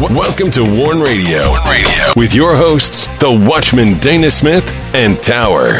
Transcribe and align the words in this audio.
Welcome 0.00 0.52
to 0.52 0.62
Warn 0.62 1.00
Radio. 1.00 1.54
Radio 1.68 2.12
with 2.14 2.32
your 2.32 2.54
hosts, 2.54 3.08
the 3.18 3.44
Watchman 3.50 3.98
Dana 3.98 4.30
Smith 4.30 4.70
and 4.94 5.20
Tower. 5.20 5.78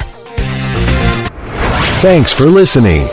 Thanks 2.00 2.32
for 2.32 2.46
listening. 2.46 3.06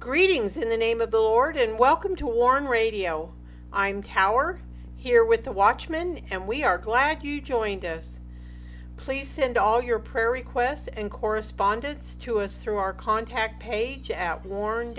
Greetings 0.00 0.56
in 0.56 0.70
the 0.70 0.78
name 0.78 1.02
of 1.02 1.10
the 1.10 1.20
Lord 1.20 1.58
and 1.58 1.78
welcome 1.78 2.16
to 2.16 2.26
Warn 2.26 2.64
Radio. 2.64 3.34
I'm 3.74 4.02
Tower, 4.02 4.62
here 4.96 5.22
with 5.22 5.44
the 5.44 5.52
Watchman, 5.52 6.22
and 6.30 6.48
we 6.48 6.64
are 6.64 6.78
glad 6.78 7.22
you 7.22 7.42
joined 7.42 7.84
us. 7.84 8.20
Please 8.96 9.28
send 9.28 9.56
all 9.56 9.80
your 9.82 9.98
prayer 9.98 10.30
requests 10.30 10.88
and 10.88 11.10
correspondence 11.10 12.16
to 12.16 12.40
us 12.40 12.58
through 12.58 12.78
our 12.78 12.92
contact 12.92 13.60
page 13.60 14.10
at 14.10 14.44
warn-usa.com. 14.44 14.96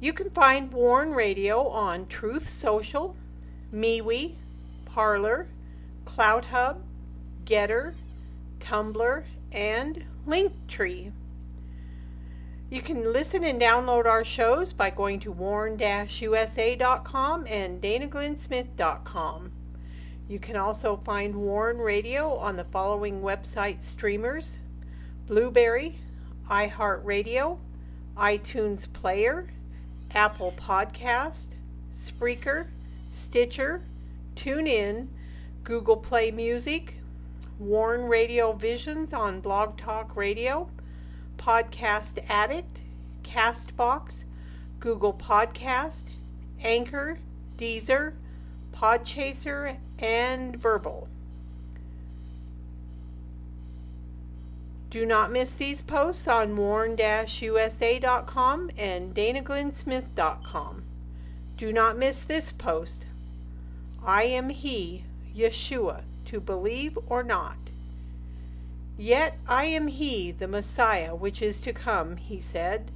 You 0.00 0.12
can 0.12 0.30
find 0.30 0.72
Warn 0.72 1.12
Radio 1.12 1.66
on 1.68 2.06
Truth 2.06 2.48
Social, 2.48 3.16
MeWe, 3.72 4.34
Parler, 4.86 5.46
CloutHub, 6.04 6.80
GETTR, 7.44 7.94
Tumblr, 8.60 9.24
and 9.52 10.04
Linktree. 10.26 11.12
You 12.70 12.82
can 12.82 13.12
listen 13.12 13.44
and 13.44 13.60
download 13.60 14.06
our 14.06 14.24
shows 14.24 14.72
by 14.72 14.90
going 14.90 15.20
to 15.20 15.32
warn-usa.com 15.32 15.76
and 17.48 17.82
danaglennsmith.com. 17.82 19.52
You 20.30 20.38
can 20.38 20.54
also 20.54 20.96
find 20.96 21.34
Warn 21.34 21.78
Radio 21.78 22.36
on 22.36 22.54
the 22.54 22.62
following 22.62 23.20
website 23.20 23.82
streamers 23.82 24.58
Blubrry, 25.26 25.98
iHeartRadio, 26.48 27.58
iTunes 28.16 28.92
Player, 28.92 29.48
Apple 30.12 30.54
Podcast, 30.56 31.56
Spreaker, 31.96 32.68
Stitcher, 33.10 33.82
TuneIn, 34.36 35.08
Google 35.64 35.96
Play 35.96 36.30
Music, 36.30 36.94
Warn 37.58 38.02
Radio 38.02 38.52
Visions 38.52 39.12
on 39.12 39.40
Blog 39.40 39.76
Talk 39.78 40.14
Radio, 40.14 40.70
Podcast 41.38 42.24
Addict, 42.28 42.82
Castbox, 43.24 44.26
Google 44.78 45.12
Podcast, 45.12 46.04
Anchor, 46.62 47.18
Deezer, 47.56 48.12
Podchaser, 48.72 49.76
and 50.00 50.56
Verbal. 50.56 51.08
Do 54.90 55.06
not 55.06 55.30
miss 55.30 55.52
these 55.52 55.82
posts 55.82 56.26
on 56.26 56.56
warn-usa.com 56.56 57.00
and 58.76 59.14
danaglennsmith.com. 59.14 60.82
Do 61.56 61.72
not 61.72 61.96
miss 61.96 62.22
this 62.24 62.50
post. 62.50 63.04
I 64.04 64.24
am 64.24 64.48
He, 64.48 65.04
Yeshua, 65.36 66.02
to 66.24 66.40
believe 66.40 66.98
or 67.06 67.22
not. 67.22 67.56
Yet 68.98 69.38
I 69.46 69.66
am 69.66 69.86
He, 69.86 70.32
the 70.32 70.48
Messiah, 70.48 71.14
which 71.14 71.40
is 71.40 71.60
to 71.60 71.72
come, 71.72 72.16
he 72.16 72.40
said. 72.40 72.90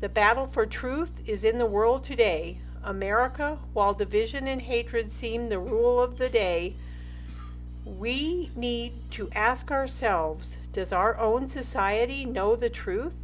The 0.00 0.08
battle 0.08 0.46
for 0.46 0.66
truth 0.66 1.22
is 1.26 1.44
in 1.44 1.58
the 1.58 1.66
world 1.66 2.02
today. 2.04 2.58
America, 2.88 3.58
while 3.74 3.92
division 3.92 4.48
and 4.48 4.62
hatred 4.62 5.12
seem 5.12 5.50
the 5.50 5.58
rule 5.58 6.00
of 6.00 6.16
the 6.16 6.30
day, 6.30 6.74
we 7.84 8.50
need 8.56 8.94
to 9.10 9.28
ask 9.32 9.70
ourselves 9.70 10.56
Does 10.72 10.90
our 10.90 11.18
own 11.18 11.48
society 11.48 12.24
know 12.24 12.56
the 12.56 12.70
truth? 12.70 13.14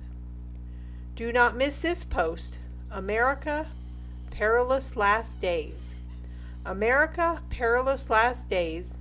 Do 1.16 1.32
not 1.32 1.56
miss 1.56 1.80
this 1.80 2.04
post 2.04 2.58
America, 2.90 3.68
Perilous 4.30 4.96
Last 4.96 5.40
Days. 5.40 5.94
America, 6.66 7.41
Perilous 7.48 8.10
Last 8.10 8.50
Days, 8.50 8.92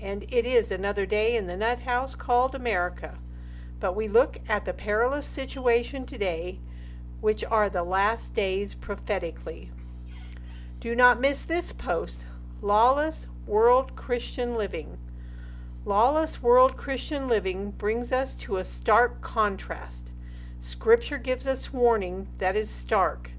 and 0.00 0.24
it 0.32 0.44
is 0.44 0.72
another 0.72 1.06
day 1.06 1.36
in 1.36 1.46
the 1.46 1.56
nut 1.56 1.82
house 1.82 2.16
called 2.16 2.56
America. 2.56 3.18
But 3.78 3.94
we 3.94 4.08
look 4.08 4.40
at 4.48 4.64
the 4.64 4.74
perilous 4.74 5.28
situation 5.28 6.06
today, 6.06 6.58
which 7.20 7.44
are 7.44 7.70
the 7.70 7.84
last 7.84 8.34
days 8.34 8.74
prophetically. 8.74 9.70
Do 10.80 10.94
not 10.94 11.20
miss 11.20 11.42
this 11.42 11.72
post 11.72 12.24
Lawless 12.62 13.26
World 13.46 13.96
Christian 13.96 14.54
Living. 14.54 14.98
Lawless 15.84 16.40
world 16.40 16.76
Christian 16.76 17.26
living 17.26 17.72
brings 17.72 18.12
us 18.12 18.34
to 18.34 18.58
a 18.58 18.64
stark 18.64 19.20
contrast. 19.20 20.10
Scripture 20.60 21.18
gives 21.18 21.48
us 21.48 21.72
warning 21.72 22.28
that 22.38 22.54
is 22.54 22.70
stark, 22.70 23.30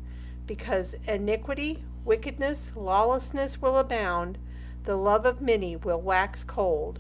because 0.48 0.96
iniquity, 1.08 1.84
wickedness, 2.04 2.74
lawlessness 2.76 3.62
will 3.62 3.78
abound, 3.78 4.38
the 4.84 4.98
love 4.98 5.26
of 5.26 5.42
many 5.42 5.78
will 5.78 6.02
wax 6.02 6.44
cold. 6.44 7.00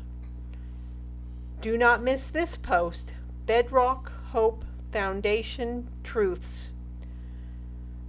Do 1.59 1.77
not 1.77 2.01
miss 2.01 2.27
this 2.27 2.55
post 2.55 3.11
Bedrock, 3.45 4.11
Hope, 4.31 4.63
Foundation, 4.93 5.89
Truths. 6.03 6.71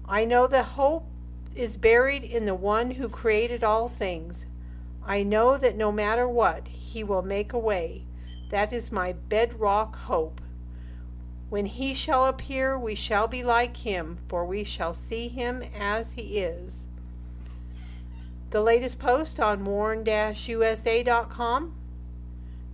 I 0.07 0.25
know 0.25 0.47
the 0.47 0.63
hope 0.63 1.10
is 1.55 1.77
buried 1.77 2.23
in 2.25 2.47
the 2.47 2.55
one 2.55 2.93
who 2.93 3.09
created 3.09 3.65
all 3.65 3.89
things. 3.89 4.47
I 5.05 5.23
know 5.23 5.57
that 5.59 5.77
no 5.77 5.91
matter 5.91 6.29
what, 6.29 6.69
he 6.69 7.03
will 7.03 7.23
make 7.23 7.53
a 7.53 7.59
way. 7.59 8.05
That 8.51 8.73
is 8.73 8.93
my 8.93 9.13
bedrock 9.13 9.97
hope. 9.97 10.41
When 11.49 11.67
he 11.67 11.95
shall 11.95 12.27
appear, 12.27 12.79
we 12.79 12.95
shall 12.95 13.27
be 13.27 13.43
like 13.43 13.79
him, 13.79 14.19
for 14.29 14.45
we 14.45 14.63
shall 14.63 14.95
see 14.95 15.29
him 15.29 15.65
as 15.77 16.13
he 16.13 16.39
is. 16.39 16.87
The 18.51 18.61
latest 18.61 18.99
post 18.99 19.41
on 19.41 19.65
warn-usa.com. 19.65 20.15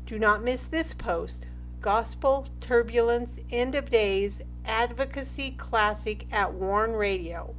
Do 0.06 0.18
not 0.18 0.42
miss 0.42 0.64
this 0.64 0.92
post. 0.94 1.46
Gospel 1.80 2.46
Turbulence 2.60 3.38
End 3.50 3.74
of 3.74 3.90
Days 3.90 4.42
Advocacy 4.64 5.52
Classic 5.52 6.26
at 6.32 6.52
Warn 6.54 6.92
Radio. 6.92 7.54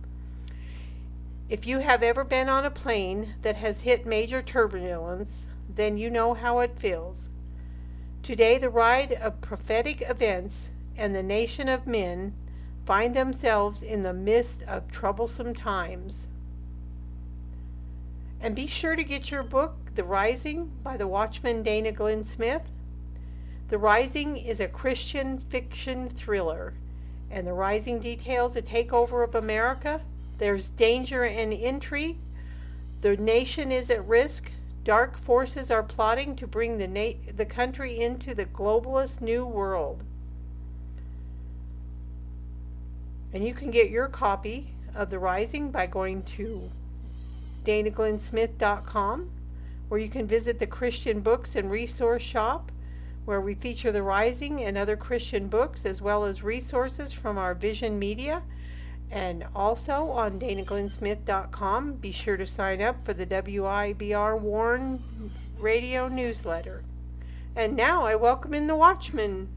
If 1.49 1.65
you 1.65 1.79
have 1.79 2.03
ever 2.03 2.25
been 2.25 2.49
on 2.49 2.65
a 2.65 2.69
plane 2.69 3.35
that 3.41 3.55
has 3.55 3.81
hit 3.81 4.05
major 4.05 4.41
turbulence, 4.41 5.47
then 5.73 5.97
you 5.97 6.09
know 6.09 6.33
how 6.33 6.59
it 6.59 6.77
feels. 6.77 7.29
Today, 8.21 8.57
the 8.57 8.69
ride 8.69 9.13
of 9.13 9.39
prophetic 9.39 10.01
events 10.01 10.71
and 10.97 11.15
the 11.15 11.23
nation 11.23 11.69
of 11.69 11.87
men 11.87 12.33
find 12.85 13.15
themselves 13.15 13.81
in 13.81 14.01
the 14.01 14.13
midst 14.13 14.63
of 14.63 14.91
troublesome 14.91 15.53
times. 15.53 16.27
And 18.41 18.53
be 18.53 18.67
sure 18.67 18.97
to 18.97 19.03
get 19.03 19.31
your 19.31 19.43
book, 19.43 19.77
The 19.95 20.03
Rising, 20.03 20.73
by 20.83 20.97
the 20.97 21.07
Watchman 21.07 21.63
Dana 21.63 21.93
Glenn 21.93 22.25
Smith. 22.25 22.69
The 23.69 23.77
Rising 23.77 24.35
is 24.35 24.59
a 24.59 24.67
Christian 24.67 25.37
fiction 25.37 26.09
thriller, 26.09 26.73
and 27.31 27.47
The 27.47 27.53
Rising 27.53 27.99
details 27.99 28.57
a 28.57 28.61
takeover 28.61 29.23
of 29.23 29.33
America. 29.33 30.01
There's 30.37 30.69
danger 30.69 31.23
and 31.23 31.51
intrigue. 31.51 32.17
The 33.01 33.17
nation 33.17 33.71
is 33.71 33.89
at 33.89 34.07
risk. 34.07 34.51
Dark 34.83 35.17
forces 35.17 35.69
are 35.69 35.83
plotting 35.83 36.35
to 36.37 36.47
bring 36.47 36.77
the, 36.77 36.87
na- 36.87 37.31
the 37.35 37.45
country 37.45 37.99
into 37.99 38.33
the 38.33 38.45
globalist 38.45 39.21
new 39.21 39.45
world. 39.45 40.03
And 43.33 43.45
you 43.45 43.53
can 43.53 43.71
get 43.71 43.89
your 43.89 44.07
copy 44.07 44.69
of 44.95 45.09
The 45.09 45.19
Rising 45.19 45.69
by 45.71 45.87
going 45.87 46.23
to 46.37 46.69
danaglennsmith.com, 47.65 49.29
where 49.89 49.99
you 49.99 50.09
can 50.09 50.25
visit 50.25 50.57
the 50.59 50.67
Christian 50.67 51.19
Books 51.19 51.55
and 51.55 51.69
Resource 51.69 52.23
Shop, 52.23 52.71
where 53.25 53.41
we 53.41 53.55
feature 53.55 53.91
The 53.91 54.03
Rising 54.03 54.63
and 54.63 54.77
other 54.77 54.95
Christian 54.95 55.49
books, 55.49 55.85
as 55.85 56.01
well 56.01 56.23
as 56.23 56.41
resources 56.41 57.11
from 57.11 57.37
our 57.37 57.53
Vision 57.53 57.99
Media. 57.99 58.41
And 59.09 59.45
also 59.55 60.09
on 60.09 60.39
danaglennsmith.com, 60.39 61.93
be 61.93 62.11
sure 62.11 62.37
to 62.37 62.45
sign 62.45 62.81
up 62.81 63.05
for 63.05 63.13
the 63.13 63.25
WIBR 63.25 64.39
Warn 64.39 65.31
radio 65.57 66.07
newsletter. 66.07 66.83
And 67.55 67.75
now 67.75 68.05
I 68.05 68.15
welcome 68.15 68.53
in 68.53 68.67
the 68.67 68.75
Watchman. 68.75 69.49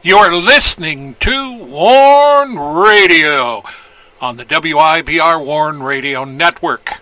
You're 0.00 0.34
listening 0.34 1.16
to 1.20 1.64
Warn 1.64 2.56
Radio 2.56 3.62
on 4.20 4.36
the 4.36 4.44
WIBR 4.44 5.44
Warn 5.44 5.82
Radio 5.82 6.24
Network. 6.24 6.94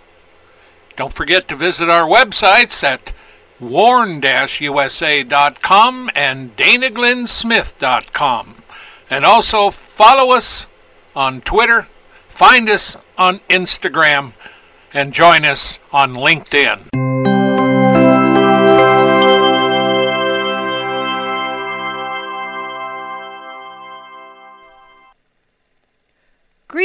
Don't 0.96 1.14
forget 1.14 1.48
to 1.48 1.56
visit 1.56 1.88
our 1.88 2.08
websites 2.08 2.82
at 2.82 3.12
warn-usa.com 3.60 4.20
and 6.14 6.56
danaglennsmith.com. 6.56 8.62
And 9.08 9.24
also 9.24 9.70
follow 9.70 10.32
us 10.32 10.66
on 11.14 11.40
Twitter, 11.42 11.86
find 12.28 12.68
us 12.68 12.96
on 13.16 13.38
Instagram, 13.48 14.32
and 14.92 15.12
join 15.12 15.44
us 15.44 15.78
on 15.92 16.14
LinkedIn. 16.14 17.15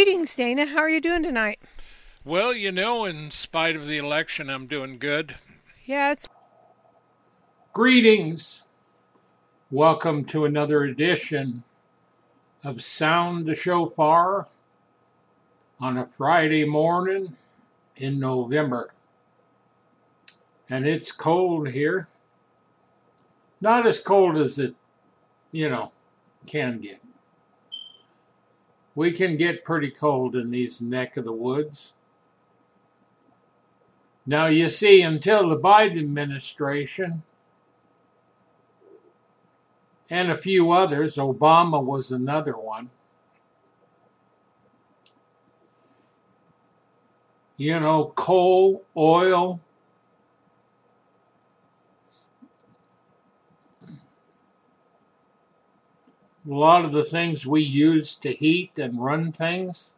Greetings, 0.03 0.36
Dana. 0.36 0.65
How 0.65 0.80
are 0.80 0.89
you 0.89 1.00
doing 1.00 1.21
tonight? 1.21 1.59
Well, 2.25 2.53
you 2.53 2.71
know, 2.71 3.06
in 3.06 3.30
spite 3.30 3.75
of 3.75 3.88
the 3.88 4.00
election, 4.00 4.50
I'm 4.50 4.65
doing 4.65 4.98
good. 4.98 5.36
Yeah, 5.86 6.13
it's 6.13 6.27
Greetings. 7.71 8.68
Welcome 9.69 10.25
to 10.25 10.45
another 10.45 10.81
edition 10.81 11.63
of 12.63 12.81
Sound 12.81 13.45
the 13.45 13.53
Shofar 13.53 14.48
on 15.80 16.00
a 16.00 16.07
Friday 16.07 16.65
morning 16.65 17.36
in 17.95 18.19
November. 18.19 18.95
And 20.68 20.88
it's 20.88 21.12
cold 21.12 21.69
here. 21.69 22.07
Not 23.62 23.86
as 23.86 24.00
cold 24.00 24.36
as 24.36 24.57
it, 24.57 24.74
you 25.51 25.69
know, 25.69 25.92
can 26.47 26.80
get. 26.80 27.00
We 28.93 29.11
can 29.11 29.38
get 29.38 29.63
pretty 29.63 29.89
cold 29.89 30.35
in 30.35 30.51
these 30.51 30.81
neck 30.81 31.15
of 31.17 31.25
the 31.25 31.31
woods. 31.31 31.93
Now, 34.25 34.47
you 34.47 34.69
see, 34.69 35.01
until 35.01 35.49
the 35.49 35.57
Biden 35.57 35.99
administration 35.99 37.23
and 40.09 40.29
a 40.29 40.38
few 40.38 40.71
others, 40.71 41.15
Obama 41.15 41.83
was 41.83 42.11
another 42.11 42.53
one, 42.53 42.89
you 47.57 47.79
know, 47.79 48.11
coal, 48.15 48.83
oil, 48.95 49.59
a 56.49 56.53
lot 56.53 56.83
of 56.85 56.91
the 56.91 57.03
things 57.03 57.45
we 57.45 57.61
use 57.61 58.15
to 58.15 58.29
heat 58.29 58.77
and 58.77 59.03
run 59.03 59.31
things, 59.31 59.95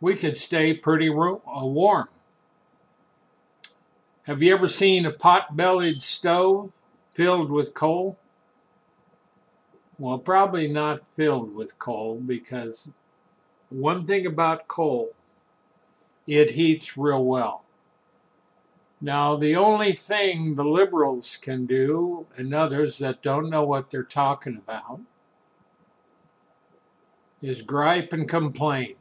we 0.00 0.14
could 0.14 0.36
stay 0.36 0.74
pretty 0.74 1.08
uh, 1.08 1.38
warm. 1.44 2.08
Have 4.26 4.42
you 4.42 4.52
ever 4.52 4.68
seen 4.68 5.06
a 5.06 5.12
pot 5.12 5.56
bellied 5.56 6.02
stove 6.02 6.72
filled 7.12 7.50
with 7.50 7.74
coal? 7.74 8.18
Well, 9.98 10.18
probably 10.18 10.68
not 10.68 11.06
filled 11.06 11.54
with 11.54 11.78
coal 11.78 12.20
because 12.24 12.90
one 13.70 14.06
thing 14.06 14.26
about 14.26 14.68
coal, 14.68 15.14
it 16.26 16.50
heats 16.50 16.98
real 16.98 17.24
well. 17.24 17.65
Now, 19.00 19.36
the 19.36 19.56
only 19.56 19.92
thing 19.92 20.54
the 20.54 20.64
liberals 20.64 21.36
can 21.36 21.66
do, 21.66 22.26
and 22.36 22.54
others 22.54 22.98
that 22.98 23.22
don't 23.22 23.50
know 23.50 23.64
what 23.64 23.90
they're 23.90 24.02
talking 24.02 24.56
about, 24.56 25.00
is 27.42 27.60
gripe 27.60 28.12
and 28.12 28.28
complain. 28.28 28.96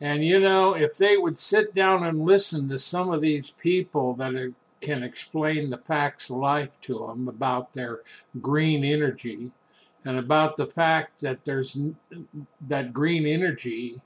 And 0.00 0.24
you 0.24 0.38
know, 0.38 0.74
if 0.74 0.96
they 0.96 1.16
would 1.16 1.38
sit 1.38 1.74
down 1.74 2.04
and 2.04 2.24
listen 2.24 2.68
to 2.68 2.78
some 2.78 3.10
of 3.10 3.20
these 3.20 3.50
people 3.50 4.14
that 4.14 4.34
are, 4.34 4.52
can 4.80 5.02
explain 5.02 5.70
the 5.70 5.78
facts 5.78 6.30
of 6.30 6.36
life 6.36 6.80
to 6.82 7.06
them 7.06 7.28
about 7.28 7.72
their 7.72 8.02
green 8.40 8.84
energy 8.84 9.50
and 10.04 10.16
about 10.16 10.56
the 10.56 10.66
fact 10.66 11.20
that 11.20 11.44
there's 11.44 11.76
that 12.60 12.92
green 12.92 13.26
energy, 13.26 14.00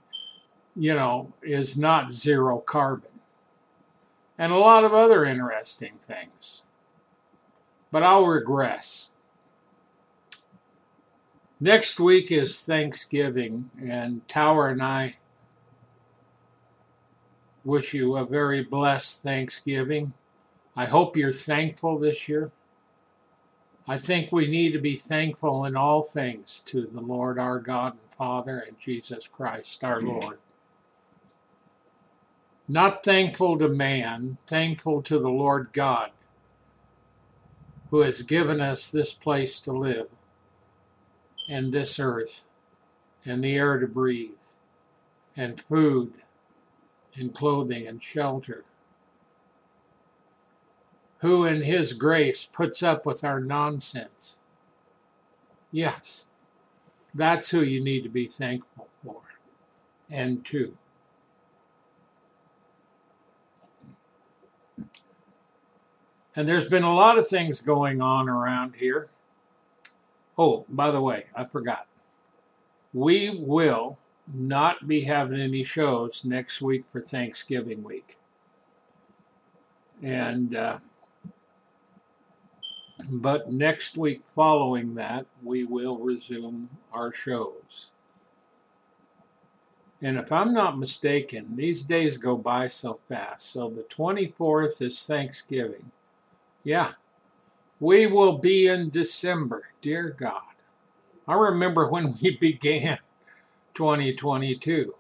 you 0.75 0.95
know, 0.95 1.33
is 1.43 1.77
not 1.77 2.13
zero 2.13 2.59
carbon. 2.59 3.11
And 4.39 4.53
a 4.53 4.59
lot 4.59 4.85
of 4.85 4.95
other 4.95 5.25
interesting 5.25 5.93
things. 6.01 6.65
But 7.91 8.03
I'll 8.03 8.27
regress. 8.27 9.11
Next 11.61 12.01
week 12.01 12.33
is 12.33 12.65
Thanksgiving, 12.65 13.71
and 13.81 14.27
Tower 14.27 14.69
and 14.69 14.83
I 14.83 15.17
wish 17.65 17.95
you 17.95 18.17
a 18.17 18.25
very 18.25 18.65
blessed 18.65 19.23
Thanksgiving. 19.23 20.13
I 20.75 20.87
hope 20.87 21.17
you're 21.17 21.31
thankful 21.31 21.99
this 21.99 22.29
year. 22.29 22.51
I 23.87 23.99
think 23.99 24.33
we 24.33 24.47
need 24.47 24.73
to 24.73 24.79
be 24.81 24.97
thankful 24.97 25.65
in 25.65 25.77
all 25.77 26.03
things 26.03 26.61
to 26.67 26.87
the 26.87 27.01
Lord 27.01 27.39
our 27.39 27.59
God 27.59 27.93
and 27.93 28.13
Father 28.13 28.65
and 28.67 28.79
Jesus 28.79 29.29
Christ 29.29 29.85
our 29.85 30.01
Lord. 30.01 30.39
Not 32.69 33.05
thankful 33.05 33.59
to 33.59 33.69
man, 33.69 34.39
thankful 34.47 35.03
to 35.03 35.19
the 35.19 35.31
Lord 35.31 35.69
God 35.73 36.13
who 37.93 38.01
has 38.01 38.23
given 38.23 38.59
us 38.59 38.91
this 38.91 39.13
place 39.13 39.61
to 39.61 39.71
live 39.71 40.09
and 41.47 41.71
this 41.71 42.01
earth 42.01 42.49
and 43.27 43.45
the 43.45 43.55
air 43.55 43.79
to 43.79 43.87
breathe 43.87 44.31
and 45.37 45.61
food 45.61 46.15
and 47.15 47.35
clothing 47.35 47.87
and 47.87 48.03
shelter, 48.03 48.65
who 51.19 51.45
in 51.45 51.61
his 51.61 51.93
grace 51.93 52.47
puts 52.47 52.83
up 52.83 53.05
with 53.05 53.23
our 53.25 53.41
nonsense. 53.41 54.41
Yes, 55.71 56.31
that's 57.15 57.51
who 57.51 57.61
you 57.61 57.85
need 57.85 58.05
to 58.05 58.09
be 58.09 58.27
thankful 58.27 58.89
for 59.05 59.21
and 60.09 60.47
to. 60.47 60.79
And 66.35 66.49
there's 66.49 66.69
been 66.69 66.83
a 66.83 66.95
lot 66.95 67.19
of 67.19 67.27
things 67.27 67.61
going 67.61 68.01
on 68.01 68.29
around 68.29 68.75
here. 68.75 69.09
Oh, 70.39 70.65
by 70.71 70.91
the 70.91 71.01
way, 71.01 71.25
I 71.35 71.45
forgot. 71.45 71.87
We 72.95 73.31
will 73.31 73.99
not 74.33 74.87
be 74.87 75.01
having 75.01 75.41
any 75.41 75.63
shows 75.63 76.25
next 76.25 76.63
week 76.63 76.85
for 76.91 77.01
Thanksgiving 77.01 77.83
week. 77.83 78.17
And, 80.03 80.57
uh, 80.57 80.79
but 83.11 83.53
next 83.53 83.97
week 83.97 84.23
following 84.25 84.95
that, 84.95 85.27
we 85.43 85.65
will 85.65 85.99
resume 85.99 86.71
our 86.93 87.13
shows. 87.13 87.91
And 90.01 90.19
if 90.19 90.33
I'm 90.33 90.53
not 90.53 90.79
mistaken, 90.79 91.55
these 91.55 91.83
days 91.83 92.17
go 92.17 92.37
by 92.37 92.69
so 92.69 92.99
fast. 93.09 93.51
So 93.51 93.71
the 93.71 93.83
24th 93.85 94.83
is 94.83 95.07
Thanksgiving. 95.07 95.91
Yeah, 96.63 96.93
we 97.81 98.07
will 98.07 98.39
be 98.39 98.69
in 98.69 98.91
December. 98.91 99.71
Dear 99.81 100.11
God. 100.11 100.43
I 101.27 101.35
remember 101.35 101.89
when 101.89 102.17
we 102.21 102.37
began 102.41 102.99
2022. 103.75 104.95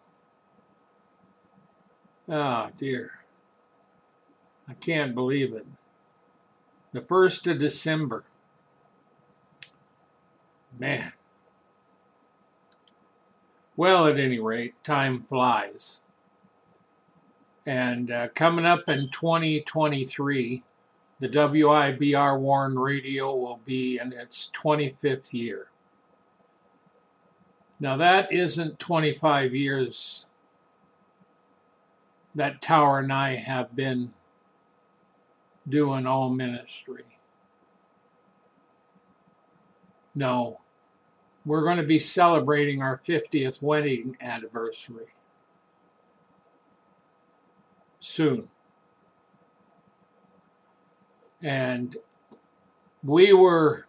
Oh 2.28 2.68
dear. 2.76 3.12
I 4.68 4.74
can't 4.74 5.14
believe 5.14 5.52
it. 5.52 5.66
The 6.92 7.00
1st 7.00 7.52
of 7.52 7.58
December. 7.58 8.24
Man. 10.78 11.12
Well, 13.76 14.06
at 14.06 14.18
any 14.18 14.38
rate, 14.38 14.74
time 14.84 15.22
flies. 15.22 16.02
And 17.66 18.10
uh, 18.10 18.28
coming 18.28 18.66
up 18.66 18.88
in 18.88 19.08
2023, 19.08 20.62
the 21.22 21.28
WIBR 21.28 22.40
Warn 22.40 22.76
Radio 22.76 23.32
will 23.36 23.60
be 23.64 24.00
in 24.02 24.12
its 24.12 24.50
25th 24.60 25.32
year. 25.32 25.68
Now, 27.78 27.96
that 27.96 28.32
isn't 28.32 28.80
25 28.80 29.54
years 29.54 30.28
that 32.34 32.60
Tower 32.60 32.98
and 32.98 33.12
I 33.12 33.36
have 33.36 33.76
been 33.76 34.12
doing 35.68 36.08
all 36.08 36.28
ministry. 36.28 37.04
No, 40.16 40.58
we're 41.46 41.62
going 41.62 41.76
to 41.76 41.84
be 41.84 42.00
celebrating 42.00 42.82
our 42.82 42.98
50th 42.98 43.62
wedding 43.62 44.16
anniversary 44.20 45.06
soon. 48.00 48.48
And 51.42 51.96
we 53.02 53.32
were 53.32 53.86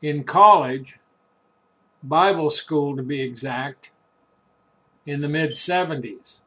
in 0.00 0.24
college, 0.24 0.98
Bible 2.02 2.48
school 2.50 2.96
to 2.96 3.02
be 3.02 3.20
exact, 3.20 3.92
in 5.04 5.20
the 5.20 5.28
mid 5.28 5.50
70s. 5.50 6.42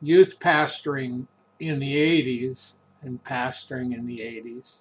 Youth 0.00 0.38
pastoring 0.38 1.26
in 1.60 1.78
the 1.78 1.94
80s 1.94 2.78
and 3.02 3.22
pastoring 3.22 3.94
in 3.96 4.06
the 4.06 4.18
80s. 4.18 4.80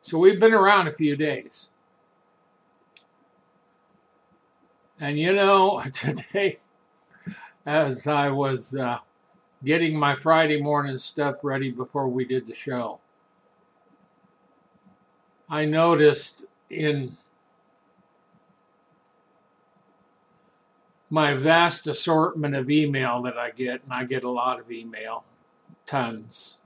So 0.00 0.18
we've 0.18 0.40
been 0.40 0.52
around 0.52 0.88
a 0.88 0.92
few 0.92 1.16
days. 1.16 1.70
And 5.00 5.18
you 5.18 5.32
know, 5.32 5.82
today, 5.92 6.58
as 7.64 8.06
I 8.06 8.30
was 8.30 8.74
uh, 8.74 8.98
getting 9.64 9.98
my 9.98 10.14
Friday 10.14 10.60
morning 10.60 10.98
stuff 10.98 11.36
ready 11.42 11.70
before 11.70 12.08
we 12.08 12.24
did 12.24 12.46
the 12.46 12.54
show, 12.54 13.00
I 15.48 15.64
noticed 15.64 16.44
in 16.70 17.16
my 21.10 21.34
vast 21.34 21.86
assortment 21.86 22.54
of 22.54 22.70
email 22.70 23.22
that 23.22 23.38
I 23.38 23.50
get, 23.50 23.82
and 23.84 23.92
I 23.92 24.04
get 24.04 24.24
a 24.24 24.30
lot 24.30 24.58
of 24.58 24.70
email, 24.70 25.24
tons. 25.86 26.60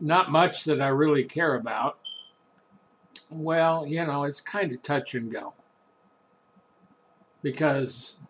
Not 0.00 0.32
much 0.32 0.64
that 0.64 0.80
I 0.80 0.88
really 0.88 1.24
care 1.24 1.54
about. 1.54 1.98
Well, 3.30 3.86
you 3.86 4.04
know, 4.04 4.24
it's 4.24 4.40
kind 4.40 4.72
of 4.72 4.82
touch 4.82 5.14
and 5.14 5.30
go. 5.30 5.54
Because 7.42 8.20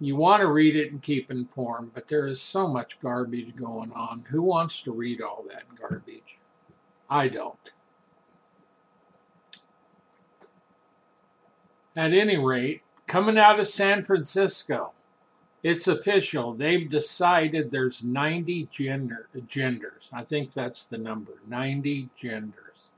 you 0.00 0.16
want 0.16 0.40
to 0.40 0.48
read 0.48 0.76
it 0.76 0.90
and 0.90 1.00
keep 1.00 1.30
informed, 1.30 1.92
but 1.94 2.08
there 2.08 2.26
is 2.26 2.40
so 2.40 2.66
much 2.66 2.98
garbage 2.98 3.54
going 3.54 3.92
on. 3.92 4.24
Who 4.30 4.42
wants 4.42 4.80
to 4.82 4.92
read 4.92 5.22
all 5.22 5.44
that 5.48 5.62
garbage? 5.74 6.40
I 7.08 7.28
don't. 7.28 7.72
At 11.96 12.12
any 12.12 12.36
rate, 12.36 12.82
coming 13.06 13.38
out 13.38 13.60
of 13.60 13.68
San 13.68 14.04
Francisco, 14.04 14.92
it's 15.62 15.86
official. 15.86 16.52
They've 16.52 16.90
decided 16.90 17.70
there's 17.70 18.04
90 18.04 18.68
gender, 18.70 19.28
genders. 19.46 20.10
I 20.12 20.24
think 20.24 20.52
that's 20.52 20.86
the 20.86 20.98
number 20.98 21.32
90 21.46 22.10
genders. 22.16 22.90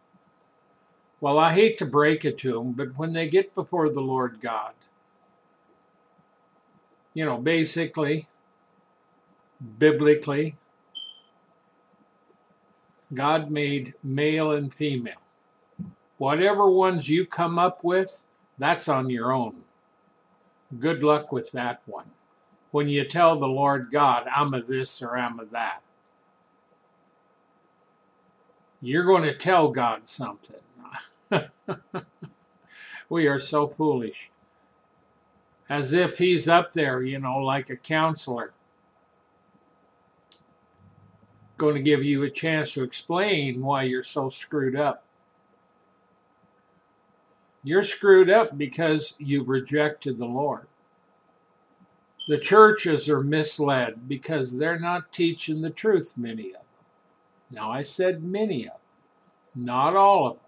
Well, 1.21 1.39
I 1.39 1.53
hate 1.53 1.79
to 1.79 1.87
break 1.87 2.25
it 2.25 2.39
to 2.39 2.55
them, 2.55 2.73
but 2.73 2.99
when 2.99 3.13
they 3.13 3.29
get 3.29 3.55
before 3.55 3.91
the 3.91 4.01
Lord 4.01 4.41
God, 4.41 4.73
you 7.17 7.25
know, 7.25 7.39
basically, 7.39 8.27
biblically, 9.79 10.55
God 13.15 13.51
made 13.51 13.95
male 14.05 14.53
and 14.53 14.75
female. 14.75 15.23
Whatever 16.19 16.71
ones 16.71 17.09
you 17.09 17.25
come 17.25 17.59
up 17.59 17.83
with, 17.83 18.27
that's 18.59 18.87
on 18.87 19.09
your 19.09 19.33
own. 19.33 19.63
Good 20.79 21.03
luck 21.03 21.33
with 21.33 21.53
that 21.53 21.81
one. 21.87 22.11
When 22.71 22.91
you 22.91 23.03
tell 23.05 23.39
the 23.39 23.49
Lord 23.49 23.89
God, 23.91 24.27
I'm 24.31 24.53
a 24.53 24.61
this 24.61 25.01
or 25.01 25.17
I'm 25.17 25.41
a 25.41 25.47
that, 25.47 25.81
you're 28.83 29.07
going 29.07 29.23
to 29.23 29.35
tell 29.35 29.69
God 29.69 30.07
something. 30.07 30.61
we 33.09 33.27
are 33.27 33.41
so 33.41 33.67
foolish. 33.67 34.31
As 35.69 35.93
if 35.93 36.19
He's 36.19 36.49
up 36.49 36.73
there, 36.73 37.03
you 37.03 37.19
know, 37.19 37.39
like 37.39 37.71
a 37.71 37.77
counselor, 37.77 38.53
going 41.57 41.75
to 41.75 41.81
give 41.81 42.05
you 42.05 42.23
a 42.23 42.31
chance 42.31 42.73
to 42.73 42.83
explain 42.83 43.63
why 43.63 43.83
you're 43.83 44.03
so 44.03 44.29
screwed 44.29 44.77
up. 44.77 45.05
You're 47.65 47.83
screwed 47.83 48.31
up 48.31 48.57
because 48.57 49.15
you 49.19 49.43
rejected 49.43 50.19
the 50.19 50.27
Lord. 50.27 50.67
The 52.29 52.39
churches 52.39 53.09
are 53.09 53.23
misled 53.23 54.09
because 54.09 54.59
they're 54.59 54.79
not 54.79 55.13
teaching 55.13 55.63
the 55.63 55.71
truth, 55.71 56.15
many 56.17 56.49
of 56.49 56.53
them. 56.55 56.63
Now, 57.51 57.71
I 57.71 57.83
said 57.83 58.23
many 58.23 58.65
of 58.67 58.75
them, 58.75 59.65
not 59.65 59.97
all 59.97 60.27
of 60.27 60.33
them. 60.35 60.46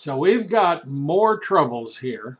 So 0.00 0.16
we've 0.16 0.48
got 0.48 0.88
more 0.88 1.36
troubles 1.38 1.98
here 1.98 2.38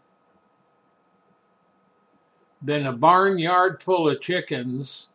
than 2.63 2.87
a 2.87 2.93
barnyard 2.95 3.83
full 3.83 4.09
of 4.09 4.19
chickens 4.19 5.13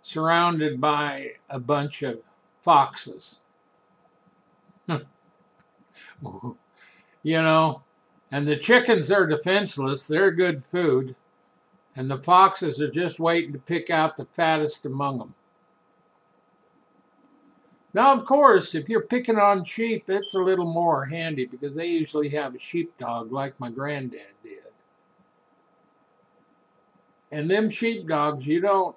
surrounded 0.00 0.80
by 0.80 1.32
a 1.50 1.60
bunch 1.60 2.02
of 2.02 2.20
foxes. 2.62 3.40
you 4.88 5.02
know, 7.22 7.82
and 8.32 8.48
the 8.48 8.56
chickens 8.56 9.10
are 9.10 9.26
defenseless, 9.26 10.08
they're 10.08 10.30
good 10.30 10.64
food, 10.64 11.14
and 11.94 12.10
the 12.10 12.22
foxes 12.22 12.80
are 12.80 12.90
just 12.90 13.20
waiting 13.20 13.52
to 13.52 13.58
pick 13.58 13.90
out 13.90 14.16
the 14.16 14.24
fattest 14.32 14.86
among 14.86 15.18
them. 15.18 15.34
Now, 17.94 18.12
of 18.12 18.24
course, 18.24 18.74
if 18.74 18.88
you're 18.88 19.00
picking 19.00 19.38
on 19.38 19.64
sheep, 19.64 20.04
it's 20.08 20.34
a 20.34 20.40
little 20.40 20.66
more 20.66 21.06
handy 21.06 21.46
because 21.46 21.76
they 21.76 21.86
usually 21.86 22.28
have 22.30 22.54
a 22.54 22.58
sheepdog 22.58 23.32
like 23.32 23.58
my 23.60 23.70
granddad 23.70 24.20
did. 24.42 24.58
And 27.30 27.50
them 27.50 27.70
sheepdogs 27.70 28.46
you 28.46 28.60
don't 28.60 28.96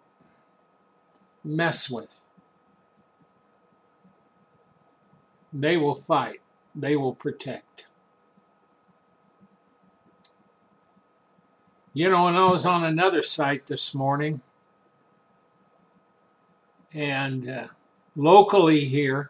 mess 1.43 1.89
with. 1.89 2.23
They 5.53 5.77
will 5.77 5.95
fight 5.95 6.41
they 6.77 6.95
will 6.95 7.15
protect. 7.15 7.87
You 11.93 12.11
know, 12.11 12.27
and 12.27 12.37
I 12.37 12.51
was 12.51 12.65
on 12.65 12.83
another 12.83 13.23
site 13.23 13.65
this 13.65 13.95
morning, 13.95 14.41
and 16.93 17.49
uh, 17.49 17.67
locally 18.17 18.83
here, 18.83 19.29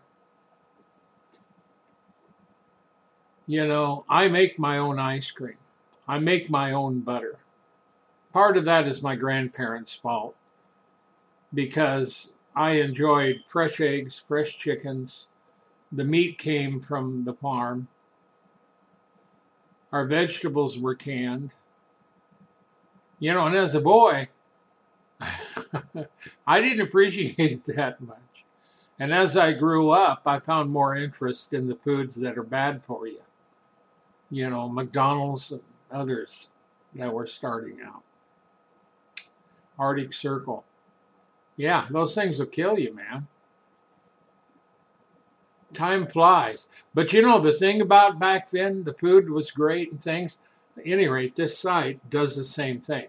you 3.46 3.68
know, 3.68 4.06
I 4.10 4.30
make 4.30 4.58
my 4.58 4.78
own 4.78 4.98
ice 4.98 5.30
cream. 5.30 5.58
I 6.08 6.20
make 6.20 6.50
my 6.50 6.72
own 6.72 7.02
butter. 7.02 7.38
Part 8.32 8.58
of 8.58 8.66
that 8.66 8.88
is 8.88 9.04
my 9.04 9.16
grandparents' 9.16 9.94
fault 9.94 10.36
because 11.54 12.34
I 12.56 12.72
enjoyed 12.72 13.44
fresh 13.46 13.82
eggs, 13.82 14.24
fresh 14.26 14.58
chickens, 14.58 15.30
the 15.92 16.06
meat 16.06 16.38
came 16.38 16.80
from 16.80 17.24
the 17.24 17.34
farm. 17.34 17.88
Our 19.92 20.06
vegetables 20.06 20.80
were 20.80 20.96
canned. 20.96 21.56
You 23.20 23.34
know, 23.34 23.48
and 23.48 23.56
as 23.56 23.76
a 23.76 23.82
boy, 23.82 24.28
I 26.48 26.62
didn't 26.62 26.82
appreciate 26.82 27.40
it 27.40 27.66
that 27.76 28.00
much. 28.02 28.27
And 29.00 29.14
as 29.14 29.38
I 29.38 29.54
grew 29.54 29.92
up, 29.92 30.24
I 30.26 30.40
found 30.40 30.72
more 30.72 30.96
interest 30.96 31.54
in 31.54 31.66
the 31.66 31.76
foods 31.76 32.16
that 32.18 32.38
are 32.38 32.44
bad 32.44 32.82
for 32.84 33.08
you. 33.08 33.20
You 34.30 34.50
know, 34.50 34.68
McDonald's 34.68 35.52
and 35.52 35.62
others 35.92 36.52
that 36.96 37.14
were 37.14 37.28
starting 37.28 37.78
out. 37.86 38.02
Arctic 39.78 40.14
Circle. 40.14 40.66
Yeah, 41.56 41.86
those 41.90 42.16
things 42.16 42.40
will 42.40 42.48
kill 42.48 42.80
you, 42.80 42.94
man 42.94 43.28
time 45.74 46.08
flies. 46.08 46.84
But 46.94 47.14
you 47.14 47.22
know, 47.22 47.40
the 47.40 47.54
thing 47.54 47.82
about 47.82 48.20
back 48.20 48.50
then, 48.50 48.84
the 48.84 48.94
food 48.94 49.30
was 49.30 49.52
great 49.52 49.92
and 49.92 50.02
things. 50.02 50.40
At 50.78 50.84
any 50.86 51.08
rate, 51.08 51.36
this 51.36 51.58
site 51.58 52.10
does 52.10 52.36
the 52.36 52.44
same 52.44 52.82
thing 52.82 53.08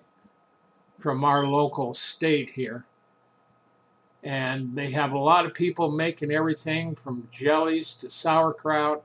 from 0.99 1.25
our 1.25 1.47
local 1.47 1.95
state 1.95 2.51
here. 2.51 2.85
And 4.23 4.75
they 4.75 4.91
have 4.91 5.13
a 5.13 5.19
lot 5.19 5.47
of 5.47 5.55
people 5.55 5.91
making 5.91 6.33
everything 6.33 6.95
from 6.95 7.29
jellies 7.31 7.95
to 7.95 8.11
sauerkraut 8.11 9.05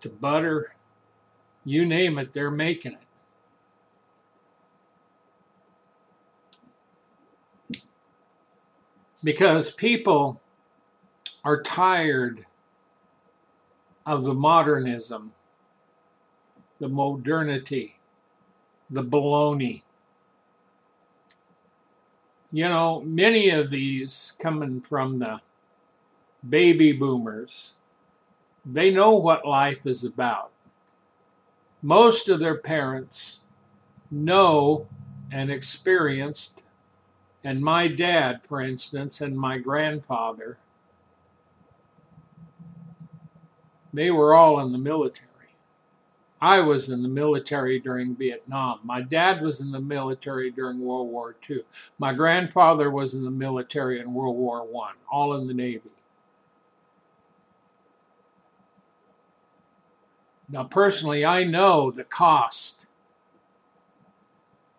to 0.00 0.08
butter. 0.10 0.74
You 1.64 1.86
name 1.86 2.18
it, 2.18 2.32
they're 2.34 2.50
making 2.50 2.92
it. 2.92 2.98
Because 9.22 9.72
people 9.72 10.42
are 11.42 11.62
tired 11.62 12.44
of 14.04 14.24
the 14.24 14.34
modernism, 14.34 15.32
the 16.78 16.88
modernity, 16.88 17.98
the 18.90 19.02
baloney. 19.02 19.82
You 22.54 22.68
know, 22.68 23.00
many 23.00 23.50
of 23.50 23.68
these 23.68 24.36
coming 24.38 24.80
from 24.80 25.18
the 25.18 25.40
baby 26.48 26.92
boomers, 26.92 27.78
they 28.64 28.92
know 28.92 29.16
what 29.16 29.44
life 29.44 29.84
is 29.84 30.04
about. 30.04 30.52
Most 31.82 32.28
of 32.28 32.38
their 32.38 32.56
parents 32.56 33.44
know 34.08 34.86
and 35.32 35.50
experienced, 35.50 36.62
and 37.42 37.60
my 37.60 37.88
dad, 37.88 38.46
for 38.46 38.60
instance, 38.60 39.20
and 39.20 39.36
my 39.36 39.58
grandfather 39.58 40.56
they 43.92 44.12
were 44.12 44.32
all 44.32 44.60
in 44.60 44.70
the 44.70 44.78
military. 44.78 45.33
I 46.44 46.60
was 46.60 46.90
in 46.90 47.00
the 47.00 47.08
military 47.08 47.80
during 47.80 48.14
Vietnam. 48.14 48.80
My 48.84 49.00
dad 49.00 49.40
was 49.40 49.62
in 49.62 49.70
the 49.72 49.80
military 49.80 50.50
during 50.50 50.78
World 50.78 51.08
War 51.08 51.34
II. 51.48 51.60
My 51.98 52.12
grandfather 52.12 52.90
was 52.90 53.14
in 53.14 53.24
the 53.24 53.30
military 53.30 53.98
in 53.98 54.12
World 54.12 54.36
War 54.36 54.60
I, 54.60 54.92
all 55.10 55.32
in 55.36 55.46
the 55.46 55.54
Navy. 55.54 55.88
Now, 60.46 60.64
personally, 60.64 61.24
I 61.24 61.44
know 61.44 61.90
the 61.90 62.04
cost 62.04 62.88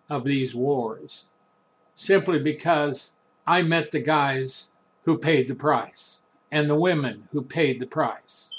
of 0.08 0.24
these 0.24 0.54
wars 0.54 1.30
simply 1.96 2.38
because 2.38 3.18
I 3.48 3.64
met 3.64 3.90
the 3.90 4.02
guys 4.02 4.74
who 5.06 5.18
paid 5.18 5.48
the 5.48 5.56
price 5.56 6.22
and 6.52 6.70
the 6.70 6.76
women 6.76 7.28
who 7.32 7.42
paid 7.42 7.80
the 7.80 7.88
price. 7.88 8.52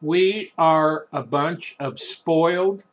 We 0.00 0.52
are 0.56 1.06
a 1.12 1.22
bunch 1.22 1.76
of 1.78 1.98
spoiled, 1.98 2.86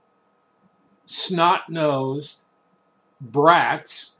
snot 1.06 1.70
nosed 1.70 2.44
brats, 3.22 4.18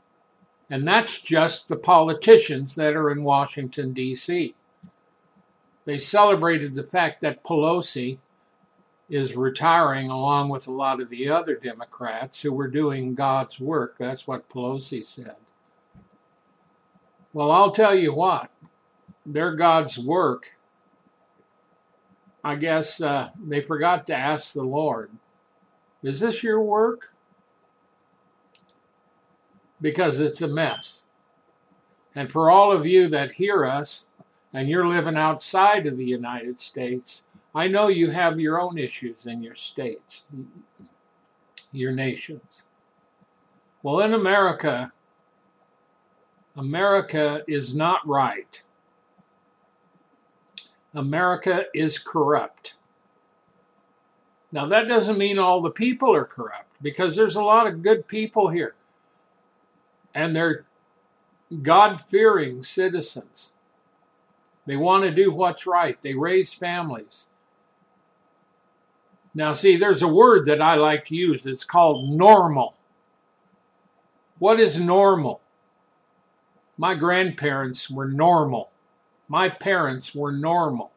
and 0.70 0.86
that's 0.86 1.20
just 1.20 1.68
the 1.68 1.76
politicians 1.76 2.74
that 2.76 2.94
are 2.94 3.10
in 3.10 3.24
Washington, 3.24 3.92
D.C. 3.92 4.54
They 5.84 5.98
celebrated 5.98 6.74
the 6.74 6.84
fact 6.84 7.20
that 7.22 7.44
Pelosi 7.44 8.18
is 9.08 9.36
retiring 9.36 10.10
along 10.10 10.50
with 10.50 10.66
a 10.66 10.72
lot 10.72 11.00
of 11.00 11.08
the 11.08 11.28
other 11.28 11.54
Democrats 11.54 12.42
who 12.42 12.52
were 12.52 12.68
doing 12.68 13.14
God's 13.14 13.58
work. 13.58 13.96
That's 13.96 14.26
what 14.26 14.48
Pelosi 14.48 15.04
said. 15.04 15.36
Well, 17.32 17.50
I'll 17.50 17.70
tell 17.70 17.94
you 17.94 18.12
what, 18.12 18.50
their 19.24 19.54
God's 19.54 19.98
work 19.98 20.57
I 22.44 22.54
guess 22.54 23.00
uh, 23.00 23.30
they 23.44 23.60
forgot 23.60 24.06
to 24.06 24.14
ask 24.14 24.54
the 24.54 24.64
Lord, 24.64 25.10
Is 26.02 26.20
this 26.20 26.42
your 26.42 26.60
work? 26.60 27.14
Because 29.80 30.20
it's 30.20 30.42
a 30.42 30.48
mess. 30.48 31.06
And 32.14 32.30
for 32.30 32.50
all 32.50 32.72
of 32.72 32.86
you 32.86 33.08
that 33.08 33.32
hear 33.32 33.64
us 33.64 34.10
and 34.52 34.68
you're 34.68 34.88
living 34.88 35.16
outside 35.16 35.86
of 35.86 35.96
the 35.96 36.04
United 36.04 36.58
States, 36.58 37.28
I 37.54 37.68
know 37.68 37.88
you 37.88 38.10
have 38.10 38.40
your 38.40 38.60
own 38.60 38.78
issues 38.78 39.26
in 39.26 39.42
your 39.42 39.54
states, 39.54 40.28
your 41.72 41.92
nations. 41.92 42.64
Well, 43.82 44.00
in 44.00 44.14
America, 44.14 44.92
America 46.56 47.42
is 47.46 47.74
not 47.74 48.06
right. 48.06 48.62
America 50.98 51.66
is 51.72 51.96
corrupt. 51.96 52.74
Now, 54.50 54.66
that 54.66 54.88
doesn't 54.88 55.16
mean 55.16 55.38
all 55.38 55.62
the 55.62 55.70
people 55.70 56.12
are 56.12 56.24
corrupt 56.24 56.72
because 56.82 57.14
there's 57.14 57.36
a 57.36 57.42
lot 57.42 57.68
of 57.68 57.82
good 57.82 58.08
people 58.08 58.48
here. 58.48 58.74
And 60.12 60.34
they're 60.34 60.66
God 61.62 62.00
fearing 62.00 62.64
citizens. 62.64 63.54
They 64.66 64.76
want 64.76 65.04
to 65.04 65.10
do 65.12 65.32
what's 65.32 65.66
right, 65.66 66.00
they 66.02 66.14
raise 66.14 66.52
families. 66.52 67.30
Now, 69.34 69.52
see, 69.52 69.76
there's 69.76 70.02
a 70.02 70.08
word 70.08 70.46
that 70.46 70.60
I 70.60 70.74
like 70.74 71.04
to 71.06 71.14
use. 71.14 71.46
It's 71.46 71.64
called 71.64 72.10
normal. 72.10 72.74
What 74.40 74.58
is 74.58 74.80
normal? 74.80 75.42
My 76.76 76.94
grandparents 76.94 77.88
were 77.88 78.08
normal. 78.08 78.72
My 79.28 79.50
parents 79.50 80.14
were 80.14 80.32
normal. 80.32 80.90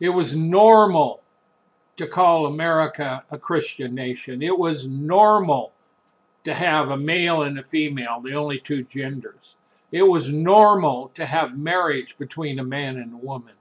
It 0.00 0.10
was 0.10 0.34
normal 0.34 1.22
to 1.96 2.06
call 2.06 2.46
America 2.46 3.24
a 3.30 3.38
Christian 3.38 3.94
nation. 3.94 4.42
It 4.42 4.58
was 4.58 4.86
normal 4.86 5.72
to 6.42 6.52
have 6.52 6.90
a 6.90 6.96
male 6.96 7.42
and 7.42 7.58
a 7.58 7.64
female, 7.64 8.20
the 8.20 8.34
only 8.34 8.58
two 8.58 8.82
genders. 8.82 9.56
It 9.92 10.02
was 10.02 10.28
normal 10.28 11.10
to 11.14 11.24
have 11.24 11.56
marriage 11.56 12.18
between 12.18 12.58
a 12.58 12.64
man 12.64 12.96
and 12.96 13.14
a 13.14 13.16
woman. 13.16 13.54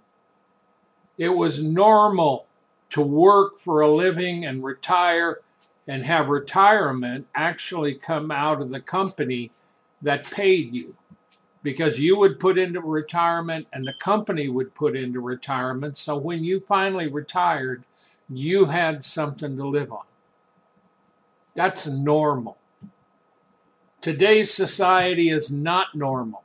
It 1.17 1.29
was 1.29 1.61
normal 1.61 2.47
to 2.89 3.01
work 3.01 3.59
for 3.59 3.81
a 3.81 3.89
living 3.89 4.43
and 4.43 4.63
retire 4.63 5.41
and 5.87 6.03
have 6.03 6.29
retirement 6.29 7.27
actually 7.35 7.93
come 7.93 8.31
out 8.31 8.61
of 8.61 8.71
the 8.71 8.79
company 8.79 9.51
that 10.03 10.29
paid 10.29 10.73
you 10.73 10.95
because 11.63 11.97
you 11.97 12.17
would 12.19 12.39
put 12.39 12.57
into 12.57 12.81
retirement 12.81 13.67
and 13.73 13.87
the 13.87 13.93
company 13.93 14.49
would 14.49 14.75
put 14.75 14.95
into 14.95 15.21
retirement. 15.21 15.97
So 15.97 16.17
when 16.17 16.43
you 16.43 16.59
finally 16.59 17.07
retired, 17.07 17.85
you 18.29 18.65
had 18.65 19.03
something 19.03 19.57
to 19.57 19.67
live 19.67 19.91
on. 19.91 20.05
That's 21.55 21.87
normal. 21.87 22.57
Today's 24.01 24.53
society 24.53 25.29
is 25.29 25.51
not 25.51 25.95
normal. 25.95 26.43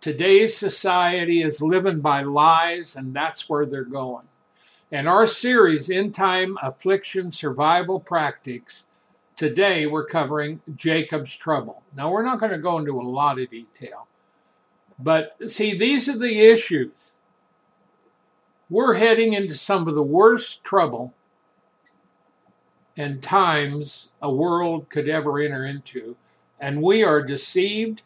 Today's 0.00 0.56
society 0.56 1.42
is 1.42 1.62
living 1.62 2.00
by 2.00 2.22
lies, 2.22 2.96
and 2.96 3.14
that's 3.14 3.48
where 3.48 3.66
they're 3.66 3.84
going. 3.84 4.26
And 4.92 5.08
our 5.08 5.26
series, 5.26 5.90
End 5.90 6.14
Time 6.14 6.58
Affliction 6.62 7.30
Survival 7.30 7.98
Practices, 7.98 8.86
Today 9.36 9.86
we're 9.86 10.04
covering 10.04 10.60
Jacob's 10.74 11.36
trouble. 11.36 11.82
Now 11.96 12.10
we're 12.10 12.24
not 12.24 12.38
going 12.38 12.52
to 12.52 12.58
go 12.58 12.78
into 12.78 13.00
a 13.00 13.02
lot 13.02 13.40
of 13.40 13.50
detail, 13.50 14.06
but 14.98 15.36
see, 15.46 15.76
these 15.76 16.08
are 16.08 16.18
the 16.18 16.40
issues. 16.40 17.16
We're 18.68 18.94
heading 18.94 19.32
into 19.32 19.54
some 19.54 19.88
of 19.88 19.94
the 19.94 20.02
worst 20.02 20.64
trouble 20.64 21.14
and 22.96 23.22
times 23.22 24.12
a 24.20 24.30
world 24.30 24.90
could 24.90 25.08
ever 25.08 25.38
enter 25.38 25.64
into, 25.64 26.16
and 26.60 26.82
we 26.82 27.02
are 27.02 27.22
deceived, 27.22 28.02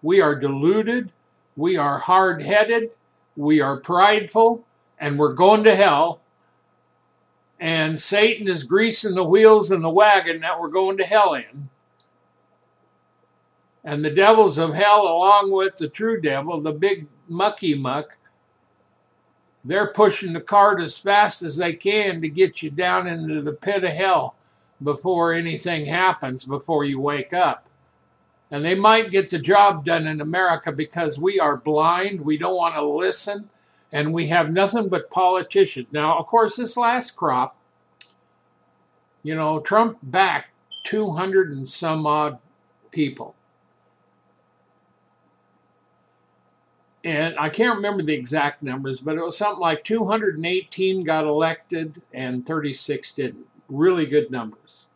we 0.00 0.20
are 0.20 0.34
deluded, 0.34 1.12
we 1.54 1.76
are 1.76 1.98
hard 1.98 2.42
headed, 2.42 2.90
we 3.36 3.60
are 3.60 3.76
prideful, 3.76 4.64
and 4.98 5.18
we're 5.18 5.34
going 5.34 5.64
to 5.64 5.76
hell 5.76 6.21
and 7.62 8.00
Satan 8.00 8.48
is 8.48 8.64
greasing 8.64 9.14
the 9.14 9.22
wheels 9.22 9.70
in 9.70 9.82
the 9.82 9.88
wagon 9.88 10.40
that 10.40 10.58
we're 10.58 10.66
going 10.66 10.96
to 10.96 11.04
hell 11.04 11.34
in. 11.34 11.68
And 13.84 14.04
the 14.04 14.10
devils 14.10 14.58
of 14.58 14.74
hell, 14.74 15.02
along 15.02 15.52
with 15.52 15.76
the 15.76 15.88
true 15.88 16.20
devil, 16.20 16.60
the 16.60 16.72
big 16.72 17.06
mucky 17.28 17.76
muck, 17.76 18.18
they're 19.64 19.92
pushing 19.92 20.32
the 20.32 20.40
cart 20.40 20.80
as 20.80 20.98
fast 20.98 21.44
as 21.44 21.56
they 21.56 21.72
can 21.72 22.20
to 22.20 22.28
get 22.28 22.64
you 22.64 22.70
down 22.70 23.06
into 23.06 23.40
the 23.42 23.52
pit 23.52 23.84
of 23.84 23.90
hell 23.90 24.34
before 24.82 25.32
anything 25.32 25.86
happens, 25.86 26.44
before 26.44 26.82
you 26.84 26.98
wake 26.98 27.32
up. 27.32 27.68
And 28.50 28.64
they 28.64 28.74
might 28.74 29.12
get 29.12 29.30
the 29.30 29.38
job 29.38 29.84
done 29.84 30.08
in 30.08 30.20
America 30.20 30.72
because 30.72 31.16
we 31.16 31.38
are 31.38 31.58
blind, 31.58 32.22
we 32.22 32.38
don't 32.38 32.56
want 32.56 32.74
to 32.74 32.84
listen, 32.84 33.48
and 33.92 34.12
we 34.12 34.28
have 34.28 34.50
nothing 34.50 34.88
but 34.88 35.10
politicians. 35.10 35.88
Now, 35.92 36.18
of 36.18 36.26
course, 36.26 36.56
this 36.56 36.76
last 36.76 37.12
crop, 37.12 37.56
you 39.22 39.34
know, 39.34 39.60
Trump 39.60 39.98
backed 40.02 40.50
200 40.84 41.52
and 41.52 41.68
some 41.68 42.06
odd 42.06 42.38
people. 42.90 43.36
And 47.04 47.34
I 47.38 47.48
can't 47.48 47.76
remember 47.76 48.02
the 48.02 48.14
exact 48.14 48.62
numbers, 48.62 49.00
but 49.00 49.16
it 49.16 49.24
was 49.24 49.36
something 49.36 49.60
like 49.60 49.84
218 49.84 51.02
got 51.02 51.24
elected 51.24 51.98
and 52.12 52.46
36 52.46 53.12
didn't. 53.12 53.46
Really 53.68 54.06
good 54.06 54.30
numbers. 54.30 54.86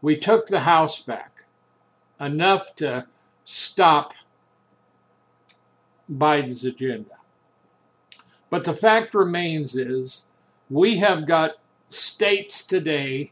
We 0.00 0.16
took 0.16 0.46
the 0.46 0.60
House 0.60 0.98
back, 0.98 1.44
enough 2.18 2.74
to 2.76 3.06
stop 3.44 4.12
Biden's 6.10 6.64
agenda. 6.64 7.21
But 8.52 8.64
the 8.64 8.74
fact 8.74 9.14
remains 9.14 9.74
is 9.74 10.26
we 10.68 10.98
have 10.98 11.26
got 11.26 11.52
states 11.88 12.66
today 12.66 13.30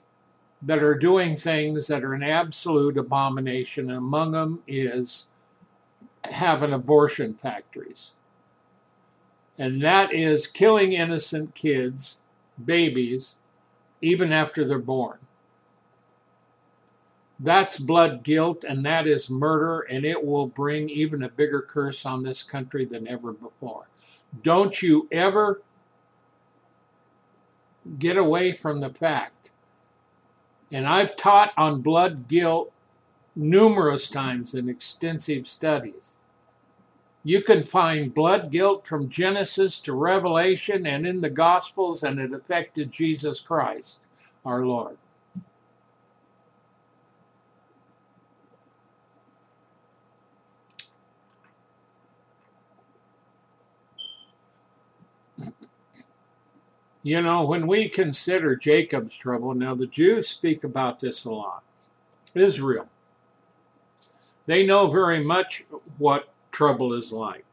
that 0.63 0.83
are 0.83 0.95
doing 0.95 1.37
things 1.37 1.89
that 1.89 2.03
are 2.03 2.15
an 2.15 2.23
absolute 2.23 2.97
abomination, 2.97 3.91
and 3.91 3.99
among 3.99 4.33
them 4.33 4.63
is 4.67 5.33
having 6.31 6.73
abortion 6.73 7.35
factories. 7.35 8.15
And 9.59 9.83
that 9.83 10.11
is 10.11 10.47
killing 10.47 10.93
innocent 10.93 11.55
kids, 11.55 12.23
babies, 12.65 13.41
even 14.01 14.33
after 14.33 14.65
they're 14.65 14.79
born. 14.79 15.19
That's 17.39 17.79
blood 17.79 18.23
guilt 18.23 18.65
and 18.67 18.87
that 18.87 19.07
is 19.07 19.29
murder, 19.29 19.81
and 19.81 20.07
it 20.07 20.25
will 20.25 20.47
bring 20.47 20.89
even 20.89 21.23
a 21.23 21.29
bigger 21.29 21.61
curse 21.61 22.07
on 22.07 22.23
this 22.23 22.43
country 22.43 22.87
than 22.87 23.07
ever 23.07 23.35
before. 23.35 23.89
Don't 24.43 24.83
you 24.83 25.09
ever 25.11 25.62
get 27.99 28.16
away 28.16 28.53
from 28.53 28.81
the 28.81 28.90
fact. 28.90 29.53
And 30.73 30.87
I've 30.87 31.16
taught 31.16 31.53
on 31.57 31.83
blood 31.83 32.29
guilt 32.29 32.73
numerous 33.35 34.09
times 34.09 34.55
in 34.55 34.69
extensive 34.69 35.47
studies. 35.47 36.19
You 37.23 37.43
can 37.43 37.64
find 37.64 38.14
blood 38.14 38.51
guilt 38.51 38.87
from 38.87 39.09
Genesis 39.09 39.79
to 39.81 39.93
Revelation 39.93 40.87
and 40.87 41.07
in 41.07 41.21
the 41.21 41.31
Gospels, 41.31 42.03
and 42.03 42.19
it 42.19 42.33
affected 42.33 42.90
Jesus 42.90 43.40
Christ, 43.40 44.01
our 44.45 44.64
Lord. 44.64 44.97
You 57.03 57.23
know, 57.23 57.45
when 57.45 57.67
we 57.67 57.89
consider 57.89 58.55
Jacob's 58.57 59.17
trouble, 59.17 59.55
now 59.55 59.75
the 59.75 59.87
Jews 59.87 60.29
speak 60.29 60.65
about 60.65 61.01
this 61.01 61.25
a 61.25 61.33
lot. 61.33 61.63
Israel. 62.35 62.89
They 64.47 64.67
know 64.67 64.91
very 64.91 65.23
much 65.23 65.65
what 65.99 66.29
trouble 66.51 66.93
is 66.93 67.13
like. 67.13 67.45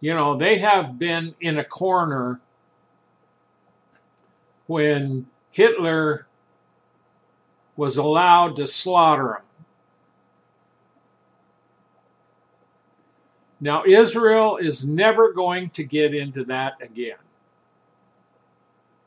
You 0.00 0.14
know, 0.14 0.34
they 0.34 0.58
have 0.58 0.98
been 0.98 1.34
in 1.40 1.58
a 1.58 1.64
corner 1.64 2.40
when 4.66 5.26
Hitler 5.50 6.26
was 7.76 7.96
allowed 7.96 8.56
to 8.56 8.66
slaughter 8.66 9.38
them. 9.38 9.45
Now, 13.66 13.82
Israel 13.84 14.58
is 14.58 14.86
never 14.86 15.32
going 15.32 15.70
to 15.70 15.82
get 15.82 16.14
into 16.14 16.44
that 16.44 16.74
again. 16.80 17.18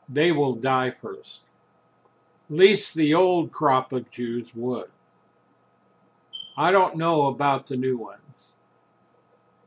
They 0.06 0.32
will 0.32 0.52
die 0.52 0.90
first. 0.90 1.44
At 2.50 2.56
least 2.56 2.94
the 2.94 3.14
old 3.14 3.52
crop 3.52 3.90
of 3.94 4.10
Jews 4.10 4.54
would. 4.54 4.90
I 6.58 6.70
don't 6.72 6.96
know 6.96 7.28
about 7.28 7.64
the 7.64 7.78
new 7.78 7.96
ones, 7.96 8.56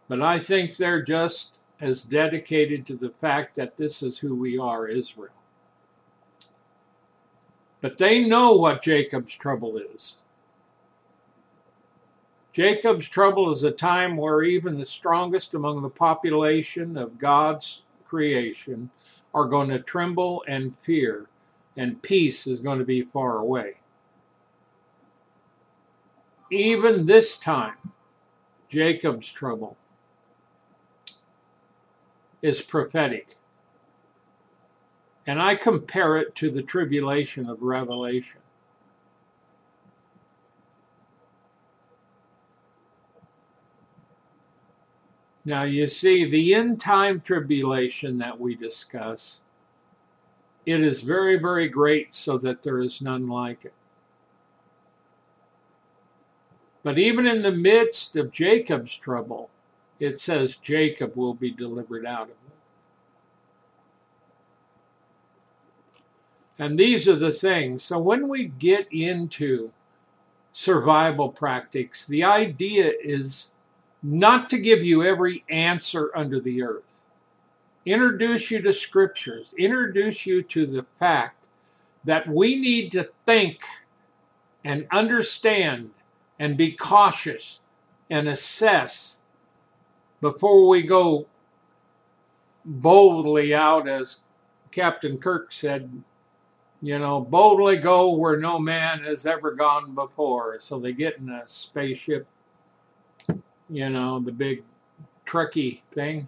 but 0.07 0.21
I 0.21 0.37
think 0.37 0.77
they're 0.77 1.01
just 1.01 1.63
as 1.81 2.03
dedicated 2.03 2.85
to 2.85 2.95
the 2.95 3.09
fact 3.09 3.55
that 3.55 3.75
this 3.75 4.03
is 4.03 4.19
who 4.19 4.35
we 4.35 4.59
are, 4.59 4.87
Israel. 4.87 5.41
But 7.81 7.97
they 7.97 8.23
know 8.23 8.53
what 8.53 8.83
Jacob's 8.83 9.35
trouble 9.35 9.75
is. 9.95 10.19
Jacob's 12.53 13.07
trouble 13.07 13.51
is 13.51 13.63
a 13.63 13.71
time 13.71 14.15
where 14.15 14.43
even 14.43 14.77
the 14.77 14.85
strongest 14.85 15.55
among 15.55 15.81
the 15.81 15.89
population 15.89 16.95
of 16.97 17.17
God's 17.17 17.83
creation 18.05 18.91
are 19.33 19.45
going 19.45 19.69
to 19.69 19.79
tremble 19.79 20.43
and 20.47 20.75
fear, 20.75 21.25
and 21.75 22.03
peace 22.03 22.45
is 22.45 22.59
going 22.59 22.77
to 22.77 22.85
be 22.85 23.01
far 23.01 23.39
away. 23.39 23.79
Even 26.51 27.07
this 27.07 27.37
time, 27.37 27.91
Jacob's 28.69 29.31
trouble 29.31 29.75
is 32.43 32.61
prophetic. 32.61 33.35
And 35.25 35.41
I 35.41 35.55
compare 35.55 36.17
it 36.17 36.35
to 36.35 36.51
the 36.51 36.61
tribulation 36.61 37.49
of 37.49 37.63
Revelation. 37.63 38.42
Now, 45.45 45.63
you 45.63 45.87
see, 45.87 46.23
the 46.23 46.55
end 46.55 46.79
time 46.79 47.19
tribulation 47.19 48.17
that 48.19 48.39
we 48.39 48.55
discuss, 48.55 49.43
it 50.65 50.81
is 50.81 51.01
very, 51.01 51.37
very 51.37 51.67
great, 51.67 52.15
so 52.15 52.37
that 52.37 52.61
there 52.61 52.79
is 52.79 53.01
none 53.01 53.27
like 53.27 53.65
it. 53.65 53.73
But 56.81 56.97
even 56.97 57.25
in 57.25 57.41
the 57.41 57.51
midst 57.51 58.15
of 58.15 58.31
Jacob's 58.31 58.95
trouble, 58.95 59.49
it 59.99 60.19
says 60.19 60.55
Jacob 60.57 61.15
will 61.15 61.33
be 61.33 61.51
delivered 61.51 62.05
out 62.05 62.23
of 62.23 62.29
it. 62.29 62.35
And 66.59 66.77
these 66.77 67.07
are 67.07 67.15
the 67.15 67.31
things. 67.31 67.83
So 67.83 67.99
when 67.99 68.27
we 68.27 68.45
get 68.45 68.87
into 68.91 69.71
survival 70.51 71.29
practices, 71.29 72.05
the 72.05 72.23
idea 72.23 72.93
is 73.01 73.55
not 74.03 74.49
to 74.49 74.57
give 74.57 74.83
you 74.83 75.01
every 75.03 75.45
answer 75.49 76.11
under 76.13 76.39
the 76.39 76.61
earth. 76.61 77.05
Introduce 77.85 78.51
you 78.51 78.61
to 78.61 78.73
scriptures, 78.73 79.53
introduce 79.57 80.25
you 80.25 80.43
to 80.43 80.65
the 80.65 80.85
fact 80.95 81.47
that 82.03 82.27
we 82.27 82.55
need 82.55 82.91
to 82.91 83.09
think 83.25 83.61
and 84.63 84.87
understand 84.91 85.91
and 86.37 86.57
be 86.57 86.71
cautious 86.71 87.61
and 88.09 88.27
assess 88.27 89.21
before 90.21 90.67
we 90.67 90.81
go 90.81 91.27
boldly 92.65 93.53
out, 93.53 93.87
as 93.87 94.23
Captain 94.71 95.17
Kirk 95.17 95.51
said, 95.51 96.03
you 96.81 96.99
know, 96.99 97.21
boldly 97.21 97.77
go 97.77 98.13
where 98.13 98.37
no 98.37 98.59
man 98.59 99.03
has 99.03 99.25
ever 99.25 99.51
gone 99.51 99.93
before. 99.93 100.59
So 100.59 100.79
they 100.79 100.93
get 100.93 101.17
in 101.17 101.29
a 101.29 101.47
spaceship 101.47 102.27
you 103.69 103.89
know, 103.89 104.19
the 104.19 104.31
big 104.31 104.63
trucky 105.25 105.81
thing, 105.91 106.27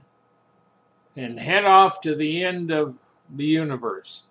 and 1.16 1.40
head 1.40 1.66
off 1.66 2.02
to 2.02 2.16
the 2.16 2.44
end 2.44 2.72
of 2.72 2.96
the 3.36 3.46
universe. 3.46 4.24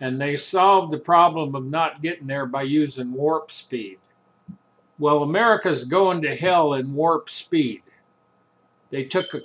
And 0.00 0.20
they 0.20 0.36
solved 0.36 0.90
the 0.90 0.98
problem 0.98 1.54
of 1.54 1.66
not 1.66 2.02
getting 2.02 2.26
there 2.26 2.46
by 2.46 2.62
using 2.62 3.12
warp 3.12 3.50
speed. 3.50 3.98
Well, 4.98 5.22
America's 5.22 5.84
going 5.84 6.22
to 6.22 6.34
hell 6.34 6.74
in 6.74 6.94
warp 6.94 7.28
speed. 7.28 7.82
They 8.90 9.04
took 9.04 9.34
a 9.34 9.42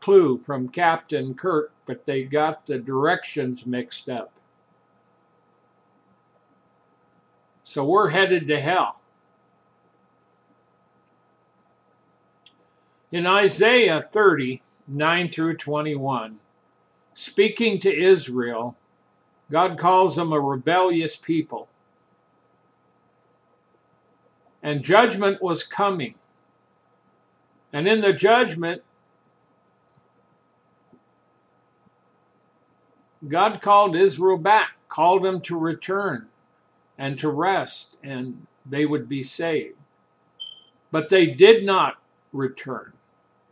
clue 0.00 0.38
from 0.38 0.68
Captain 0.68 1.34
Kirk, 1.34 1.72
but 1.84 2.04
they 2.04 2.24
got 2.24 2.66
the 2.66 2.78
directions 2.78 3.66
mixed 3.66 4.08
up. 4.08 4.32
So 7.64 7.84
we're 7.84 8.08
headed 8.08 8.48
to 8.48 8.58
hell. 8.58 9.02
In 13.10 13.26
Isaiah 13.26 14.06
30, 14.12 14.62
9 14.86 15.28
through 15.30 15.56
21, 15.56 16.40
speaking 17.14 17.78
to 17.80 17.94
Israel, 17.94 18.76
God 19.50 19.78
calls 19.78 20.16
them 20.16 20.30
a 20.30 20.40
rebellious 20.40 21.16
people. 21.16 21.70
And 24.62 24.82
judgment 24.82 25.40
was 25.40 25.62
coming. 25.62 26.16
And 27.72 27.88
in 27.88 28.02
the 28.02 28.12
judgment, 28.12 28.82
God 33.26 33.62
called 33.62 33.96
Israel 33.96 34.36
back, 34.36 34.72
called 34.88 35.22
them 35.22 35.40
to 35.42 35.58
return 35.58 36.28
and 36.98 37.18
to 37.18 37.30
rest, 37.30 37.96
and 38.02 38.46
they 38.66 38.84
would 38.84 39.08
be 39.08 39.22
saved. 39.22 39.76
But 40.90 41.08
they 41.08 41.26
did 41.26 41.64
not 41.64 41.96
return. 42.32 42.92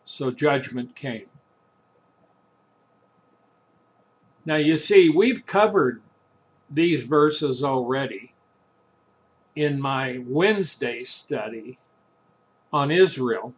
So 0.07 0.31
judgment 0.31 0.95
came. 0.95 1.27
Now 4.45 4.55
you 4.55 4.77
see, 4.77 5.11
we've 5.11 5.45
covered 5.45 6.01
these 6.71 7.03
verses 7.03 7.65
already 7.65 8.33
in 9.57 9.81
my 9.81 10.23
Wednesday 10.25 11.03
study 11.03 11.79
on 12.73 12.93
Israel, 12.93 13.53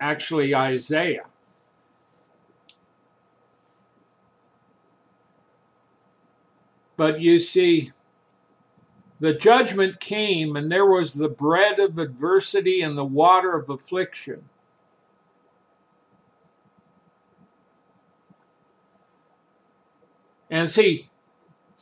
actually 0.00 0.54
Isaiah. 0.54 1.26
But 6.96 7.20
you 7.20 7.38
see, 7.38 7.92
the 9.20 9.34
judgment 9.34 10.00
came, 10.00 10.56
and 10.56 10.72
there 10.72 10.86
was 10.86 11.14
the 11.14 11.28
bread 11.28 11.78
of 11.78 11.98
adversity 11.98 12.80
and 12.80 12.96
the 12.96 13.04
water 13.04 13.54
of 13.54 13.68
affliction. 13.68 14.48
And 20.52 20.70
see, 20.70 21.08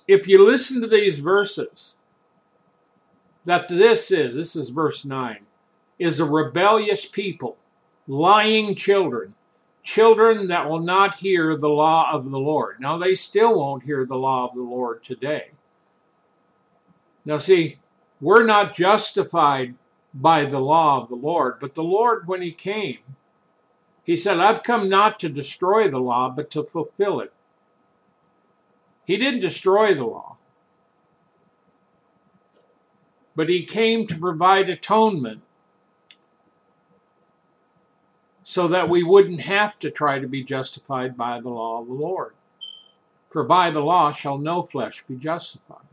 if 0.07 0.29
you 0.29 0.47
listen 0.47 0.81
to 0.81 0.87
these 0.87 1.19
verses, 1.19 1.99
that 3.45 3.67
this 3.67 4.13
is, 4.13 4.37
this 4.37 4.55
is 4.55 4.71
verse 4.71 5.05
9, 5.05 5.39
is 5.99 6.21
a 6.21 6.25
rebellious 6.25 7.05
people, 7.05 7.57
lying 8.07 8.77
children, 8.77 9.35
children 9.83 10.47
that 10.47 10.69
will 10.69 10.79
not 10.79 11.17
hear 11.17 11.57
the 11.57 11.69
law 11.69 12.13
of 12.13 12.31
the 12.31 12.39
Lord. 12.39 12.77
Now, 12.79 12.97
they 12.97 13.17
still 13.17 13.59
won't 13.59 13.83
hear 13.83 14.07
the 14.07 14.17
law 14.17 14.47
of 14.47 14.55
the 14.55 14.63
Lord 14.63 15.03
today. 15.03 15.51
Now, 17.25 17.39
see, 17.39 17.79
we're 18.21 18.47
not 18.47 18.73
justified 18.73 19.75
by 20.15 20.45
the 20.45 20.61
law 20.61 21.03
of 21.03 21.09
the 21.09 21.17
Lord, 21.17 21.57
but 21.59 21.75
the 21.75 21.83
Lord, 21.83 22.29
when 22.29 22.41
He 22.41 22.53
came, 22.53 22.99
He 24.05 24.15
said, 24.15 24.39
I've 24.39 24.63
come 24.63 24.89
not 24.89 25.19
to 25.19 25.29
destroy 25.29 25.89
the 25.89 25.99
law, 25.99 26.31
but 26.31 26.51
to 26.51 26.63
fulfill 26.63 27.19
it. 27.19 27.33
He 29.05 29.17
didn't 29.17 29.41
destroy 29.41 29.95
the 29.95 30.05
law, 30.05 30.39
but 33.35 33.49
he 33.49 33.65
came 33.65 34.07
to 34.07 34.19
provide 34.19 34.69
atonement 34.69 35.43
so 38.43 38.67
that 38.67 38.89
we 38.89 39.03
wouldn't 39.03 39.43
have 39.43 39.79
to 39.79 39.91
try 39.91 40.19
to 40.19 40.27
be 40.27 40.43
justified 40.43 41.17
by 41.17 41.41
the 41.41 41.49
law 41.49 41.81
of 41.81 41.87
the 41.87 41.95
Lord. 41.95 42.35
For 43.29 43.45
by 43.45 43.71
the 43.71 43.81
law 43.81 44.11
shall 44.11 44.39
no 44.39 44.63
flesh 44.63 45.03
be 45.03 45.15
justified. 45.15 45.87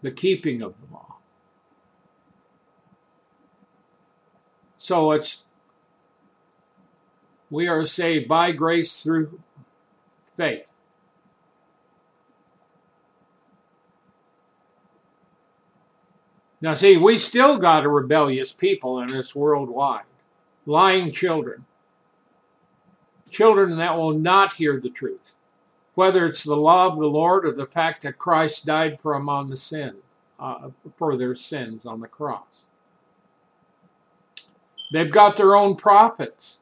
The 0.00 0.12
keeping 0.12 0.62
of 0.62 0.80
the 0.80 0.92
law. 0.92 1.16
So 4.76 5.10
it's, 5.10 5.46
we 7.50 7.66
are 7.66 7.84
saved 7.84 8.28
by 8.28 8.52
grace 8.52 9.02
through 9.02 9.40
faith. 10.32 10.82
Now, 16.60 16.74
see, 16.74 16.96
we 16.96 17.18
still 17.18 17.58
got 17.58 17.84
a 17.84 17.88
rebellious 17.88 18.52
people 18.52 19.00
in 19.00 19.08
this 19.08 19.34
worldwide, 19.34 20.04
lying 20.64 21.10
children, 21.10 21.64
children 23.30 23.76
that 23.78 23.96
will 23.96 24.12
not 24.12 24.52
hear 24.52 24.78
the 24.78 24.88
truth, 24.88 25.34
whether 25.94 26.24
it's 26.24 26.44
the 26.44 26.54
law 26.54 26.86
of 26.86 27.00
the 27.00 27.08
Lord 27.08 27.44
or 27.44 27.50
the 27.50 27.66
fact 27.66 28.04
that 28.04 28.16
Christ 28.16 28.64
died 28.64 29.00
for 29.00 29.12
them 29.12 29.28
on 29.28 29.50
the 29.50 29.56
sin, 29.56 29.96
uh, 30.38 30.70
for 30.96 31.16
their 31.16 31.34
sins 31.34 31.84
on 31.84 31.98
the 31.98 32.06
cross. 32.06 32.66
They've 34.92 35.10
got 35.10 35.36
their 35.36 35.56
own 35.56 35.74
prophets. 35.74 36.60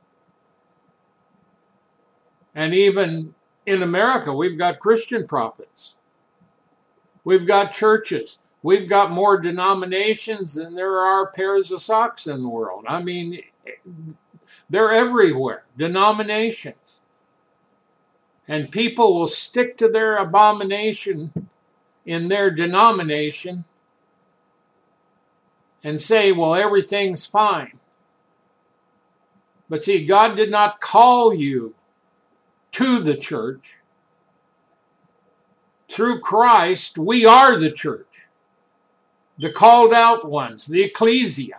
And 2.54 2.74
even 2.74 3.34
in 3.66 3.82
America, 3.82 4.32
we've 4.32 4.58
got 4.58 4.78
Christian 4.78 5.26
prophets. 5.26 5.96
We've 7.24 7.46
got 7.46 7.72
churches. 7.72 8.38
We've 8.62 8.88
got 8.88 9.10
more 9.10 9.38
denominations 9.38 10.54
than 10.54 10.74
there 10.74 10.98
are 10.98 11.30
pairs 11.30 11.72
of 11.72 11.80
socks 11.80 12.26
in 12.26 12.42
the 12.42 12.48
world. 12.48 12.84
I 12.88 13.02
mean, 13.02 13.40
they're 14.68 14.92
everywhere, 14.92 15.64
denominations. 15.76 17.02
And 18.48 18.70
people 18.70 19.18
will 19.18 19.28
stick 19.28 19.76
to 19.78 19.88
their 19.88 20.16
abomination 20.16 21.48
in 22.04 22.28
their 22.28 22.50
denomination 22.50 23.64
and 25.84 26.00
say, 26.00 26.32
well, 26.32 26.54
everything's 26.54 27.24
fine. 27.26 27.78
But 29.68 29.84
see, 29.84 30.04
God 30.04 30.36
did 30.36 30.50
not 30.50 30.80
call 30.80 31.32
you 31.32 31.74
to 32.72 33.00
the 33.00 33.16
church. 33.16 33.80
Through 35.88 36.20
Christ, 36.20 36.98
we 36.98 37.24
are 37.24 37.56
the 37.56 37.72
church 37.72 38.30
the 39.40 39.50
called 39.50 39.94
out 39.94 40.28
ones, 40.28 40.66
the 40.66 40.82
ecclesia. 40.82 41.58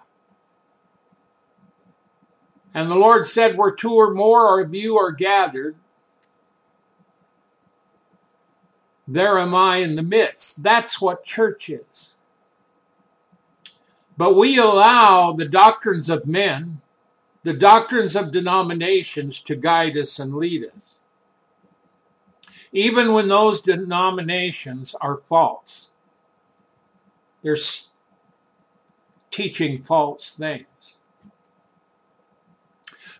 And 2.75 2.89
the 2.89 2.95
Lord 2.95 3.25
said, 3.25 3.57
Where 3.57 3.71
two 3.71 3.93
or 3.93 4.13
more 4.13 4.61
of 4.61 4.73
you 4.73 4.97
are 4.97 5.11
gathered, 5.11 5.75
there 9.07 9.39
am 9.39 9.55
I 9.55 9.77
in 9.77 9.95
the 9.95 10.03
midst. 10.03 10.61
That's 10.61 11.01
what 11.01 11.23
church 11.23 11.69
is. 11.69 12.15
But 14.15 14.35
we 14.35 14.59
allow 14.59 15.31
the 15.31 15.47
doctrines 15.47 16.07
of 16.07 16.27
men, 16.27 16.81
the 17.41 17.53
doctrines 17.53 18.15
of 18.15 18.31
denominations 18.31 19.41
to 19.41 19.55
guide 19.55 19.97
us 19.97 20.19
and 20.19 20.35
lead 20.35 20.69
us. 20.71 21.00
Even 22.71 23.13
when 23.13 23.27
those 23.27 23.61
denominations 23.61 24.95
are 25.01 25.17
false. 25.17 25.91
They're 27.41 27.57
teaching 29.29 29.81
false 29.81 30.35
things. 30.35 30.99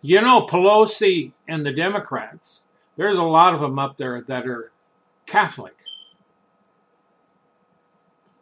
You 0.02 0.22
know, 0.22 0.46
Pelosi 0.46 1.34
and 1.48 1.66
the 1.66 1.74
Democrats, 1.74 2.64
there's 2.96 3.18
a 3.18 3.24
lot 3.24 3.54
of 3.54 3.62
them 3.62 3.78
up 3.78 3.98
there 3.98 4.22
that 4.22 4.48
are 4.48 4.72
Catholic. 5.26 5.76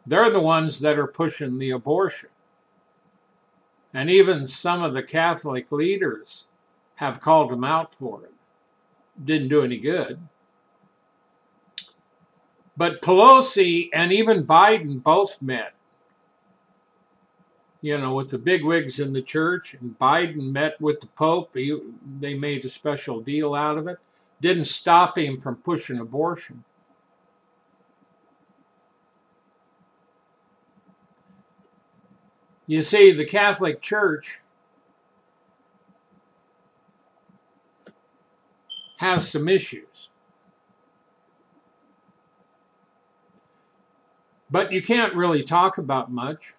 They're 0.06 0.30
the 0.30 0.40
ones 0.40 0.80
that 0.80 0.98
are 0.98 1.06
pushing 1.06 1.58
the 1.58 1.70
abortion. 1.70 2.30
And 3.92 4.08
even 4.10 4.46
some 4.46 4.82
of 4.82 4.92
the 4.92 5.02
Catholic 5.02 5.70
leaders 5.70 6.48
have 6.96 7.20
called 7.20 7.50
them 7.50 7.64
out 7.64 7.92
for 7.92 8.24
it. 8.24 8.32
Didn't 9.22 9.48
do 9.48 9.62
any 9.62 9.78
good. 9.78 10.20
But 12.80 13.02
Pelosi 13.02 13.90
and 13.92 14.10
even 14.10 14.46
Biden 14.46 15.02
both 15.02 15.42
met, 15.42 15.74
you 17.82 17.98
know, 17.98 18.14
with 18.14 18.30
the 18.30 18.38
bigwigs 18.38 18.98
in 18.98 19.12
the 19.12 19.20
church, 19.20 19.74
and 19.74 19.98
Biden 19.98 20.50
met 20.50 20.80
with 20.80 21.00
the 21.00 21.06
Pope. 21.08 21.50
He, 21.52 21.78
they 22.18 22.32
made 22.32 22.64
a 22.64 22.70
special 22.70 23.20
deal 23.20 23.54
out 23.54 23.76
of 23.76 23.86
it. 23.86 23.98
Didn't 24.40 24.64
stop 24.64 25.18
him 25.18 25.42
from 25.42 25.56
pushing 25.56 25.98
abortion. 25.98 26.64
You 32.66 32.80
see, 32.80 33.12
the 33.12 33.26
Catholic 33.26 33.82
Church 33.82 34.40
has 38.96 39.30
some 39.30 39.50
issues. 39.50 40.09
But 44.50 44.72
you 44.72 44.82
can't 44.82 45.14
really 45.14 45.42
talk 45.42 45.78
about 45.78 46.10
much. 46.10 46.54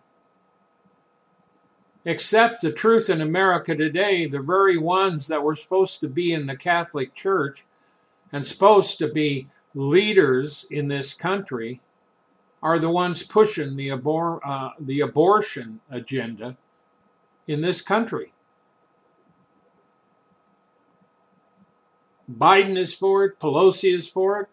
Except 2.05 2.61
the 2.61 2.71
truth 2.71 3.09
in 3.09 3.21
America 3.21 3.75
today, 3.75 4.25
the 4.25 4.41
very 4.41 4.77
ones 4.77 5.27
that 5.27 5.43
were 5.43 5.55
supposed 5.55 5.99
to 5.99 6.07
be 6.07 6.33
in 6.33 6.47
the 6.47 6.55
Catholic 6.55 7.13
Church 7.13 7.65
and 8.31 8.47
supposed 8.47 8.97
to 8.99 9.07
be 9.07 9.47
leaders 9.75 10.65
in 10.71 10.87
this 10.87 11.13
country 11.13 11.81
are 12.63 12.79
the 12.79 12.89
ones 12.89 13.23
pushing 13.23 13.75
the, 13.75 13.89
abor- 13.89 14.39
uh, 14.43 14.71
the 14.79 15.01
abortion 15.01 15.79
agenda 15.89 16.57
in 17.47 17.61
this 17.61 17.81
country. 17.81 18.33
Biden 22.31 22.77
is 22.77 22.93
for 22.93 23.25
it, 23.25 23.39
Pelosi 23.39 23.93
is 23.93 24.07
for 24.07 24.41
it. 24.41 24.47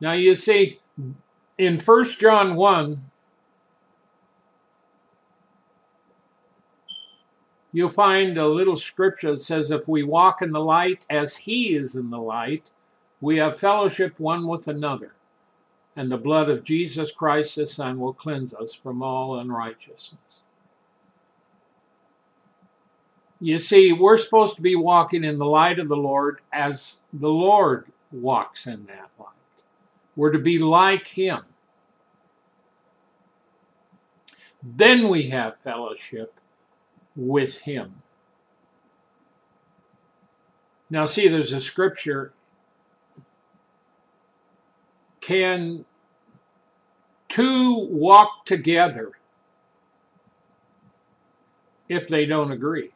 Now, 0.00 0.12
you 0.12 0.34
see, 0.34 0.80
in 1.58 1.78
1 1.78 2.04
John 2.18 2.56
1, 2.56 3.10
you'll 7.72 7.88
find 7.88 8.38
a 8.38 8.46
little 8.46 8.76
scripture 8.76 9.32
that 9.32 9.38
says, 9.38 9.70
If 9.70 9.88
we 9.88 10.02
walk 10.02 10.42
in 10.42 10.52
the 10.52 10.60
light 10.60 11.04
as 11.10 11.36
he 11.36 11.74
is 11.76 11.96
in 11.96 12.10
the 12.10 12.18
light, 12.18 12.70
we 13.20 13.36
have 13.36 13.58
fellowship 13.58 14.18
one 14.20 14.46
with 14.46 14.68
another, 14.68 15.14
and 15.96 16.10
the 16.10 16.18
blood 16.18 16.50
of 16.50 16.64
Jesus 16.64 17.10
Christ, 17.10 17.56
the 17.56 17.66
Son, 17.66 17.98
will 17.98 18.12
cleanse 18.12 18.52
us 18.54 18.74
from 18.74 19.02
all 19.02 19.38
unrighteousness. 19.38 20.42
You 23.40 23.58
see, 23.58 23.92
we're 23.92 24.16
supposed 24.16 24.56
to 24.56 24.62
be 24.62 24.76
walking 24.76 25.24
in 25.24 25.38
the 25.38 25.46
light 25.46 25.78
of 25.78 25.88
the 25.88 25.96
Lord 25.96 26.40
as 26.52 27.02
the 27.12 27.28
Lord 27.28 27.86
walks 28.10 28.66
in 28.66 28.86
that 28.86 29.10
light. 29.18 29.33
We're 30.16 30.32
to 30.32 30.38
be 30.38 30.58
like 30.58 31.06
him. 31.06 31.42
Then 34.62 35.08
we 35.08 35.24
have 35.28 35.58
fellowship 35.58 36.40
with 37.14 37.58
him. 37.62 38.02
Now, 40.88 41.04
see, 41.06 41.28
there's 41.28 41.52
a 41.52 41.60
scripture. 41.60 42.32
Can 45.20 45.84
two 47.28 47.86
walk 47.90 48.44
together 48.44 49.12
if 51.88 52.06
they 52.08 52.26
don't 52.26 52.52
agree? 52.52 52.90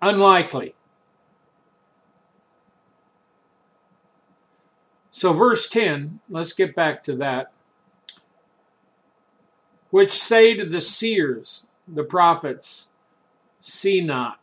Unlikely. 0.00 0.74
So, 5.22 5.32
verse 5.32 5.68
10, 5.68 6.18
let's 6.28 6.52
get 6.52 6.74
back 6.74 7.04
to 7.04 7.14
that. 7.14 7.52
Which 9.90 10.10
say 10.10 10.54
to 10.54 10.64
the 10.64 10.80
seers, 10.80 11.68
the 11.86 12.02
prophets, 12.02 12.90
see 13.60 14.00
not. 14.00 14.40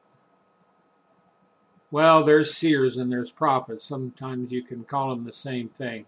Well, 1.91 2.23
there's 2.23 2.53
seers 2.53 2.95
and 2.95 3.11
there's 3.11 3.29
prophets. 3.29 3.83
Sometimes 3.83 4.53
you 4.53 4.63
can 4.63 4.85
call 4.85 5.09
them 5.09 5.25
the 5.25 5.33
same 5.33 5.67
thing. 5.67 6.05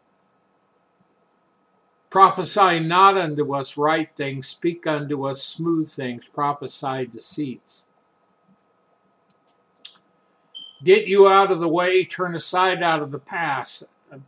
Prophesy 2.09 2.79
not 2.79 3.17
unto 3.17 3.53
us 3.53 3.75
right 3.75 4.09
things, 4.15 4.47
speak 4.47 4.87
unto 4.87 5.25
us 5.25 5.43
smooth 5.43 5.89
things, 5.89 6.29
prophesy 6.29 7.07
deceits. 7.07 7.87
Get 10.81 11.07
you 11.07 11.27
out 11.27 11.51
of 11.51 11.59
the 11.59 11.67
way, 11.67 12.05
turn 12.05 12.35
aside 12.35 12.81
out 12.81 13.01
of 13.01 13.11
the 13.11 13.19
path, 13.19 13.83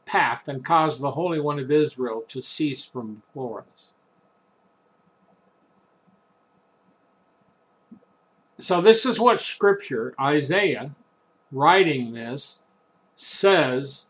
path 0.06 0.48
and 0.48 0.64
cause 0.64 1.00
the 1.00 1.12
Holy 1.12 1.40
One 1.40 1.60
of 1.60 1.72
Israel 1.72 2.24
to 2.30 2.42
cease 2.42 2.86
from 2.86 3.16
before 3.16 3.66
us. 3.72 3.94
So, 8.60 8.80
this 8.82 9.06
is 9.06 9.20
what 9.20 9.40
Scripture, 9.40 10.14
Isaiah, 10.20 10.96
writing 11.52 12.14
this, 12.14 12.64
says 13.16 14.08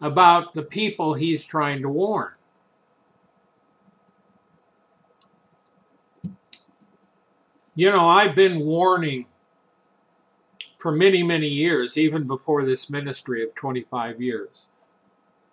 about 0.00 0.52
the 0.52 0.62
people 0.62 1.14
he's 1.14 1.44
trying 1.44 1.82
to 1.82 1.88
warn. 1.88 2.32
You 7.74 7.90
know, 7.90 8.08
I've 8.08 8.34
been 8.34 8.60
warning 8.60 9.26
for 10.78 10.92
many, 10.92 11.22
many 11.22 11.46
years, 11.46 11.96
even 11.96 12.26
before 12.26 12.64
this 12.64 12.90
ministry 12.90 13.42
of 13.42 13.54
25 13.54 14.20
years. 14.20 14.66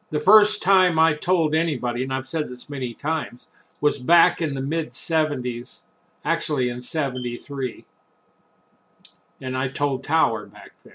The 0.09 0.19
first 0.21 0.61
time 0.61 0.97
I 0.97 1.13
told 1.13 1.53
anybody, 1.53 2.03
and 2.03 2.13
I've 2.13 2.27
said 2.27 2.47
this 2.47 2.69
many 2.69 2.93
times, 2.93 3.49
was 3.81 3.99
back 3.99 4.41
in 4.41 4.53
the 4.53 4.61
mid 4.61 4.91
70s, 4.91 5.83
actually 6.23 6.69
in 6.69 6.81
73. 6.81 7.85
And 9.41 9.57
I 9.57 9.67
told 9.67 10.03
Tower 10.03 10.45
back 10.45 10.71
then. 10.83 10.93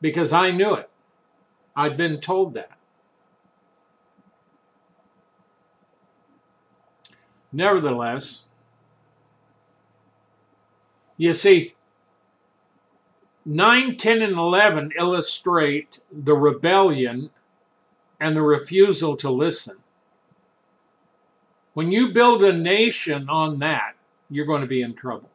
Because 0.00 0.32
I 0.32 0.50
knew 0.50 0.74
it. 0.74 0.90
I'd 1.74 1.96
been 1.96 2.20
told 2.20 2.54
that. 2.54 2.76
Nevertheless, 7.52 8.46
you 11.16 11.32
see, 11.32 11.74
9, 13.44 13.96
10, 13.96 14.22
and 14.22 14.36
11 14.36 14.92
illustrate 14.98 16.00
the 16.12 16.34
rebellion 16.34 17.30
and 18.20 18.36
the 18.36 18.42
refusal 18.42 19.16
to 19.16 19.30
listen. 19.30 19.78
When 21.74 21.90
you 21.90 22.12
build 22.12 22.44
a 22.44 22.52
nation 22.52 23.28
on 23.28 23.58
that, 23.58 23.94
you're 24.30 24.46
going 24.46 24.60
to 24.60 24.66
be 24.66 24.82
in 24.82 24.94
trouble. 24.94 25.30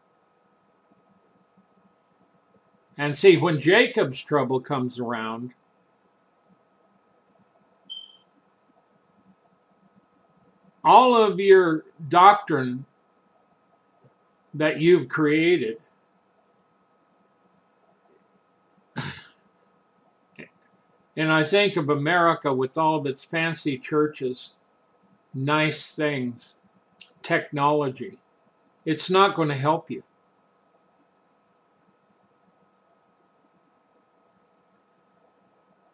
And 2.97 3.15
see, 3.15 3.37
when 3.37 3.59
Jacob's 3.59 4.23
trouble 4.23 4.59
comes 4.59 4.99
around, 4.99 5.53
all 10.83 11.15
of 11.15 11.39
your 11.39 11.83
doctrine 12.07 12.85
that 14.53 14.79
you've 14.79 15.09
created 15.09 15.77
and 21.17 21.33
I 21.33 21.43
think 21.43 21.75
of 21.75 21.89
America 21.89 22.53
with 22.53 22.77
all 22.77 22.97
of 22.97 23.07
its 23.07 23.23
fancy 23.23 23.79
churches, 23.79 24.55
nice 25.33 25.95
things, 25.95 26.59
technology. 27.23 28.19
It's 28.85 29.09
not 29.09 29.35
going 29.35 29.49
to 29.49 29.55
help 29.55 29.89
you. 29.89 30.03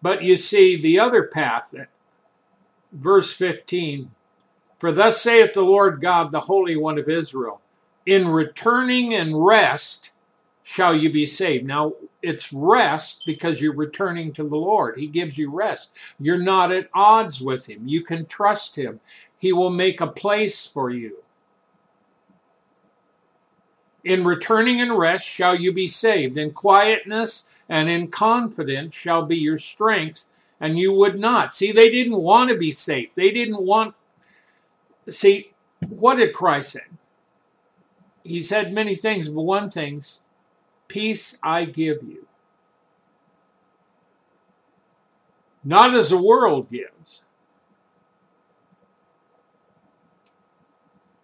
But 0.02 0.24
you 0.24 0.36
see, 0.36 0.76
the 0.76 1.00
other 1.00 1.24
path, 1.24 1.74
verse 2.92 3.34
15 3.34 4.12
For 4.78 4.92
thus 4.92 5.22
saith 5.22 5.54
the 5.54 5.62
Lord 5.62 6.02
God, 6.02 6.34
the 6.34 6.42
Holy 6.42 6.76
One 6.76 6.98
of 6.98 7.08
Israel, 7.08 7.62
in 8.06 8.28
returning 8.28 9.14
and 9.14 9.46
rest 9.46 10.12
shall 10.64 10.96
you 10.96 11.12
be 11.12 11.26
saved. 11.26 11.66
Now, 11.66 11.94
it's 12.22 12.54
rest 12.54 13.24
because 13.26 13.62
you're 13.62 13.76
returning 13.76 14.32
to 14.34 14.44
the 14.44 14.58
Lord. 14.58 14.98
He 14.98 15.08
gives 15.08 15.38
you 15.38 15.52
rest. 15.52 15.98
You're 16.18 16.42
not 16.42 16.72
at 16.72 16.90
odds 16.94 17.42
with 17.42 17.70
Him. 17.70 17.82
You 17.86 18.02
can 18.02 18.26
trust 18.26 18.78
Him. 18.78 19.02
He 19.38 19.52
will 19.52 19.70
make 19.70 20.00
a 20.00 20.08
place 20.08 20.66
for 20.66 20.90
you. 20.90 21.18
In 24.06 24.24
returning 24.24 24.82
and 24.82 24.98
rest 24.98 25.28
shall 25.28 25.56
you 25.56 25.74
be 25.74 25.88
saved. 25.88 26.38
In 26.38 26.52
quietness 26.52 27.64
and 27.70 27.90
in 27.90 28.08
confidence 28.08 28.96
shall 28.96 29.26
be 29.26 29.38
your 29.38 29.58
strength, 29.58 30.54
and 30.60 30.80
you 30.80 30.94
would 30.94 31.20
not. 31.20 31.54
See, 31.54 31.72
they 31.72 31.90
didn't 31.90 32.18
want 32.18 32.50
to 32.50 32.58
be 32.58 32.72
saved. 32.72 33.12
They 33.16 33.32
didn't 33.32 33.62
want. 33.62 33.96
See, 35.10 35.52
what 35.90 36.16
did 36.16 36.34
Christ 36.34 36.72
say? 36.72 36.82
He 38.24 38.42
said 38.42 38.74
many 38.74 38.96
things, 38.96 39.28
but 39.28 39.42
one 39.42 39.70
thing's 39.70 40.22
peace 40.88 41.38
I 41.44 41.66
give 41.66 42.04
you. 42.04 42.28
Not 45.64 45.94
as 45.94 46.10
the 46.10 46.18
world 46.18 46.70
gives. 46.70 47.24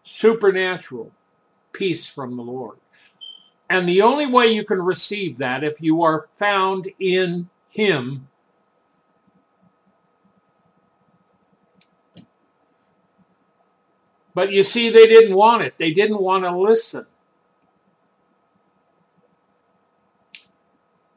Supernatural 0.03 1.11
peace 1.73 2.07
from 2.07 2.35
the 2.35 2.43
Lord. 2.43 2.77
And 3.69 3.87
the 3.87 4.01
only 4.01 4.25
way 4.25 4.47
you 4.47 4.63
can 4.63 4.81
receive 4.81 5.37
that 5.37 5.63
if 5.63 5.81
you 5.81 6.01
are 6.01 6.27
found 6.33 6.89
in 6.99 7.49
Him 7.69 8.29
But 14.39 14.53
you 14.53 14.63
see, 14.63 14.89
they 14.89 15.05
didn't 15.05 15.35
want 15.35 15.63
it. 15.63 15.77
They 15.77 15.91
didn't 15.91 16.21
want 16.21 16.45
to 16.45 16.57
listen. 16.57 17.05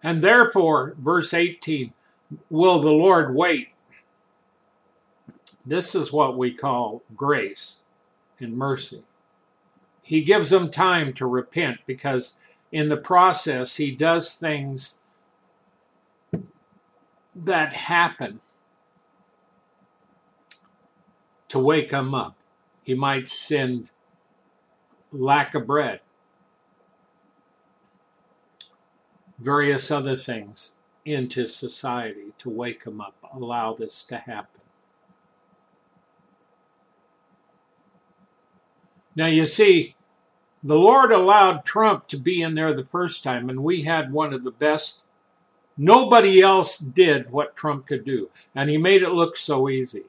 And 0.03 0.23
therefore, 0.23 0.97
verse 0.99 1.33
18, 1.33 1.93
will 2.51 2.81
the 2.81 2.93
Lord 2.93 3.35
wait? 3.35 3.69
This 5.65 5.95
is 5.95 6.13
what 6.13 6.37
we 6.37 6.53
call 6.53 7.03
grace 7.15 7.83
and 8.41 8.57
mercy. 8.57 9.05
He 10.03 10.23
gives 10.23 10.51
them 10.51 10.71
time 10.71 11.13
to 11.15 11.27
repent 11.27 11.79
because 11.87 12.41
in 12.73 12.89
the 12.89 12.97
process, 12.97 13.77
he 13.77 13.93
does 13.93 14.35
things 14.35 15.01
that 17.35 17.73
happen 17.73 18.41
to 21.49 21.59
wake 21.59 21.91
them 21.91 22.15
up. 22.15 22.37
He 22.83 22.95
might 22.95 23.29
send 23.29 23.91
lack 25.13 25.55
of 25.55 25.67
bread, 25.67 26.01
various 29.43 29.91
other 29.91 30.17
things 30.17 30.73
into 31.05 31.47
society 31.47 32.33
to 32.39 32.49
wake 32.49 32.85
them 32.85 33.01
up, 33.01 33.15
allow 33.35 33.75
this 33.75 34.05
to 34.05 34.17
happen. 34.17 34.61
Now, 39.15 39.27
you 39.27 39.45
see, 39.45 39.97
the 40.63 40.79
Lord 40.79 41.11
allowed 41.11 41.65
Trump 41.65 42.07
to 42.09 42.17
be 42.17 42.41
in 42.41 42.55
there 42.55 42.73
the 42.73 42.85
first 42.85 43.25
time, 43.25 43.51
and 43.51 43.63
we 43.63 43.83
had 43.83 44.13
one 44.13 44.33
of 44.33 44.45
the 44.45 44.53
best. 44.53 45.05
Nobody 45.77 46.41
else 46.41 46.79
did 46.79 47.31
what 47.31 47.57
Trump 47.57 47.87
could 47.87 48.05
do, 48.05 48.31
and 48.55 48.71
he 48.71 48.79
made 48.79 49.03
it 49.03 49.11
look 49.11 49.37
so 49.37 49.69
easy. 49.69 50.05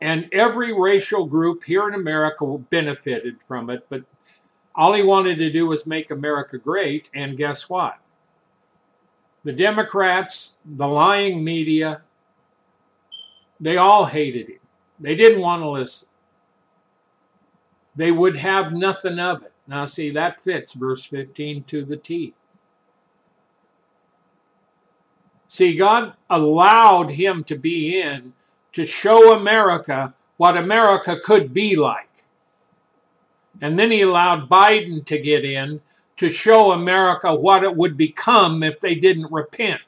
And 0.00 0.28
every 0.32 0.72
racial 0.72 1.26
group 1.26 1.64
here 1.64 1.86
in 1.86 1.94
America 1.94 2.58
benefited 2.70 3.42
from 3.46 3.68
it, 3.68 3.86
but 3.90 4.04
all 4.80 4.94
he 4.94 5.02
wanted 5.02 5.38
to 5.38 5.50
do 5.50 5.66
was 5.66 5.86
make 5.86 6.10
America 6.10 6.56
great, 6.56 7.10
and 7.12 7.36
guess 7.36 7.68
what? 7.68 7.98
The 9.42 9.52
Democrats, 9.52 10.58
the 10.64 10.88
lying 10.88 11.44
media, 11.44 12.02
they 13.60 13.76
all 13.76 14.06
hated 14.06 14.48
him. 14.48 14.58
They 14.98 15.14
didn't 15.14 15.42
want 15.42 15.60
to 15.60 15.68
listen. 15.68 16.08
They 17.94 18.10
would 18.10 18.36
have 18.36 18.72
nothing 18.72 19.18
of 19.18 19.44
it. 19.44 19.52
Now, 19.68 19.84
see, 19.84 20.08
that 20.12 20.40
fits 20.40 20.72
verse 20.72 21.04
15 21.04 21.64
to 21.64 21.84
the 21.84 21.98
T. 21.98 22.32
See, 25.46 25.76
God 25.76 26.14
allowed 26.30 27.10
him 27.10 27.44
to 27.44 27.56
be 27.58 28.00
in 28.00 28.32
to 28.72 28.86
show 28.86 29.36
America 29.36 30.14
what 30.38 30.56
America 30.56 31.18
could 31.22 31.52
be 31.52 31.76
like. 31.76 32.09
And 33.60 33.78
then 33.78 33.90
he 33.90 34.00
allowed 34.00 34.48
Biden 34.48 35.04
to 35.06 35.18
get 35.18 35.44
in 35.44 35.80
to 36.16 36.28
show 36.28 36.72
America 36.72 37.34
what 37.34 37.62
it 37.62 37.76
would 37.76 37.96
become 37.96 38.62
if 38.62 38.80
they 38.80 38.94
didn't 38.94 39.32
repent. 39.32 39.80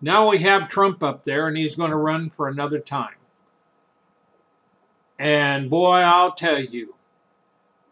Now 0.00 0.28
we 0.28 0.38
have 0.38 0.68
Trump 0.68 1.02
up 1.02 1.24
there 1.24 1.48
and 1.48 1.56
he's 1.56 1.74
going 1.74 1.90
to 1.90 1.96
run 1.96 2.30
for 2.30 2.48
another 2.48 2.78
time. 2.78 3.14
And 5.18 5.70
boy, 5.70 5.96
I'll 5.96 6.32
tell 6.32 6.60
you, 6.60 6.94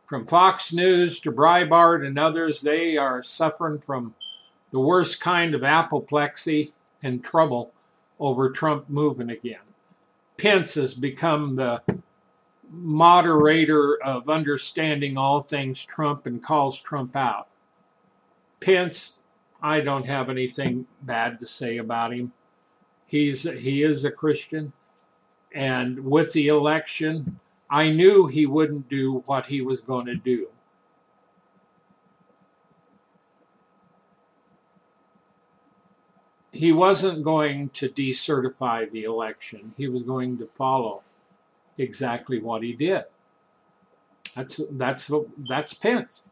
from 0.05 0.27
Fox 0.27 0.73
News 0.73 1.19
to 1.21 1.33
Breitbart 1.33 2.07
and 2.07 2.19
others, 2.19 2.61
they 2.61 2.99
are 2.99 3.23
suffering 3.23 3.79
from 3.79 4.15
the 4.71 4.81
worst 4.81 5.21
kind 5.21 5.55
of 5.55 5.65
apoplexy 5.65 6.73
and 7.03 7.25
trouble 7.25 7.73
over 8.21 8.51
Trump 8.51 8.91
moving 8.91 9.31
again. 9.31 9.61
Pence 10.37 10.75
has 10.75 10.93
become 10.93 11.57
the 11.57 11.83
moderator 12.77 13.99
of 14.03 14.29
understanding 14.29 15.17
all 15.17 15.41
things 15.41 15.85
Trump 15.85 16.27
and 16.27 16.43
calls 16.43 16.81
Trump 16.81 17.17
out. 17.17 17.49
Pence, 18.61 19.23
I 19.63 19.81
don't 19.81 20.07
have 20.07 20.29
anything 20.29 20.87
bad 21.03 21.39
to 21.41 21.47
say 21.47 21.79
about 21.79 22.13
him. 22.13 22.33
He's 23.07 23.43
he 23.43 23.83
is 23.83 24.05
a 24.05 24.11
Christian, 24.11 24.73
and 25.53 26.05
with 26.05 26.33
the 26.33 26.49
election, 26.49 27.39
I 27.71 27.91
knew 27.91 28.27
he 28.27 28.47
wouldn't 28.47 28.89
do 28.89 29.23
what 29.27 29.47
he 29.47 29.61
was 29.61 29.81
going 29.81 30.07
to 30.07 30.17
do. 30.17 30.49
He 36.53 36.73
wasn't 36.73 37.25
going 37.25 37.71
to 37.71 37.89
decertify 37.89 38.91
the 38.91 39.05
election. 39.05 39.75
He 39.77 39.89
was 39.89 40.05
going 40.05 40.39
to 40.39 40.49
follow 40.57 41.03
exactly 41.79 42.41
what 42.41 42.63
he 42.63 42.73
did. 42.73 43.05
That's 44.35 44.61
that's 44.73 45.09
the 45.09 45.27
that's 45.49 45.75
Pence. 45.75 46.25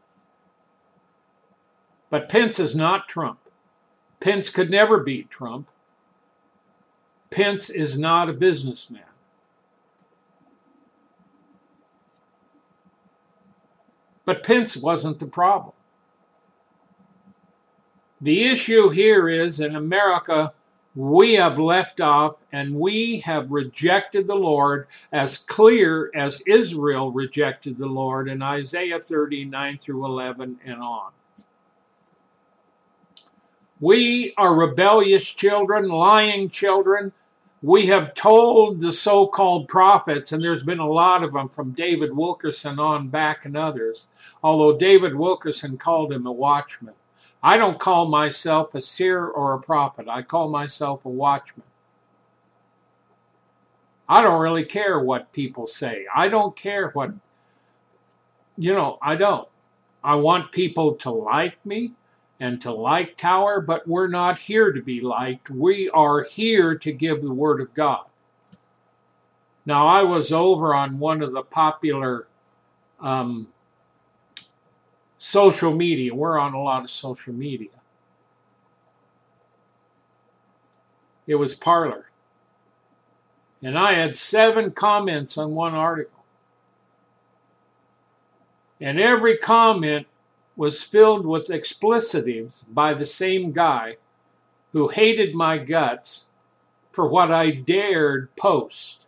But 2.09 2.29
Pence 2.29 2.59
is 2.59 2.75
not 2.75 3.07
Trump. 3.07 3.39
Pence 4.19 4.49
could 4.49 4.69
never 4.69 4.99
beat 4.99 5.29
Trump. 5.29 5.71
Pence 7.31 7.69
is 7.69 7.97
not 7.97 8.29
a 8.29 8.33
businessman. 8.33 9.01
But 14.25 14.43
Pence 14.43 14.77
wasn't 14.77 15.19
the 15.19 15.25
problem. 15.25 15.73
The 18.21 18.45
issue 18.45 18.89
here 18.89 19.27
is 19.27 19.59
in 19.59 19.75
America, 19.75 20.53
we 20.95 21.33
have 21.33 21.57
left 21.57 21.99
off 21.99 22.35
and 22.51 22.75
we 22.75 23.19
have 23.21 23.49
rejected 23.51 24.27
the 24.27 24.35
Lord 24.35 24.87
as 25.11 25.37
clear 25.37 26.11
as 26.13 26.41
Israel 26.41 27.11
rejected 27.11 27.77
the 27.77 27.87
Lord 27.87 28.29
in 28.29 28.43
Isaiah 28.43 28.99
39 28.99 29.77
through 29.79 30.05
11 30.05 30.59
and 30.63 30.81
on. 30.81 31.11
We 33.79 34.33
are 34.37 34.55
rebellious 34.55 35.29
children, 35.31 35.89
lying 35.89 36.47
children. 36.47 37.11
We 37.61 37.87
have 37.87 38.13
told 38.13 38.79
the 38.79 38.93
so 38.93 39.27
called 39.27 39.67
prophets, 39.67 40.31
and 40.31 40.43
there's 40.43 40.63
been 40.63 40.79
a 40.79 40.87
lot 40.87 41.23
of 41.23 41.33
them 41.33 41.49
from 41.49 41.71
David 41.71 42.15
Wilkerson 42.15 42.79
on 42.79 43.07
back 43.07 43.45
and 43.45 43.57
others, 43.57 44.07
although 44.43 44.77
David 44.77 45.15
Wilkerson 45.15 45.77
called 45.77 46.13
him 46.13 46.25
a 46.25 46.31
watchman. 46.31 46.93
I 47.43 47.57
don't 47.57 47.77
call 47.77 48.07
myself 48.07 48.73
a 48.73 48.81
seer 48.81 49.27
or 49.27 49.53
a 49.53 49.59
prophet. 49.59 50.07
I 50.09 50.21
call 50.21 50.49
myself 50.49 51.03
a 51.03 51.09
watchman. 51.09 51.65
I 54.07 54.21
don't 54.21 54.41
really 54.41 54.63
care 54.63 54.99
what 54.99 55.33
people 55.33 55.67
say. 55.67 56.05
I 56.15 56.29
don't 56.29 56.55
care 56.55 56.91
what, 56.91 57.11
you 58.57 58.73
know, 58.73 58.97
I 59.01 59.15
don't. 59.15 59.47
I 60.03 60.15
want 60.15 60.51
people 60.51 60.95
to 60.95 61.11
like 61.11 61.65
me 61.65 61.93
and 62.39 62.59
to 62.61 62.71
like 62.71 63.17
Tower, 63.17 63.61
but 63.61 63.87
we're 63.87 64.07
not 64.07 64.39
here 64.39 64.71
to 64.71 64.81
be 64.81 65.01
liked. 65.01 65.49
We 65.49 65.89
are 65.89 66.23
here 66.23 66.77
to 66.77 66.91
give 66.91 67.21
the 67.21 67.33
Word 67.33 67.61
of 67.61 67.73
God. 67.73 68.05
Now, 69.65 69.87
I 69.87 70.03
was 70.03 70.31
over 70.31 70.73
on 70.73 70.99
one 70.99 71.21
of 71.21 71.31
the 71.33 71.43
popular 71.43 72.27
um, 72.99 73.52
social 75.23 75.73
media. 75.73 76.13
We're 76.13 76.37
on 76.37 76.53
a 76.53 76.61
lot 76.61 76.83
of 76.83 76.89
social 76.89 77.33
media. 77.33 77.69
It 81.25 81.35
was 81.35 81.55
Parler. 81.55 82.09
And 83.61 83.79
I 83.79 83.93
had 83.93 84.17
seven 84.17 84.71
comments 84.71 85.37
on 85.37 85.55
one 85.55 85.73
article. 85.73 86.25
And 88.81 88.99
every 88.99 89.37
comment 89.37 90.07
was 90.57 90.83
filled 90.83 91.25
with 91.25 91.47
explicitives 91.47 92.65
by 92.73 92.93
the 92.93 93.05
same 93.05 93.53
guy 93.53 93.95
who 94.73 94.89
hated 94.89 95.33
my 95.33 95.57
guts 95.57 96.33
for 96.91 97.07
what 97.07 97.31
I 97.31 97.49
dared 97.49 98.35
post. 98.35 99.02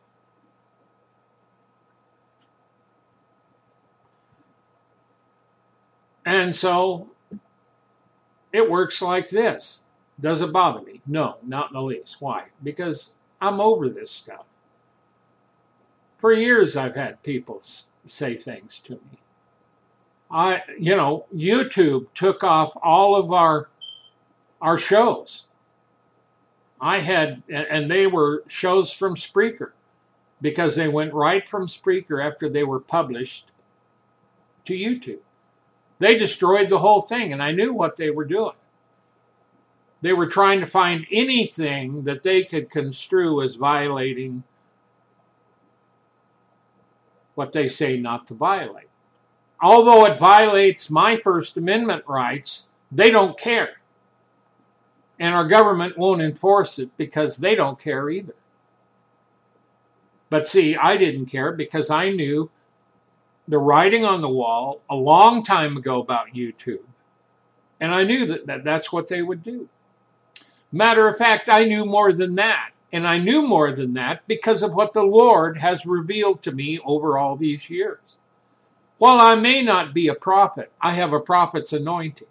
And 6.26 6.56
so 6.56 7.12
it 8.52 8.70
works 8.70 9.02
like 9.02 9.30
this. 9.30 9.84
Does 10.20 10.42
it 10.42 10.52
bother 10.52 10.82
me? 10.82 11.02
No, 11.06 11.38
not 11.44 11.70
in 11.70 11.74
the 11.74 11.82
least. 11.82 12.22
Why? 12.22 12.48
Because 12.64 13.16
I'm 13.42 13.60
over 13.60 13.90
this 13.90 14.10
stuff. 14.10 14.46
For 16.18 16.32
years, 16.32 16.78
I've 16.78 16.96
had 16.96 17.22
people 17.22 17.62
say 17.62 18.34
things 18.34 18.80
to 18.80 18.94
me. 18.94 19.20
I, 20.32 20.64
you 20.80 20.96
know, 20.96 21.26
YouTube 21.34 22.08
took 22.14 22.44
off 22.44 22.76
all 22.82 23.16
of 23.16 23.32
our 23.32 23.70
our 24.62 24.78
shows. 24.78 25.48
I 26.82 27.00
had, 27.00 27.44
and 27.50 27.90
they 27.90 28.08
were 28.08 28.44
shows 28.48 28.92
from 28.92 29.16
Spreaker 29.16 29.72
because 30.42 30.76
they 30.76 30.88
went 30.88 31.14
right 31.14 31.48
from 31.48 31.68
Spreaker 31.68 32.24
after 32.24 32.50
they 32.50 32.64
were 32.64 32.80
published 32.80 33.52
to 34.66 34.74
YouTube. 34.74 35.20
They 36.00 36.18
destroyed 36.18 36.70
the 36.70 36.80
whole 36.80 37.02
thing, 37.02 37.32
and 37.32 37.41
I 37.41 37.52
knew 37.52 37.74
what 37.74 37.96
they 37.96 38.10
were 38.10 38.26
doing. 38.26 38.56
They 40.02 40.14
were 40.14 40.28
trying 40.28 40.60
to 40.60 40.68
find 40.68 41.08
anything 41.12 42.04
that 42.04 42.24
they 42.24 42.43
could 42.43 42.70
construe 42.70 43.41
as 43.41 43.56
violating 43.56 44.43
what 47.34 47.52
they 47.52 47.68
say 47.68 47.98
not 47.98 48.28
to 48.28 48.34
violate. 48.34 48.89
Although 49.62 50.06
it 50.06 50.20
violates 50.20 50.91
my 50.91 51.16
First 51.16 51.58
Amendment 51.58 52.04
rights, 52.08 52.70
they 52.91 53.10
don't 53.10 53.38
care. 53.38 53.78
And 55.18 55.34
our 55.34 55.46
government 55.48 55.98
won't 55.98 56.22
enforce 56.22 56.78
it 56.78 56.96
because 56.98 57.38
they 57.38 57.56
don't 57.56 57.80
care 57.80 58.10
either. 58.10 58.36
But 60.30 60.48
see, 60.48 60.76
I 60.76 60.98
didn't 60.98 61.28
care 61.28 61.52
because 61.52 61.89
I 61.89 62.10
knew 62.10 62.50
the 63.48 63.60
writing 63.60 64.06
on 64.06 64.22
the 64.22 64.30
wall 64.30 64.82
a 64.89 64.96
long 64.96 65.43
time 65.43 65.78
ago 65.78 66.02
about 66.02 66.34
YouTube. 66.34 66.84
And 67.80 67.93
I 67.93 68.04
knew 68.04 68.26
that, 68.26 68.48
that 68.48 68.64
that's 68.64 68.91
what 68.91 69.08
they 69.08 69.22
would 69.22 69.43
do. 69.43 69.70
Matter 70.72 71.08
of 71.08 71.18
fact, 71.18 71.50
I 71.50 71.64
knew 71.66 71.86
more 71.86 72.12
than 72.12 72.36
that. 72.36 72.72
And 72.91 73.06
I 73.08 73.18
knew 73.18 73.46
more 73.46 73.72
than 73.72 73.93
that 73.96 74.26
because 74.28 74.64
of 74.64 74.74
what 74.74 74.93
the 74.93 75.04
Lord 75.04 75.58
has 75.58 75.86
revealed 75.86 76.41
to 76.43 76.52
me 76.52 76.80
over 76.86 77.18
all 77.18 77.36
these 77.36 77.70
years. 77.70 78.18
While 78.98 79.20
I 79.20 79.36
may 79.36 79.62
not 79.62 79.93
be 79.93 80.08
a 80.08 80.16
prophet, 80.16 80.72
I 80.80 80.91
have 80.91 81.12
a 81.12 81.20
prophet's 81.20 81.74
anointing. 81.74 82.28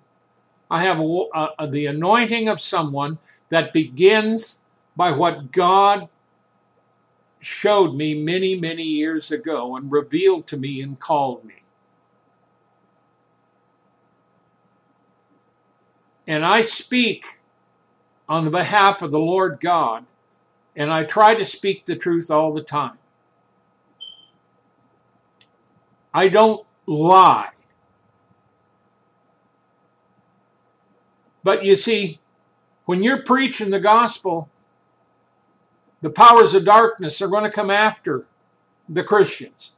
I 0.71 0.81
have 0.81 0.99
a, 1.01 1.27
a, 1.59 1.67
the 1.67 1.87
anointing 1.87 2.49
of 2.49 2.61
someone 2.61 3.19
that 3.51 3.75
begins 3.75 4.65
by 4.97 5.13
what 5.13 5.53
God 5.53 6.09
showed 7.45 7.95
me 7.95 8.15
many, 8.15 8.55
many 8.55 8.83
years 8.83 9.31
ago 9.31 9.77
and 9.77 9.93
revealed 9.93 10.47
to 10.47 10.57
me 10.57 10.81
and 10.81 10.99
called 10.99 11.45
me. 11.45 11.63
And 16.27 16.45
I 16.45 16.63
speak 16.63 17.41
on 18.29 18.45
the 18.45 18.51
behalf 18.51 19.03
of 19.03 19.11
the 19.11 19.19
Lord 19.19 19.61
God, 19.61 20.07
and 20.75 20.91
I 20.91 21.05
try 21.05 21.35
to 21.35 21.45
speak 21.45 21.85
the 21.85 21.97
truth 21.97 22.31
all 22.31 22.53
the 22.53 22.63
time. 22.63 22.99
I 26.15 26.29
don't 26.29 26.65
lie. 26.87 27.51
But 31.43 31.65
you 31.65 31.77
see, 31.77 32.21
when 32.87 33.03
you're 33.03 33.23
preaching 33.23 33.69
the 33.69 33.81
gospel, 33.81 34.49
the 36.05 36.11
powers 36.11 36.53
of 36.53 36.67
darkness 36.67 37.23
are 37.23 37.29
going 37.29 37.45
to 37.45 37.51
come 37.51 37.71
after 37.71 38.27
the 38.91 39.03
Christians. 39.03 39.73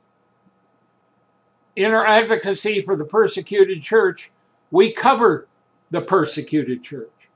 In 1.77 1.93
our 1.93 2.05
advocacy 2.05 2.83
for 2.83 2.97
the 2.97 3.05
persecuted 3.05 3.81
church, 3.81 4.33
we 4.73 4.91
cover 4.91 5.47
the 5.93 6.01
persecuted 6.01 6.83
church. 6.83 7.29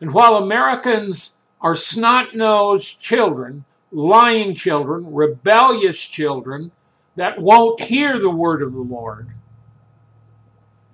And 0.00 0.14
while 0.14 0.36
Americans 0.36 1.40
are 1.60 1.74
snot 1.74 2.36
nosed 2.36 3.00
children, 3.00 3.64
lying 3.90 4.54
children, 4.54 5.12
rebellious 5.12 6.06
children 6.06 6.70
that 7.16 7.40
won't 7.40 7.80
hear 7.80 8.20
the 8.20 8.30
word 8.30 8.62
of 8.62 8.72
the 8.72 8.78
Lord, 8.78 9.30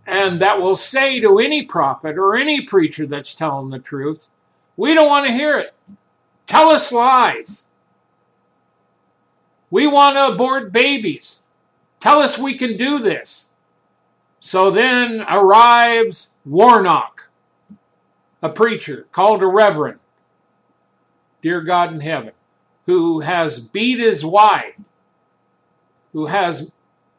and 0.07 0.41
that 0.41 0.61
will 0.61 0.77
say 0.77 1.21
to 1.21 1.39
any 1.39 1.63
prophet 1.63 2.17
or 2.17 2.37
any 2.37 2.63
preacher 2.63 3.05
that's 3.05 3.35
telling 3.35 3.69
the 3.69 3.79
truth, 3.79 4.31
we 4.79 4.95
don't 4.95 5.09
want 5.09 5.27
to 5.27 5.33
hear 5.33 5.59
it. 5.59 5.75
Tell 6.47 6.69
us 6.69 6.93
lies. 6.93 7.67
We 9.71 9.87
want 9.87 10.17
to 10.17 10.29
abort 10.29 10.73
babies. 10.73 11.43
Tell 12.01 12.21
us 12.21 12.39
we 12.39 12.55
can 12.55 12.77
do 12.77 12.99
this. 12.99 13.51
So 14.39 14.71
then 14.71 15.23
arrives 15.23 16.35
Warnock, 16.45 17.31
a 18.43 18.51
preacher 18.51 19.07
called 19.11 19.43
a 19.43 19.47
reverend, 19.47 20.01
dear 21.41 21.63
God 21.63 21.95
in 21.95 22.01
heaven, 22.01 22.33
who 22.85 23.21
has 23.21 23.59
beat 23.59 23.99
his 23.99 24.25
wife, 24.25 24.75
who 26.13 26.27
has 26.27 26.73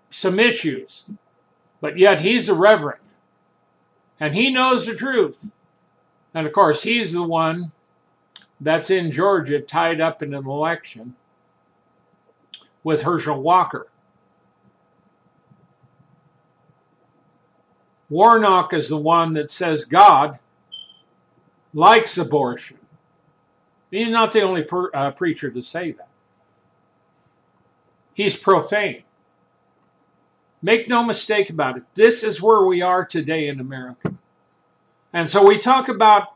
some 0.10 0.40
issues, 0.40 1.10
but 1.82 1.98
yet 1.98 2.20
he's 2.20 2.48
a 2.48 2.54
reverend. 2.54 3.02
And 4.20 4.36
he 4.36 4.50
knows 4.50 4.86
the 4.86 4.96
truth. 4.96 5.52
And 6.34 6.46
of 6.46 6.54
course, 6.54 6.84
he's 6.84 7.12
the 7.12 7.24
one 7.24 7.72
that's 8.60 8.90
in 8.90 9.12
Georgia 9.12 9.60
tied 9.60 10.02
up 10.02 10.22
in 10.22 10.34
an 10.34 10.46
election 10.46 11.16
with 12.84 13.02
Herschel 13.02 13.42
Walker. 13.42 13.88
Warnock 18.10 18.74
is 18.74 18.90
the 18.90 18.98
one 18.98 19.34
that 19.34 19.50
says 19.50 19.86
God 19.86 20.40
likes 21.74 22.18
abortion. 22.18 22.78
He's 23.92 24.10
not 24.10 24.32
the 24.32 24.42
only 24.42 24.64
per, 24.64 24.92
uh, 24.94 25.12
preacher 25.12 25.50
to 25.50 25.62
say 25.62 25.92
that. 25.92 26.10
He's 28.14 28.38
profane. 28.38 29.04
Make 30.62 30.88
no 30.88 31.04
mistake 31.04 31.50
about 31.50 31.78
it. 31.78 31.84
This 31.94 32.24
is 32.24 32.42
where 32.42 32.66
we 32.66 32.82
are 32.82 33.06
today 33.06 33.48
in 33.48 33.60
America. 33.60 34.14
And 35.12 35.30
so 35.30 35.46
we 35.46 35.58
talk 35.58 35.90
about 35.90 36.35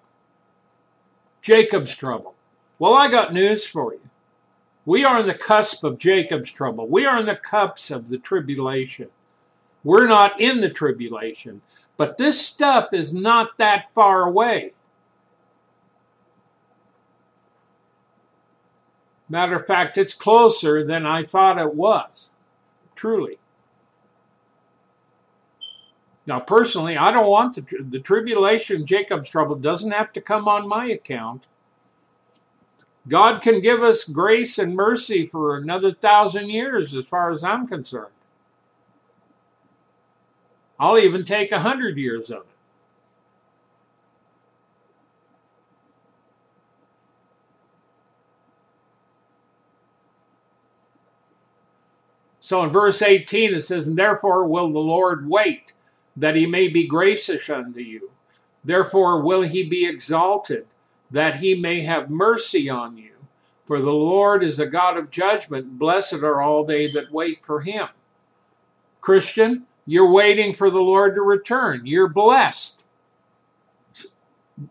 Jacob's 1.42 1.96
trouble. 1.96 2.36
Well, 2.78 2.94
I 2.94 3.10
got 3.10 3.34
news 3.34 3.66
for 3.66 3.94
you. 3.94 4.02
We 4.86 5.04
are 5.06 5.20
in 5.20 5.28
the 5.28 5.34
cusp 5.34 5.84
of 5.84 5.98
Jacob's 5.98 6.52
trouble. 6.52 6.88
We 6.88 7.06
are 7.06 7.20
in 7.20 7.26
the 7.26 7.36
cups 7.36 7.92
of 7.92 8.10
the 8.10 8.18
tribulation. 8.18 9.10
We're 9.84 10.08
not 10.08 10.40
in 10.42 10.62
the 10.62 10.70
tribulation, 10.70 11.62
but 11.98 12.18
this 12.18 12.44
stuff 12.44 12.90
is 12.94 13.14
not 13.14 13.58
that 13.58 13.94
far 13.94 14.24
away. 14.24 14.72
Matter 19.30 19.56
of 19.56 19.68
fact, 19.68 19.98
it's 19.98 20.14
closer 20.14 20.84
than 20.84 21.06
I 21.06 21.24
thought 21.24 21.60
it 21.60 21.76
was. 21.76 22.32
Truly. 22.96 23.38
Now, 26.30 26.40
personally, 26.40 26.96
I 26.96 27.10
don't 27.10 27.28
want 27.28 27.56
the, 27.56 27.84
the 27.84 27.98
tribulation, 27.98 28.86
Jacob's 28.86 29.32
trouble, 29.32 29.56
doesn't 29.56 29.90
have 29.90 30.14
to 30.14 30.22
come 30.22 30.48
on 30.48 30.68
my 30.68 30.86
account. 30.86 31.48
God 33.08 33.42
can 33.42 33.62
give 33.62 33.82
us 33.82 34.04
grace 34.04 34.60
and 34.60 34.76
mercy 34.76 35.26
for 35.26 35.58
another 35.58 35.90
thousand 35.92 36.52
years, 36.52 36.94
as 36.94 37.08
far 37.08 37.32
as 37.32 37.44
I'm 37.44 37.66
concerned. 37.66 38.14
I'll 40.80 41.00
even 41.00 41.24
take 41.24 41.52
a 41.52 41.62
hundred 41.62 41.98
years 41.98 42.30
of 42.30 42.42
it. 42.42 42.46
So 52.40 52.64
in 52.64 52.70
verse 52.70 53.02
18 53.02 53.56
it 53.56 53.62
says, 53.62 53.88
And 53.88 53.98
therefore 53.98 54.46
will 54.46 54.72
the 54.72 54.78
Lord 54.78 55.28
wait, 55.28 55.74
that 56.20 56.36
he 56.36 56.45
may 56.45 56.67
be 56.67 56.86
gracious 56.86 57.49
unto 57.49 57.80
you. 57.80 58.11
Therefore 58.63 59.22
will 59.22 59.41
he 59.41 59.63
be 59.63 59.88
exalted, 59.88 60.67
that 61.09 61.38
he 61.38 61.55
may 61.55 61.80
have 61.82 62.09
mercy 62.09 62.70
on 62.70 62.97
you. 62.97 63.13
For 63.65 63.80
the 63.80 63.93
Lord 63.93 64.43
is 64.43 64.59
a 64.59 64.65
God 64.65 64.97
of 64.97 65.09
judgment. 65.09 65.80
Blessed 65.80 66.22
are 66.24 66.41
all 66.41 66.65
they 66.65 66.91
that 66.91 67.11
wait 67.11 67.45
for 67.45 67.61
him. 67.61 67.88
Christian, 68.99 69.65
you're 69.86 70.11
waiting 70.11 70.53
for 70.53 70.70
the 70.70 70.82
Lord 70.82 71.15
to 71.15 71.22
return. 71.22 71.86
You're 71.86 72.09
blessed. 72.09 72.88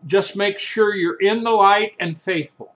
Just 0.05 0.35
make 0.35 0.59
sure 0.59 0.95
you're 0.95 1.19
in 1.19 1.43
the 1.43 1.51
light 1.51 1.95
and 1.99 2.17
faithful. 2.17 2.75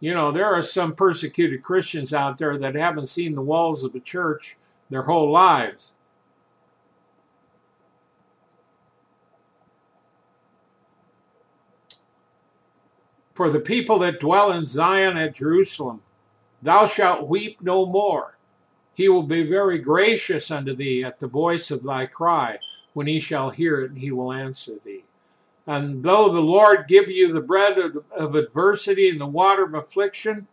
You 0.00 0.14
know, 0.14 0.30
there 0.30 0.46
are 0.46 0.62
some 0.62 0.94
persecuted 0.94 1.62
Christians 1.62 2.12
out 2.12 2.38
there 2.38 2.56
that 2.56 2.74
haven't 2.76 3.08
seen 3.08 3.34
the 3.34 3.42
walls 3.42 3.82
of 3.82 3.94
a 3.94 4.00
church 4.00 4.56
their 4.90 5.02
whole 5.02 5.30
lives. 5.30 5.96
For 13.34 13.50
the 13.50 13.60
people 13.60 14.00
that 14.00 14.20
dwell 14.20 14.50
in 14.50 14.66
Zion 14.66 15.16
at 15.16 15.34
Jerusalem, 15.34 16.02
thou 16.62 16.86
shalt 16.86 17.28
weep 17.28 17.62
no 17.62 17.86
more. 17.86 18.36
He 18.94 19.08
will 19.08 19.22
be 19.22 19.44
very 19.44 19.78
gracious 19.78 20.50
unto 20.50 20.74
thee 20.74 21.04
at 21.04 21.20
the 21.20 21.28
voice 21.28 21.70
of 21.70 21.84
thy 21.84 22.06
cry. 22.06 22.58
When 22.94 23.06
he 23.06 23.20
shall 23.20 23.50
hear 23.50 23.80
it, 23.82 23.92
he 23.96 24.10
will 24.10 24.32
answer 24.32 24.72
thee. 24.84 25.04
And 25.68 26.02
though 26.02 26.30
the 26.30 26.40
Lord 26.40 26.88
give 26.88 27.10
you 27.10 27.30
the 27.30 27.42
bread 27.42 27.76
of, 27.76 28.02
of 28.16 28.34
adversity 28.34 29.10
and 29.10 29.20
the 29.20 29.26
water 29.26 29.64
of 29.64 29.74
affliction, 29.74 30.46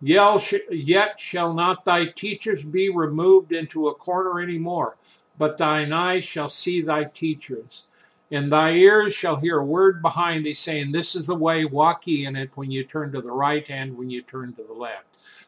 yet 0.00 1.20
shall 1.20 1.52
not 1.52 1.84
thy 1.84 2.06
teachers 2.06 2.64
be 2.64 2.88
removed 2.88 3.52
into 3.52 3.88
a 3.88 3.94
corner 3.94 4.40
any 4.40 4.58
more, 4.58 4.96
but 5.36 5.58
thine 5.58 5.92
eyes 5.92 6.24
shall 6.24 6.48
see 6.48 6.80
thy 6.80 7.04
teachers. 7.04 7.88
And 8.30 8.50
thy 8.50 8.70
ears 8.70 9.14
shall 9.14 9.36
hear 9.36 9.58
a 9.58 9.64
word 9.64 10.00
behind 10.00 10.46
thee 10.46 10.54
saying, 10.54 10.90
This 10.90 11.14
is 11.14 11.26
the 11.26 11.34
way, 11.34 11.66
walk 11.66 12.06
ye 12.06 12.24
in 12.24 12.34
it 12.34 12.56
when 12.56 12.70
you 12.70 12.82
turn 12.82 13.12
to 13.12 13.20
the 13.20 13.32
right 13.32 13.68
hand, 13.68 13.96
when 13.96 14.08
you 14.08 14.22
turn 14.22 14.54
to 14.54 14.62
the 14.62 14.72
left. 14.72 15.04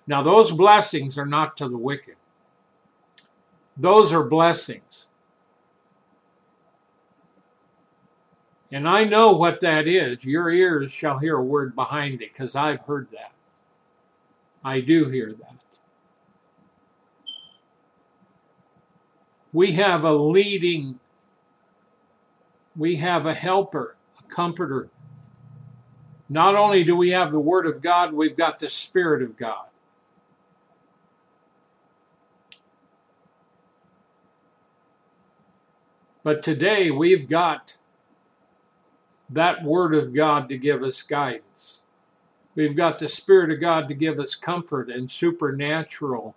Now, 0.06 0.20
those 0.20 0.52
blessings 0.52 1.16
are 1.16 1.26
not 1.26 1.56
to 1.56 1.68
the 1.68 1.78
wicked, 1.78 2.16
those 3.74 4.12
are 4.12 4.22
blessings. 4.22 5.07
And 8.71 8.89
I 8.89 9.05
know 9.05 9.33
what 9.33 9.61
that 9.61 9.89
is. 9.89 10.25
Your 10.25 10.51
ears 10.51 10.93
shall 10.93 11.19
hear 11.19 11.37
a 11.37 11.43
word 11.43 11.75
behind 11.75 12.23
it 12.23 12.33
because 12.33 12.55
I've 12.55 12.83
heard 12.83 13.09
that. 13.12 13.33
I 14.62 14.81
do 14.81 15.09
hear 15.09 15.33
that. 15.33 15.55
We 19.53 19.73
have 19.73 20.05
a 20.05 20.12
leading 20.12 21.01
we 22.79 22.95
have 22.97 23.27
a 23.27 23.35
helper, 23.35 23.97
a 24.21 24.23
comforter. 24.33 24.89
Not 26.29 26.55
only 26.55 26.85
do 26.85 26.95
we 26.95 27.11
have 27.11 27.33
the 27.33 27.41
Word 27.41 27.66
of 27.66 27.83
God, 27.83 28.12
we've 28.12 28.37
got 28.37 28.61
the 28.61 28.69
Spirit 28.69 29.21
of 29.23 29.37
God. 29.37 29.66
But 36.23 36.43
today 36.43 36.91
we've 36.91 37.29
got 37.29 37.78
that 39.31 39.62
Word 39.62 39.95
of 39.95 40.14
God 40.14 40.49
to 40.49 40.57
give 40.57 40.83
us 40.83 41.03
guidance. 41.03 41.85
We've 42.55 42.76
got 42.76 42.99
the 42.99 43.09
Spirit 43.09 43.51
of 43.51 43.61
God 43.61 43.89
to 43.89 43.95
give 43.95 44.18
us 44.18 44.35
comfort 44.35 44.91
and 44.91 45.11
supernatural 45.11 46.35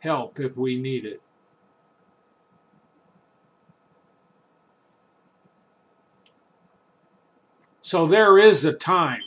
help 0.00 0.38
if 0.38 0.56
we 0.56 0.76
need 0.76 1.04
it. 1.04 1.20
So 7.80 8.06
there 8.06 8.38
is 8.38 8.64
a 8.64 8.72
time 8.72 9.22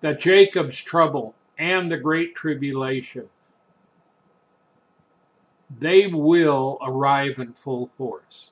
that 0.00 0.20
Jacob's 0.20 0.80
trouble 0.82 1.34
and 1.58 1.92
the 1.92 1.98
great 1.98 2.34
tribulation 2.34 3.28
they 5.78 6.06
will 6.06 6.78
arrive 6.82 7.38
in 7.38 7.52
full 7.52 7.90
force. 7.96 8.50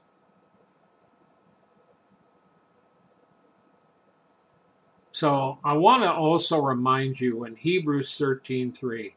So 5.21 5.59
I 5.63 5.75
want 5.75 6.03
to 6.03 6.11
also 6.11 6.63
remind 6.63 7.21
you 7.21 7.45
in 7.45 7.55
Hebrews 7.55 8.17
13:3, 8.17 9.13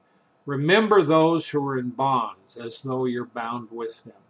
remember 0.46 1.02
those 1.02 1.48
who 1.48 1.66
are 1.66 1.78
in 1.78 1.92
bonds 1.92 2.58
as 2.58 2.82
though 2.82 3.06
you're 3.06 3.24
bound 3.24 3.70
with 3.72 4.04
them 4.04 4.22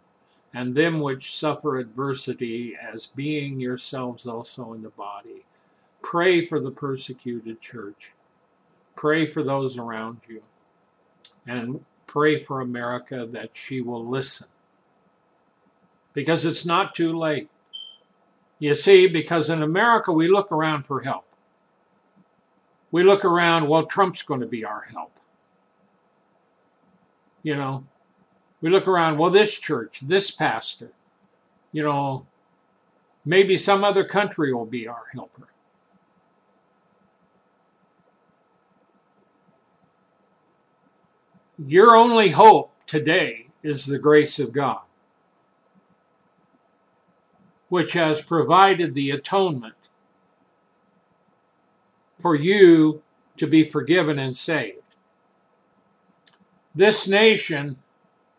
and 0.52 0.76
them 0.76 1.00
which 1.00 1.34
suffer 1.34 1.78
adversity 1.78 2.76
as 2.80 3.08
being 3.08 3.58
yourselves 3.58 4.24
also 4.24 4.72
in 4.72 4.82
the 4.82 4.90
body. 4.90 5.44
Pray 6.00 6.46
for 6.46 6.60
the 6.60 6.70
persecuted 6.70 7.60
church. 7.60 8.14
Pray 8.94 9.26
for 9.26 9.42
those 9.42 9.76
around 9.76 10.20
you. 10.28 10.42
And 11.44 11.84
pray 12.06 12.38
for 12.38 12.60
America 12.60 13.26
that 13.26 13.56
she 13.56 13.80
will 13.80 14.06
listen. 14.06 14.46
Because 16.12 16.44
it's 16.44 16.64
not 16.64 16.94
too 16.94 17.18
late. 17.18 17.50
You 18.60 18.76
see, 18.76 19.08
because 19.08 19.50
in 19.50 19.60
America 19.60 20.12
we 20.12 20.28
look 20.28 20.52
around 20.52 20.84
for 20.84 21.00
help. 21.00 21.23
We 22.94 23.02
look 23.02 23.24
around, 23.24 23.66
well, 23.66 23.86
Trump's 23.86 24.22
going 24.22 24.38
to 24.38 24.46
be 24.46 24.64
our 24.64 24.84
help. 24.92 25.18
You 27.42 27.56
know, 27.56 27.86
we 28.60 28.70
look 28.70 28.86
around, 28.86 29.18
well, 29.18 29.30
this 29.30 29.58
church, 29.58 29.98
this 29.98 30.30
pastor, 30.30 30.92
you 31.72 31.82
know, 31.82 32.24
maybe 33.24 33.56
some 33.56 33.82
other 33.82 34.04
country 34.04 34.54
will 34.54 34.64
be 34.64 34.86
our 34.86 35.06
helper. 35.12 35.48
Your 41.58 41.96
only 41.96 42.28
hope 42.28 42.70
today 42.86 43.48
is 43.64 43.86
the 43.86 43.98
grace 43.98 44.38
of 44.38 44.52
God, 44.52 44.82
which 47.68 47.94
has 47.94 48.22
provided 48.22 48.94
the 48.94 49.10
atonement 49.10 49.83
for 52.24 52.34
you 52.34 53.02
to 53.36 53.46
be 53.46 53.62
forgiven 53.62 54.18
and 54.18 54.34
saved. 54.34 54.78
This 56.74 57.06
nation 57.06 57.76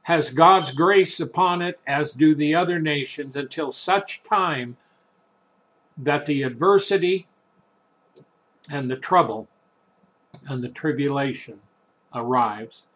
has 0.01 0.31
God's 0.31 0.71
grace 0.71 1.19
upon 1.19 1.61
it, 1.61 1.79
as 1.85 2.11
do 2.11 2.33
the 2.33 2.55
other 2.55 2.79
nations, 2.79 3.35
until 3.35 3.69
such 3.69 4.23
time 4.23 4.75
that 5.95 6.25
the 6.25 6.41
adversity 6.41 7.27
and 8.71 8.89
the 8.89 8.95
trouble 8.95 9.47
and 10.49 10.63
the 10.63 10.69
tribulation 10.69 11.59
arrives. 12.15 12.87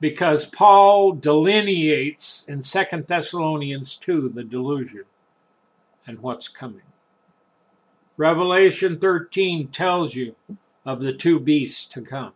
Because 0.00 0.46
Paul 0.46 1.12
delineates 1.12 2.48
in 2.48 2.62
2 2.62 3.02
Thessalonians 3.06 3.96
2 3.96 4.30
the 4.30 4.42
delusion 4.42 5.04
and 6.06 6.20
what's 6.20 6.48
coming. 6.48 6.80
Revelation 8.20 8.98
13 8.98 9.68
tells 9.68 10.14
you 10.14 10.36
of 10.84 11.00
the 11.00 11.14
two 11.14 11.40
beasts 11.40 11.86
to 11.86 12.02
come. 12.02 12.34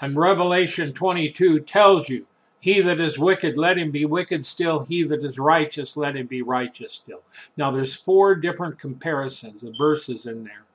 And 0.00 0.16
Revelation 0.16 0.92
22 0.92 1.60
tells 1.60 2.08
you 2.08 2.26
he 2.58 2.80
that 2.80 2.98
is 2.98 3.16
wicked, 3.16 3.56
let 3.56 3.78
him 3.78 3.92
be 3.92 4.04
wicked 4.04 4.44
still. 4.44 4.84
He 4.86 5.04
that 5.04 5.22
is 5.22 5.38
righteous, 5.38 5.96
let 5.96 6.16
him 6.16 6.26
be 6.26 6.42
righteous 6.42 6.94
still. 6.94 7.22
Now, 7.56 7.70
there's 7.70 7.94
four 7.94 8.34
different 8.34 8.80
comparisons 8.80 9.62
of 9.62 9.76
verses 9.78 10.26
in 10.26 10.42
there. 10.42 10.66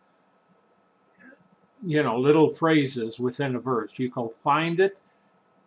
You 1.84 2.02
know, 2.04 2.18
little 2.18 2.50
phrases 2.50 3.20
within 3.20 3.58
a 3.58 3.60
verse. 3.60 4.00
You 4.00 4.10
can 4.10 4.30
find 4.30 4.80
it 4.80 4.97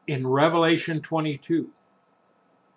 in 0.07 0.27
Revelation 0.27 1.03
22. 1.03 1.69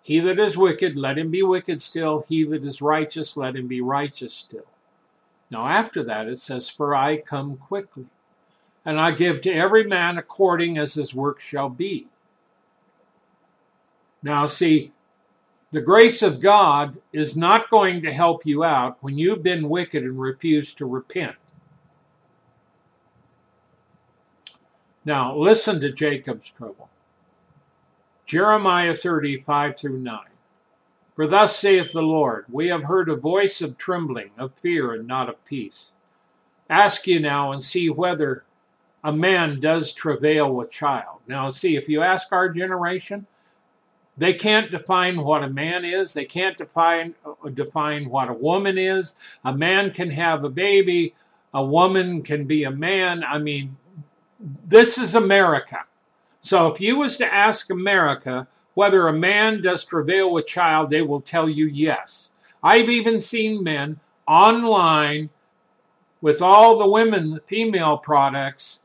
He 0.06 0.20
that 0.20 0.38
is 0.38 0.56
wicked, 0.56 0.96
let 0.96 1.18
him 1.18 1.32
be 1.32 1.42
wicked 1.42 1.82
still. 1.82 2.22
He 2.28 2.44
that 2.44 2.62
is 2.62 2.80
righteous, 2.80 3.36
let 3.36 3.56
him 3.56 3.66
be 3.66 3.80
righteous 3.80 4.32
still. 4.32 4.68
Now, 5.50 5.66
after 5.66 6.00
that, 6.04 6.28
it 6.28 6.38
says, 6.38 6.70
For 6.70 6.94
I 6.94 7.16
come 7.16 7.56
quickly, 7.56 8.06
and 8.84 9.00
I 9.00 9.10
give 9.10 9.40
to 9.40 9.52
every 9.52 9.82
man 9.82 10.16
according 10.16 10.78
as 10.78 10.94
his 10.94 11.12
work 11.12 11.40
shall 11.40 11.68
be. 11.68 12.06
Now, 14.22 14.46
see, 14.46 14.92
the 15.72 15.80
grace 15.80 16.22
of 16.22 16.38
God 16.38 16.98
is 17.12 17.36
not 17.36 17.68
going 17.68 18.00
to 18.02 18.12
help 18.12 18.46
you 18.46 18.62
out 18.62 18.98
when 19.00 19.18
you've 19.18 19.42
been 19.42 19.68
wicked 19.68 20.04
and 20.04 20.20
refuse 20.20 20.72
to 20.74 20.86
repent. 20.86 21.34
Now, 25.04 25.36
listen 25.36 25.80
to 25.80 25.90
Jacob's 25.90 26.52
trouble. 26.52 26.90
Jeremiah 28.26 28.92
35 28.92 29.78
through 29.78 29.98
9. 30.00 30.18
For 31.14 31.28
thus 31.28 31.56
saith 31.56 31.92
the 31.92 32.02
Lord, 32.02 32.44
We 32.50 32.66
have 32.68 32.82
heard 32.82 33.08
a 33.08 33.16
voice 33.16 33.62
of 33.62 33.78
trembling, 33.78 34.30
of 34.36 34.58
fear, 34.58 34.92
and 34.92 35.06
not 35.06 35.28
of 35.28 35.42
peace. 35.44 35.94
Ask 36.68 37.06
ye 37.06 37.20
now 37.20 37.52
and 37.52 37.62
see 37.62 37.88
whether 37.88 38.44
a 39.04 39.12
man 39.12 39.60
does 39.60 39.92
travail 39.92 40.52
with 40.52 40.72
child. 40.72 41.20
Now, 41.28 41.50
see, 41.50 41.76
if 41.76 41.88
you 41.88 42.02
ask 42.02 42.32
our 42.32 42.48
generation, 42.48 43.26
they 44.18 44.34
can't 44.34 44.72
define 44.72 45.22
what 45.22 45.44
a 45.44 45.48
man 45.48 45.84
is. 45.84 46.12
They 46.12 46.24
can't 46.24 46.56
define 46.56 47.14
define 47.54 48.08
what 48.08 48.28
a 48.28 48.34
woman 48.34 48.76
is. 48.76 49.14
A 49.44 49.56
man 49.56 49.92
can 49.92 50.10
have 50.10 50.44
a 50.44 50.50
baby. 50.50 51.14
A 51.54 51.64
woman 51.64 52.22
can 52.22 52.44
be 52.44 52.64
a 52.64 52.70
man. 52.70 53.22
I 53.22 53.38
mean, 53.38 53.76
this 54.66 54.98
is 54.98 55.14
America. 55.14 55.82
So 56.46 56.68
if 56.68 56.80
you 56.80 56.98
was 56.98 57.16
to 57.16 57.34
ask 57.34 57.70
America 57.70 58.46
whether 58.74 59.08
a 59.08 59.12
man 59.12 59.62
does 59.62 59.84
travail 59.84 60.30
with 60.30 60.46
child, 60.46 60.90
they 60.90 61.02
will 61.02 61.20
tell 61.20 61.48
you 61.48 61.66
yes. 61.66 62.30
I've 62.62 62.88
even 62.88 63.20
seen 63.20 63.64
men 63.64 63.98
online 64.28 65.30
with 66.20 66.40
all 66.40 66.78
the 66.78 66.88
women 66.88 67.40
female 67.48 67.98
products 67.98 68.84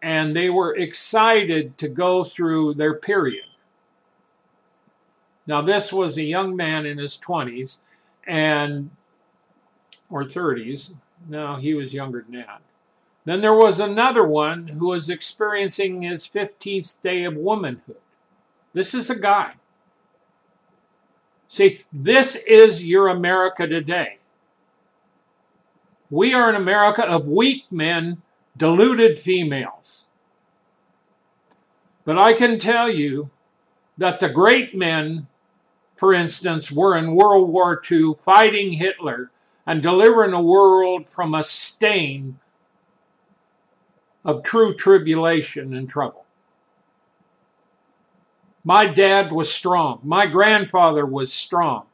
and 0.00 0.36
they 0.36 0.48
were 0.48 0.76
excited 0.76 1.76
to 1.78 1.88
go 1.88 2.22
through 2.22 2.74
their 2.74 2.94
period. 2.94 3.46
Now, 5.48 5.62
this 5.62 5.92
was 5.92 6.16
a 6.18 6.22
young 6.22 6.54
man 6.54 6.86
in 6.86 6.98
his 6.98 7.18
20s 7.18 7.80
and 8.28 8.90
or 10.08 10.22
30s. 10.22 10.94
No, 11.28 11.56
he 11.56 11.74
was 11.74 11.92
younger 11.92 12.22
than 12.22 12.38
that. 12.42 12.62
Then 13.24 13.40
there 13.40 13.54
was 13.54 13.78
another 13.80 14.24
one 14.24 14.68
who 14.68 14.88
was 14.88 15.10
experiencing 15.10 16.02
his 16.02 16.26
15th 16.26 17.00
day 17.00 17.24
of 17.24 17.36
womanhood. 17.36 17.96
This 18.72 18.94
is 18.94 19.10
a 19.10 19.18
guy. 19.18 19.54
See, 21.48 21.84
this 21.92 22.36
is 22.36 22.84
your 22.84 23.08
America 23.08 23.66
today. 23.66 24.18
We 26.08 26.32
are 26.32 26.48
an 26.48 26.56
America 26.56 27.06
of 27.06 27.28
weak 27.28 27.64
men, 27.70 28.22
deluded 28.56 29.18
females. 29.18 30.06
But 32.04 32.18
I 32.18 32.32
can 32.32 32.58
tell 32.58 32.90
you 32.90 33.30
that 33.98 34.20
the 34.20 34.28
great 34.28 34.74
men 34.74 35.28
for 36.00 36.14
instance, 36.14 36.72
were 36.72 36.96
in 36.96 37.14
World 37.14 37.50
War 37.50 37.78
II 37.90 38.14
fighting 38.18 38.72
Hitler 38.72 39.30
and 39.66 39.82
delivering 39.82 40.30
the 40.30 40.40
world 40.40 41.10
from 41.10 41.34
a 41.34 41.44
stain 41.44 42.38
of 44.24 44.42
true 44.42 44.74
tribulation 44.74 45.74
and 45.74 45.88
trouble. 45.88 46.24
My 48.64 48.86
dad 48.86 49.32
was 49.32 49.52
strong. 49.52 50.00
My 50.04 50.26
grandfather 50.26 51.06
was 51.06 51.32
strong. 51.32 51.86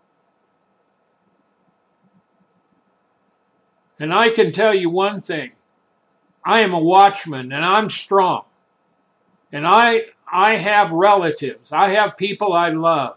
And 3.98 4.12
I 4.12 4.30
can 4.30 4.52
tell 4.52 4.74
you 4.74 4.90
one 4.90 5.20
thing. 5.20 5.52
I 6.44 6.60
am 6.60 6.74
a 6.74 6.80
watchman 6.80 7.52
and 7.52 7.64
I'm 7.64 7.88
strong. 7.88 8.44
And 9.52 9.66
I 9.66 10.06
I 10.30 10.56
have 10.56 10.90
relatives. 10.90 11.72
I 11.72 11.90
have 11.90 12.16
people 12.16 12.52
I 12.52 12.70
love 12.70 13.16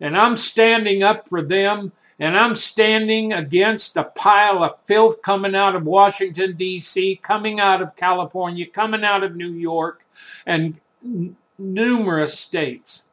and 0.00 0.16
I'm 0.16 0.36
standing 0.36 1.02
up 1.02 1.28
for 1.28 1.42
them, 1.42 1.92
and 2.18 2.36
I'm 2.36 2.54
standing 2.54 3.32
against 3.32 3.96
a 3.96 4.04
pile 4.04 4.62
of 4.64 4.80
filth 4.80 5.20
coming 5.22 5.54
out 5.54 5.76
of 5.76 5.84
Washington, 5.84 6.56
D.C., 6.56 7.16
coming 7.16 7.60
out 7.60 7.82
of 7.82 7.94
California, 7.94 8.66
coming 8.66 9.04
out 9.04 9.22
of 9.22 9.36
New 9.36 9.52
York, 9.52 10.04
and 10.46 10.80
n- 11.04 11.36
numerous 11.58 12.38
states. 12.38 13.10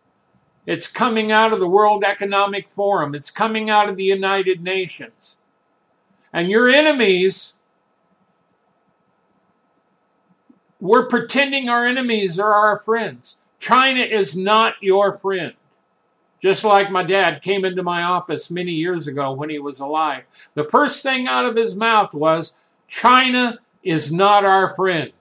It's 0.66 0.88
coming 0.88 1.32
out 1.34 1.51
of 1.51 1.60
the 1.60 1.68
World 1.68 2.06
Economic 2.06 2.70
Forum, 2.70 3.14
it's 3.14 3.30
coming 3.30 3.70
out 3.70 3.89
of 3.89 3.97
the 3.97 4.06
United 4.06 4.64
Nations. 4.64 5.39
And 6.32 6.49
your 6.49 6.70
enemies, 6.70 7.56
we're 10.80 11.08
pretending 11.08 11.68
our 11.68 11.86
enemies 11.86 12.39
are 12.39 12.54
our 12.54 12.80
friends. 12.80 13.38
China 13.60 13.99
is 13.99 14.36
not 14.36 14.76
your 14.82 15.14
friend. 15.18 15.54
Just 16.44 16.66
like 16.66 16.91
my 16.91 17.04
dad 17.04 17.41
came 17.41 17.64
into 17.64 17.84
my 17.84 18.04
office 18.04 18.52
many 18.52 18.74
years 18.74 19.08
ago 19.08 19.32
when 19.32 19.50
he 19.50 19.60
was 19.60 19.80
alive. 19.80 20.24
The 20.56 20.66
first 20.66 21.02
thing 21.02 21.26
out 21.26 21.46
of 21.46 21.56
his 21.56 21.74
mouth 21.74 22.14
was, 22.14 22.60
China 22.86 23.60
is 23.82 24.12
not 24.12 24.44
our 24.44 24.76
friend. 24.76 25.14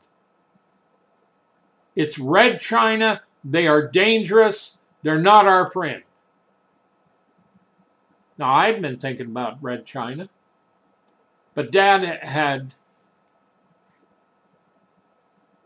It's 1.94 2.18
red 2.18 2.58
China. 2.58 3.22
They 3.44 3.68
are 3.68 3.86
dangerous. 3.86 4.80
They're 5.02 5.20
not 5.20 5.46
our 5.46 5.70
friend. 5.70 6.02
Now, 8.36 8.52
I've 8.52 8.82
been 8.82 8.96
thinking 8.96 9.26
about 9.26 9.62
red 9.62 9.86
China, 9.86 10.28
but 11.54 11.70
dad 11.70 12.26
had. 12.26 12.74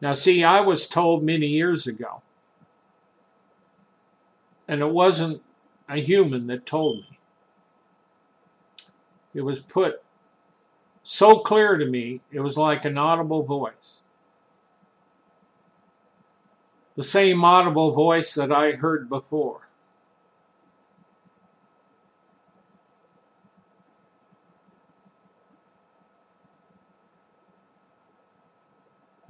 Now, 0.03 0.13
see, 0.13 0.45
I 0.45 0.61
was 0.61 0.87
told 0.87 1.25
many 1.25 1.47
years 1.47 1.87
ago, 1.87 2.21
and 4.69 4.83
it 4.83 4.91
wasn't 4.91 5.41
a 5.89 5.99
human 5.99 6.47
that 6.49 6.66
told 6.66 6.99
me. 6.99 7.18
It 9.34 9.43
was 9.43 9.61
put 9.61 10.03
so 11.09 11.39
clear 11.39 11.76
to 11.76 11.87
me, 11.87 12.20
it 12.32 12.41
was 12.41 12.57
like 12.57 12.84
an 12.84 12.99
audible 12.99 13.45
voice. 13.45 14.01
The 16.97 17.05
same 17.05 17.45
audible 17.45 17.93
voice 17.93 18.34
that 18.34 18.51
I 18.51 18.72
heard 18.72 19.09
before. 19.09 19.68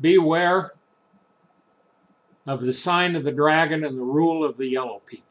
Beware 0.01 0.73
of 2.47 2.63
the 2.65 2.73
sign 2.73 3.17
of 3.17 3.25
the 3.25 3.33
dragon 3.33 3.85
and 3.85 3.99
the 3.99 4.03
rule 4.03 4.45
of 4.45 4.57
the 4.57 4.69
yellow 4.69 5.03
people. 5.05 5.26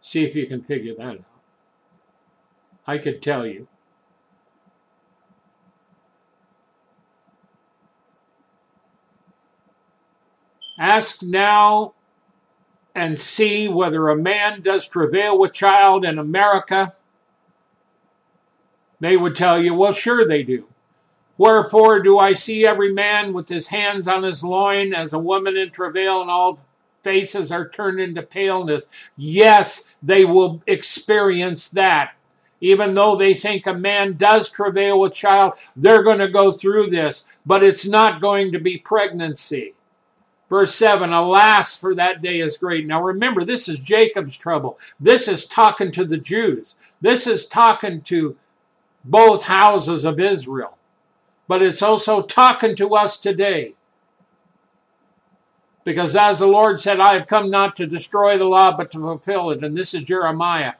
See 0.00 0.24
if 0.24 0.34
you 0.34 0.46
can 0.46 0.62
figure 0.62 0.94
that 0.96 1.06
out. 1.06 1.24
I 2.86 2.98
could 2.98 3.22
tell 3.22 3.46
you. 3.46 3.68
Ask 10.78 11.22
now 11.22 11.92
and 12.94 13.20
see 13.20 13.68
whether 13.68 14.08
a 14.08 14.16
man 14.16 14.62
does 14.62 14.88
travail 14.88 15.38
with 15.38 15.52
child 15.52 16.04
in 16.04 16.18
America, 16.18 16.96
they 18.98 19.16
would 19.16 19.36
tell 19.36 19.60
you, 19.60 19.74
well, 19.74 19.92
sure 19.92 20.26
they 20.26 20.42
do. 20.42 20.66
Wherefore 21.38 22.00
do 22.00 22.18
I 22.18 22.32
see 22.32 22.66
every 22.66 22.92
man 22.92 23.32
with 23.32 23.48
his 23.48 23.68
hands 23.68 24.08
on 24.08 24.22
his 24.22 24.42
loin 24.42 24.92
as 24.92 25.12
a 25.12 25.18
woman 25.18 25.56
in 25.56 25.70
travail, 25.70 26.20
and 26.20 26.30
all 26.30 26.60
faces 27.02 27.50
are 27.52 27.68
turned 27.68 28.00
into 28.00 28.22
paleness? 28.22 28.86
Yes, 29.16 29.96
they 30.02 30.24
will 30.24 30.62
experience 30.66 31.68
that. 31.70 32.12
Even 32.60 32.94
though 32.94 33.16
they 33.16 33.32
think 33.32 33.66
a 33.66 33.74
man 33.74 34.14
does 34.14 34.50
travail 34.50 35.00
with 35.00 35.14
child, 35.14 35.54
they're 35.76 36.02
going 36.02 36.18
to 36.18 36.28
go 36.28 36.50
through 36.50 36.90
this, 36.90 37.38
but 37.46 37.62
it's 37.62 37.88
not 37.88 38.20
going 38.20 38.52
to 38.52 38.60
be 38.60 38.76
pregnancy. 38.76 39.74
Verse 40.50 40.74
7 40.74 41.12
Alas, 41.12 41.80
for 41.80 41.94
that 41.94 42.22
day 42.22 42.40
is 42.40 42.58
great. 42.58 42.86
Now 42.86 43.00
remember, 43.00 43.44
this 43.44 43.68
is 43.68 43.84
Jacob's 43.84 44.36
trouble. 44.36 44.78
This 44.98 45.28
is 45.28 45.46
talking 45.46 45.92
to 45.92 46.04
the 46.04 46.18
Jews. 46.18 46.76
This 47.00 47.26
is 47.28 47.46
talking 47.46 48.02
to 48.02 48.36
both 49.04 49.46
houses 49.46 50.04
of 50.04 50.18
Israel. 50.18 50.76
But 51.46 51.62
it's 51.62 51.82
also 51.82 52.20
talking 52.22 52.74
to 52.76 52.94
us 52.94 53.16
today. 53.16 53.74
Because 55.84 56.14
as 56.14 56.38
the 56.38 56.46
Lord 56.46 56.78
said, 56.78 57.00
I 57.00 57.14
have 57.14 57.26
come 57.26 57.50
not 57.50 57.74
to 57.76 57.86
destroy 57.86 58.36
the 58.36 58.44
law, 58.44 58.76
but 58.76 58.90
to 58.92 58.98
fulfill 58.98 59.50
it. 59.50 59.62
And 59.62 59.76
this 59.76 59.94
is 59.94 60.04
Jeremiah. 60.04 60.74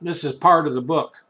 This 0.00 0.22
is 0.22 0.34
part 0.34 0.66
of 0.66 0.74
the 0.74 0.82
book. 0.82 1.24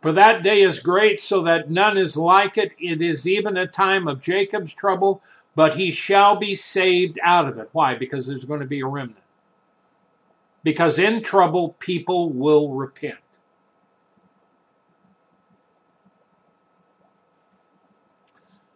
For 0.00 0.12
that 0.12 0.42
day 0.42 0.60
is 0.60 0.80
great, 0.80 1.18
so 1.18 1.40
that 1.42 1.70
none 1.70 1.96
is 1.96 2.14
like 2.14 2.58
it. 2.58 2.72
It 2.78 3.00
is 3.00 3.26
even 3.26 3.56
a 3.56 3.66
time 3.66 4.06
of 4.06 4.20
Jacob's 4.20 4.74
trouble, 4.74 5.22
but 5.54 5.74
he 5.74 5.90
shall 5.90 6.36
be 6.36 6.54
saved 6.54 7.18
out 7.22 7.48
of 7.48 7.56
it. 7.56 7.70
Why? 7.72 7.94
Because 7.94 8.26
there's 8.26 8.44
going 8.44 8.60
to 8.60 8.66
be 8.66 8.80
a 8.80 8.86
remnant. 8.86 9.24
Because 10.62 10.98
in 10.98 11.22
trouble, 11.22 11.74
people 11.78 12.28
will 12.28 12.74
repent. 12.74 13.16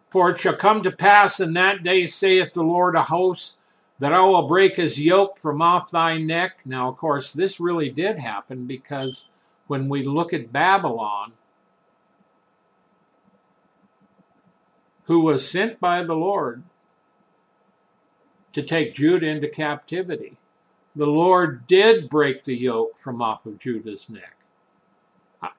For 0.09 0.31
it 0.31 0.39
shall 0.39 0.55
come 0.55 0.81
to 0.83 0.91
pass 0.91 1.39
in 1.39 1.53
that 1.53 1.83
day, 1.83 2.05
saith 2.07 2.53
the 2.53 2.63
Lord 2.63 2.95
of 2.95 3.05
hosts, 3.07 3.57
that 3.99 4.13
I 4.13 4.21
will 4.21 4.47
break 4.47 4.77
his 4.77 4.99
yoke 4.99 5.37
from 5.37 5.61
off 5.61 5.91
thy 5.91 6.17
neck. 6.17 6.61
Now, 6.65 6.89
of 6.89 6.97
course, 6.97 7.31
this 7.31 7.59
really 7.59 7.89
did 7.89 8.17
happen 8.17 8.65
because 8.65 9.29
when 9.67 9.87
we 9.87 10.03
look 10.03 10.33
at 10.33 10.51
Babylon, 10.51 11.33
who 15.03 15.21
was 15.21 15.49
sent 15.49 15.79
by 15.79 16.03
the 16.03 16.15
Lord 16.15 16.63
to 18.53 18.63
take 18.63 18.95
Judah 18.95 19.27
into 19.27 19.47
captivity, 19.47 20.37
the 20.95 21.07
Lord 21.07 21.67
did 21.67 22.09
break 22.09 22.43
the 22.43 22.55
yoke 22.55 22.97
from 22.97 23.21
off 23.21 23.45
of 23.45 23.59
Judah's 23.59 24.09
neck 24.09 24.38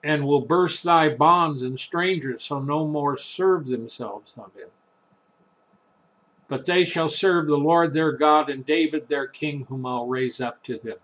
and 0.03 0.27
will 0.27 0.43
burst 0.43 0.85
thy 0.85 1.09
bonds 1.09 1.63
and 1.63 1.79
strangers 1.79 2.43
shall 2.43 2.63
no 2.63 2.87
more 2.87 3.17
serve 3.17 3.67
themselves 3.67 4.35
of 4.37 4.55
him. 4.55 4.69
But 6.49 6.65
they 6.65 6.85
shall 6.85 7.09
serve 7.09 7.47
the 7.47 7.57
Lord 7.57 7.93
their 7.93 8.13
God 8.13 8.51
and 8.51 8.67
David 8.67 9.09
their 9.09 9.27
king, 9.27 9.67
whom 9.69 9.87
I'll 9.87 10.09
raise 10.09 10.41
up 10.41 10.63
to 10.65 10.77
them. 10.77 10.97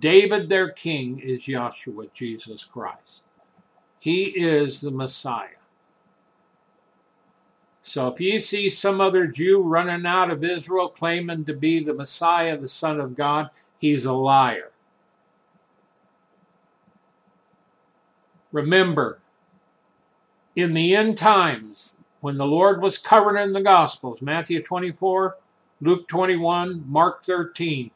David 0.00 0.48
their 0.48 0.70
king 0.70 1.18
is 1.20 1.46
Yahshua, 1.46 2.12
Jesus 2.12 2.64
Christ. 2.64 3.24
He 4.00 4.24
is 4.24 4.80
the 4.80 4.90
Messiah. 4.90 5.48
So 7.82 8.08
if 8.08 8.18
you 8.18 8.40
see 8.40 8.70
some 8.70 8.98
other 9.00 9.26
Jew 9.26 9.60
running 9.62 10.06
out 10.06 10.30
of 10.30 10.42
Israel 10.42 10.88
claiming 10.88 11.44
to 11.44 11.54
be 11.54 11.80
the 11.80 11.92
Messiah, 11.92 12.56
the 12.56 12.66
Son 12.66 12.98
of 12.98 13.14
God, 13.14 13.50
he's 13.78 14.06
a 14.06 14.12
liar. 14.14 14.73
Remember, 18.54 19.18
in 20.54 20.74
the 20.74 20.94
end 20.94 21.18
times, 21.18 21.98
when 22.20 22.38
the 22.38 22.46
Lord 22.46 22.80
was 22.80 22.96
covering 22.96 23.42
in 23.42 23.52
the 23.52 23.60
Gospels, 23.60 24.22
Matthew 24.22 24.62
24, 24.62 25.36
Luke 25.80 26.06
21, 26.06 26.84
Mark 26.86 27.20
13, 27.20 27.90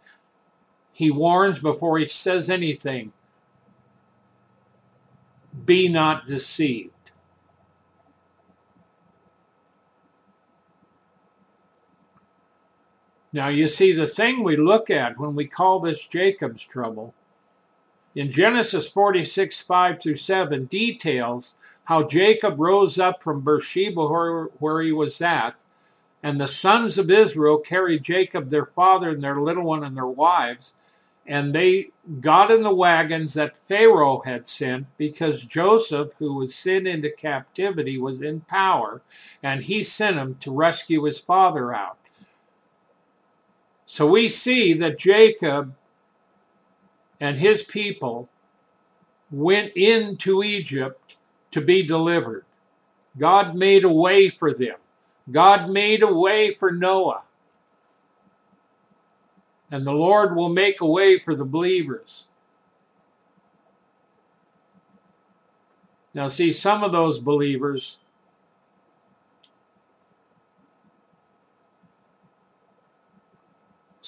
he 0.92 1.12
warns 1.12 1.60
before 1.60 1.96
he 1.96 2.08
says 2.08 2.50
anything 2.50 3.12
be 5.64 5.88
not 5.88 6.26
deceived. 6.26 7.12
Now, 13.32 13.46
you 13.46 13.68
see, 13.68 13.92
the 13.92 14.08
thing 14.08 14.42
we 14.42 14.56
look 14.56 14.90
at 14.90 15.20
when 15.20 15.36
we 15.36 15.46
call 15.46 15.78
this 15.78 16.04
Jacob's 16.04 16.66
trouble 16.66 17.14
in 18.18 18.32
Genesis 18.32 18.88
46 18.88 19.62
5 19.62 20.02
through 20.02 20.16
7 20.16 20.64
details 20.64 21.56
how 21.84 22.02
Jacob 22.02 22.58
rose 22.58 22.98
up 22.98 23.22
from 23.22 23.42
Beersheba, 23.42 24.08
where, 24.08 24.44
where 24.58 24.80
he 24.82 24.90
was 24.90 25.22
at, 25.22 25.54
and 26.20 26.40
the 26.40 26.48
sons 26.48 26.98
of 26.98 27.12
Israel 27.12 27.58
carried 27.58 28.02
Jacob, 28.02 28.48
their 28.48 28.66
father, 28.66 29.10
and 29.10 29.22
their 29.22 29.40
little 29.40 29.62
one, 29.62 29.84
and 29.84 29.96
their 29.96 30.04
wives, 30.04 30.74
and 31.28 31.54
they 31.54 31.90
got 32.20 32.50
in 32.50 32.64
the 32.64 32.74
wagons 32.74 33.34
that 33.34 33.56
Pharaoh 33.56 34.22
had 34.24 34.48
sent 34.48 34.86
because 34.98 35.46
Joseph, 35.46 36.14
who 36.18 36.34
was 36.34 36.56
sent 36.56 36.88
into 36.88 37.10
captivity, 37.10 37.98
was 37.98 38.20
in 38.20 38.40
power, 38.40 39.00
and 39.44 39.62
he 39.62 39.84
sent 39.84 40.16
him 40.16 40.34
to 40.40 40.50
rescue 40.50 41.04
his 41.04 41.20
father 41.20 41.72
out. 41.72 41.98
So 43.86 44.10
we 44.10 44.28
see 44.28 44.74
that 44.74 44.98
Jacob 44.98 45.76
and 47.20 47.38
his 47.38 47.62
people 47.62 48.28
went 49.30 49.72
into 49.74 50.42
Egypt 50.42 51.16
to 51.50 51.60
be 51.60 51.82
delivered. 51.82 52.44
God 53.16 53.54
made 53.54 53.84
a 53.84 53.92
way 53.92 54.28
for 54.28 54.52
them. 54.52 54.76
God 55.30 55.70
made 55.70 56.02
a 56.02 56.12
way 56.12 56.54
for 56.54 56.70
Noah. 56.70 57.22
And 59.70 59.86
the 59.86 59.92
Lord 59.92 60.34
will 60.34 60.48
make 60.48 60.80
a 60.80 60.86
way 60.86 61.18
for 61.18 61.34
the 61.34 61.44
believers. 61.44 62.28
Now, 66.14 66.28
see, 66.28 66.52
some 66.52 66.82
of 66.82 66.92
those 66.92 67.18
believers 67.18 68.00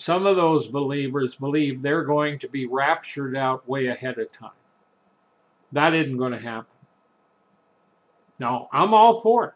some 0.00 0.24
of 0.24 0.34
those 0.34 0.66
believers 0.66 1.36
believe 1.36 1.82
they're 1.82 2.04
going 2.04 2.38
to 2.38 2.48
be 2.48 2.64
raptured 2.64 3.36
out 3.36 3.68
way 3.68 3.88
ahead 3.88 4.18
of 4.18 4.32
time. 4.32 4.50
That 5.72 5.92
isn't 5.92 6.16
going 6.16 6.32
to 6.32 6.38
happen. 6.38 6.74
Now, 8.38 8.70
I'm 8.72 8.94
all 8.94 9.20
for 9.20 9.48
it. 9.48 9.54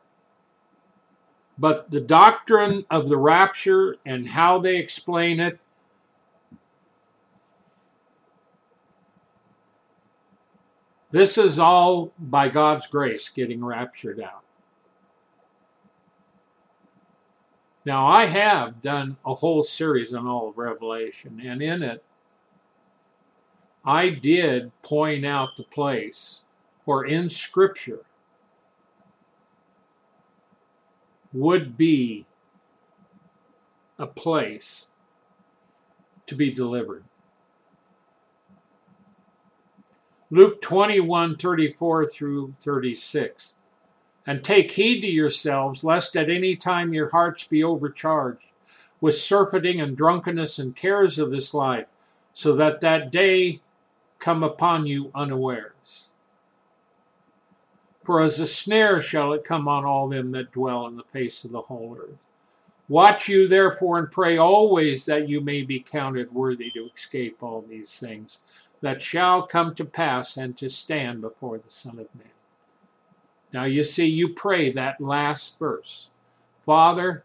But 1.59 1.91
the 1.91 2.03
doctrine 2.03 2.85
of 2.91 3.09
the 3.09 3.17
rapture 3.17 3.97
and 4.05 4.29
how 4.29 4.59
they 4.59 4.77
explain 4.77 5.41
it, 5.41 5.59
this 11.11 11.39
is 11.39 11.59
all 11.59 12.13
by 12.19 12.51
God's 12.51 12.87
grace 12.87 13.31
getting 13.31 13.65
raptured 13.65 14.21
out. 14.21 14.44
Now, 17.85 18.07
I 18.07 18.25
have 18.27 18.81
done 18.81 19.19
a 19.27 19.35
whole 19.35 19.63
series 19.63 20.15
on 20.15 20.27
all 20.27 20.49
of 20.49 20.59
Revelation, 20.59 21.41
and 21.45 21.63
in 21.63 21.83
it, 21.83 22.03
I 23.85 24.09
did 24.09 24.73
point 24.83 25.27
out 25.27 25.57
the 25.57 25.65
place 25.65 26.47
where 26.87 27.03
in 27.03 27.29
Scripture 27.29 28.07
would 31.35 31.77
be 31.77 32.25
a 33.99 34.07
place 34.07 34.93
to 36.27 36.35
be 36.35 36.51
delivered. 36.51 37.05
Luke 40.31 40.61
21 40.63 41.37
34 41.37 42.07
through 42.07 42.55
36. 42.61 43.57
And 44.27 44.43
take 44.43 44.71
heed 44.71 45.03
to 45.03 45.07
yourselves, 45.07 45.85
lest 45.85 46.17
at 46.17 46.31
any 46.31 46.57
time 46.57 46.95
your 46.95 47.11
hearts 47.11 47.45
be 47.45 47.63
overcharged 47.63 48.53
with 49.01 49.15
surfeiting 49.15 49.81
and 49.81 49.97
drunkenness 49.97 50.59
and 50.59 50.75
cares 50.75 51.19
of 51.19 51.31
this 51.31 51.53
life, 51.53 51.87
so 52.33 52.57
that 52.57 52.81
that 52.81 53.13
day 53.13 53.59
come 54.19 54.43
upon 54.43 54.87
you 54.87 55.11
unawares. 55.15 56.09
For 58.03 58.21
as 58.21 58.41
a 58.41 58.47
snare 58.47 59.01
shall 59.01 59.33
it 59.33 59.45
come 59.45 59.69
on 59.69 59.85
all 59.85 60.09
them 60.09 60.31
that 60.33 60.53
dwell 60.53 60.87
in 60.87 60.97
the 60.97 61.05
face 61.05 61.45
of 61.45 61.53
the 61.53 61.63
whole 61.63 61.97
earth. 62.01 62.31
Watch 62.89 63.29
you 63.29 63.49
therefore 63.49 63.99
and 63.99 64.11
pray 64.11 64.37
always 64.37 65.07
that 65.07 65.29
you 65.29 65.41
may 65.41 65.63
be 65.63 65.81
counted 65.81 66.33
worthy 66.33 66.71
to 66.73 66.91
escape 66.95 67.43
all 67.43 67.63
these 67.63 67.99
things 67.99 68.41
that 68.83 69.01
shall 69.01 69.47
come 69.47 69.75
to 69.75 69.85
pass 69.87 70.37
and 70.37 70.55
to 70.59 70.69
stand 70.69 71.23
before 71.23 71.57
the 71.57 71.71
Son 71.71 71.99
of 71.99 72.15
Man. 72.15 72.29
Now 73.55 73.65
you 73.65 73.85
see, 73.85 74.07
you 74.07 74.31
pray 74.31 74.71
that 74.73 75.01
last 75.01 75.61
verse 75.61 76.11
Father, 76.63 77.25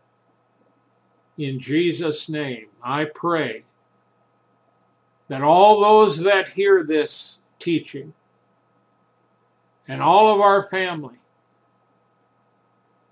In 1.37 1.59
Jesus' 1.59 2.29
name, 2.29 2.67
I 2.83 3.05
pray 3.05 3.63
that 5.27 5.41
all 5.41 5.81
those 5.81 6.21
that 6.23 6.49
hear 6.49 6.83
this 6.83 7.39
teaching 7.57 8.13
and 9.87 10.03
all 10.03 10.31
of 10.31 10.39
our 10.39 10.63
family 10.63 11.17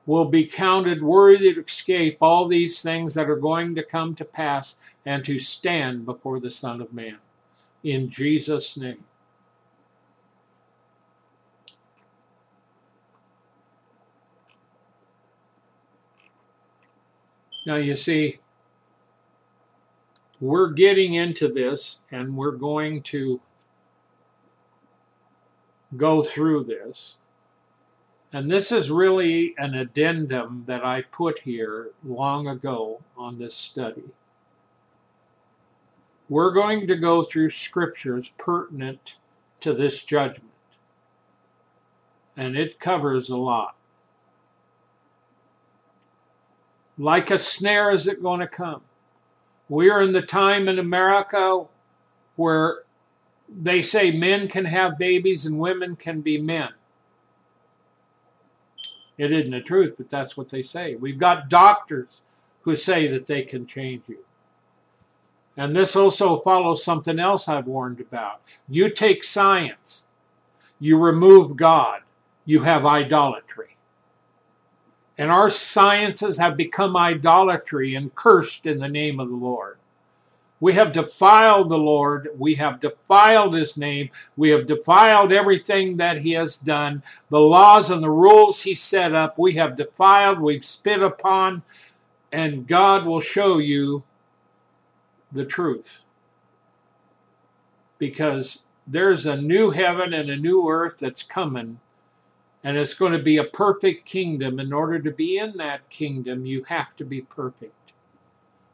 will 0.06 0.26
be 0.26 0.46
counted 0.46 1.02
worthy 1.02 1.54
to 1.54 1.64
escape 1.64 2.18
all 2.22 2.48
these 2.48 2.82
things 2.84 3.16
that 3.16 3.30
are 3.30 3.36
going 3.36 3.74
to 3.76 3.84
come 3.84 4.14
to 4.16 4.26
pass 4.26 4.96
and 5.06 5.26
to 5.26 5.40
stand 5.40 6.06
before 6.06 6.40
the 6.40 6.52
Son 6.52 6.82
of 6.82 6.94
Man. 6.94 7.18
In 7.84 8.10
Jesus' 8.10 8.78
name. 8.78 9.04
Now, 17.68 17.76
you 17.76 17.98
see, 17.98 18.38
we're 20.40 20.72
getting 20.72 21.16
into 21.16 21.50
this 21.50 22.06
and 22.10 22.38
we're 22.38 22.52
going 22.52 23.02
to 23.04 23.42
go 25.98 26.22
through 26.22 26.64
this. 26.64 27.18
And 28.32 28.50
this 28.50 28.72
is 28.72 28.90
really 28.90 29.54
an 29.58 29.74
addendum 29.74 30.64
that 30.68 30.86
I 30.86 31.02
put 31.02 31.40
here 31.40 31.92
long 32.06 32.48
ago 32.48 33.02
on 33.18 33.38
this 33.38 33.56
study. 33.56 34.12
We're 36.30 36.52
going 36.52 36.88
to 36.88 36.96
go 36.96 37.22
through 37.22 37.50
scriptures 37.50 38.32
pertinent 38.38 39.18
to 39.60 39.74
this 39.74 40.04
judgment. 40.04 40.54
And 42.38 42.56
it 42.56 42.80
covers 42.80 43.30
a 43.30 43.36
lot. 43.36 43.77
Like 46.98 47.30
a 47.30 47.38
snare 47.38 47.92
is 47.92 48.08
it 48.08 48.22
going 48.22 48.40
to 48.40 48.48
come. 48.48 48.82
We 49.70 49.90
are 49.90 50.02
in 50.02 50.14
the 50.14 50.22
time 50.22 50.68
in 50.68 50.80
America 50.80 51.66
where 52.36 52.80
they 53.50 53.82
say 53.82 54.12
men 54.12 54.48
can 54.48 54.66
have 54.66 54.98
babies 54.98 55.46
and 55.46 55.60
women 55.60 55.96
can 55.96 56.22
be 56.22 56.40
men. 56.40 56.70
It 59.18 59.32
isn't 59.32 59.52
the 59.52 59.62
truth, 59.62 59.96
but 59.98 60.10
that's 60.10 60.38
what 60.38 60.50
they 60.50 60.64
say. 60.64 60.96
We've 60.96 61.18
got 61.18 61.50
doctors 61.50 62.22
who 62.62 62.76
say 62.76 63.08
that 63.08 63.26
they 63.26 63.44
can 63.44 63.66
change 63.66 64.10
you. 64.10 64.20
And 65.56 65.76
this 65.76 65.96
also 65.96 66.40
follows 66.42 66.84
something 66.84 67.20
else 67.20 67.48
I've 67.48 67.66
warned 67.66 68.00
about. 68.00 68.42
You 68.68 68.92
take 68.92 69.24
science, 69.24 70.10
you 70.80 71.02
remove 71.02 71.56
God, 71.56 72.02
you 72.46 72.62
have 72.62 72.86
idolatry. 72.86 73.77
And 75.18 75.32
our 75.32 75.50
sciences 75.50 76.38
have 76.38 76.56
become 76.56 76.96
idolatry 76.96 77.96
and 77.96 78.14
cursed 78.14 78.66
in 78.66 78.78
the 78.78 78.90
name 78.90 79.20
of 79.20 79.30
the 79.30 79.36
Lord. 79.36 79.78
We 80.60 80.74
have 80.74 80.92
defiled 80.92 81.70
the 81.70 81.78
Lord. 81.78 82.30
We 82.38 82.56
have 82.56 82.80
defiled 82.80 83.54
his 83.54 83.78
name. 83.78 84.10
We 84.36 84.50
have 84.50 84.66
defiled 84.66 85.32
everything 85.32 85.98
that 85.98 86.20
he 86.20 86.32
has 86.32 86.58
done. 86.58 87.04
The 87.30 87.40
laws 87.40 87.90
and 87.90 88.04
the 88.04 88.10
rules 88.10 88.64
he 88.64 88.74
set 88.74 89.14
up, 89.14 89.38
we 89.38 89.54
have 89.54 89.76
defiled, 89.76 90.40
we've 90.40 90.66
spit 90.66 91.02
upon, 91.02 91.62
and 92.32 92.68
God 92.68 93.06
will 93.06 93.22
show 93.22 93.60
you 93.60 94.04
the 95.32 95.46
truth. 95.46 96.06
Because 98.00 98.68
there's 98.88 99.26
a 99.26 99.40
new 99.40 99.72
heaven 99.72 100.14
and 100.14 100.30
a 100.30 100.38
new 100.38 100.68
earth 100.68 100.98
that's 101.00 101.24
coming 101.24 101.80
and 102.64 102.78
it's 102.78 102.94
going 102.94 103.14
to 103.14 103.22
be 103.22 103.38
a 103.38 103.44
perfect 103.44 104.06
kingdom. 104.06 104.60
In 104.60 104.74
order 104.74 105.00
to 105.00 105.12
be 105.12 105.38
in 105.38 105.58
that 105.58 105.90
kingdom, 105.90 106.46
you 106.46 106.64
have 106.66 106.96
to 106.98 107.06
be 107.06 107.22
perfect. 107.22 107.94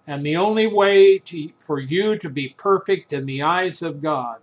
And 0.07 0.25
the 0.25 0.35
only 0.35 0.67
way 0.67 1.19
to, 1.19 1.49
for 1.57 1.79
you 1.79 2.17
to 2.17 2.29
be 2.29 2.55
perfect 2.57 3.13
in 3.13 3.25
the 3.25 3.41
eyes 3.41 3.81
of 3.81 4.01
God 4.01 4.39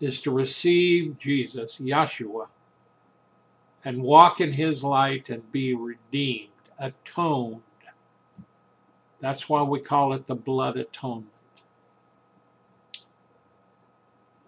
is 0.00 0.20
to 0.22 0.30
receive 0.30 1.16
Jesus, 1.16 1.78
Yeshua, 1.78 2.48
and 3.84 4.02
walk 4.02 4.40
in 4.40 4.52
his 4.52 4.82
light 4.84 5.30
and 5.30 5.50
be 5.52 5.74
redeemed, 5.74 6.50
atoned. 6.78 7.62
That's 9.20 9.48
why 9.48 9.62
we 9.62 9.80
call 9.80 10.12
it 10.12 10.26
the 10.26 10.34
blood 10.34 10.76
atonement. 10.76 11.28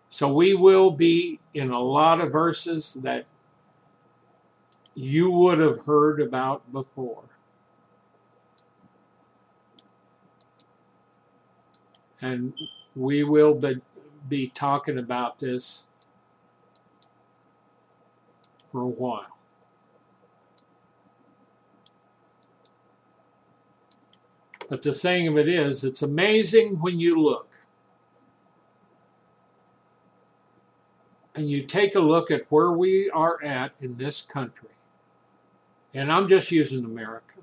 So 0.08 0.32
we 0.32 0.54
will 0.54 0.90
be 0.90 1.40
in 1.54 1.70
a 1.70 1.80
lot 1.80 2.20
of 2.20 2.30
verses 2.30 2.94
that 3.02 3.26
you 4.94 5.30
would 5.30 5.58
have 5.58 5.84
heard 5.84 6.20
about 6.20 6.70
before. 6.72 7.24
And 12.20 12.54
we 12.94 13.24
will 13.24 13.54
be, 13.54 13.80
be 14.28 14.48
talking 14.48 14.98
about 14.98 15.38
this 15.38 15.88
for 18.70 18.82
a 18.82 18.86
while. 18.86 19.36
But 24.68 24.82
the 24.82 24.92
thing 24.92 25.28
of 25.28 25.36
it 25.36 25.48
is, 25.48 25.84
it's 25.84 26.02
amazing 26.02 26.80
when 26.80 26.98
you 26.98 27.20
look 27.20 27.54
and 31.34 31.50
you 31.50 31.62
take 31.62 31.94
a 31.94 32.00
look 32.00 32.30
at 32.30 32.44
where 32.48 32.72
we 32.72 33.10
are 33.10 33.42
at 33.44 33.72
in 33.80 33.96
this 33.96 34.22
country 34.22 34.73
and 35.94 36.12
I'm 36.12 36.28
just 36.28 36.50
using 36.50 36.84
America. 36.84 37.40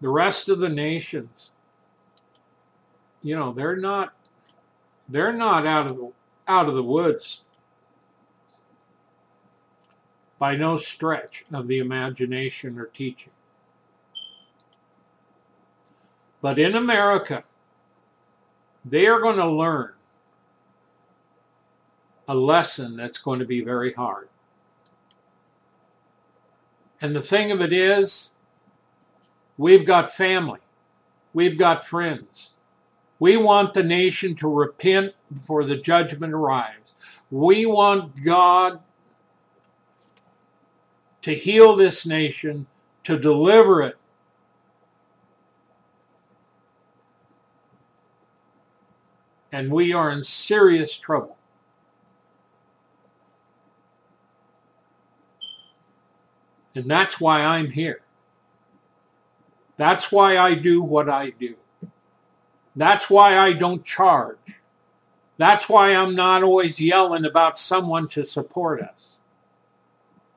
The 0.00 0.08
rest 0.08 0.48
of 0.48 0.60
the 0.60 0.68
nations, 0.68 1.52
you 3.22 3.36
know, 3.36 3.52
they're 3.52 3.76
not 3.76 4.12
they're 5.08 5.32
not 5.32 5.66
out 5.66 5.86
of 5.86 6.12
out 6.48 6.68
of 6.68 6.74
the 6.74 6.82
woods 6.82 7.48
by 10.38 10.54
no 10.56 10.76
stretch 10.76 11.44
of 11.52 11.66
the 11.66 11.78
imagination 11.78 12.78
or 12.78 12.86
teaching. 12.86 13.32
But 16.42 16.58
in 16.58 16.74
America, 16.74 17.44
they 18.84 19.06
are 19.06 19.20
going 19.20 19.36
to 19.36 19.48
learn 19.48 19.94
a 22.28 22.34
lesson 22.34 22.96
that's 22.96 23.18
going 23.18 23.38
to 23.38 23.46
be 23.46 23.62
very 23.62 23.92
hard. 23.92 24.28
And 27.00 27.14
the 27.14 27.22
thing 27.22 27.50
of 27.50 27.60
it 27.60 27.72
is, 27.72 28.34
we've 29.58 29.84
got 29.86 30.10
family, 30.10 30.60
we've 31.32 31.58
got 31.58 31.84
friends. 31.84 32.54
We 33.18 33.38
want 33.38 33.72
the 33.72 33.82
nation 33.82 34.34
to 34.36 34.48
repent 34.48 35.14
before 35.32 35.64
the 35.64 35.78
judgment 35.78 36.34
arrives. 36.34 36.94
We 37.30 37.64
want 37.64 38.22
God 38.22 38.80
to 41.22 41.34
heal 41.34 41.74
this 41.74 42.06
nation, 42.06 42.66
to 43.04 43.18
deliver 43.18 43.82
it. 43.82 43.96
And 49.50 49.72
we 49.72 49.94
are 49.94 50.10
in 50.10 50.22
serious 50.22 50.98
trouble. 50.98 51.38
And 56.76 56.90
that's 56.90 57.18
why 57.18 57.40
I'm 57.42 57.70
here. 57.70 58.02
That's 59.76 60.12
why 60.12 60.38
I 60.38 60.54
do 60.54 60.82
what 60.82 61.08
I 61.08 61.30
do. 61.30 61.56
That's 62.74 63.08
why 63.08 63.38
I 63.38 63.54
don't 63.54 63.84
charge. 63.84 64.62
That's 65.38 65.68
why 65.68 65.94
I'm 65.94 66.14
not 66.14 66.42
always 66.42 66.80
yelling 66.80 67.24
about 67.24 67.58
someone 67.58 68.08
to 68.08 68.24
support 68.24 68.80
us. 68.80 69.20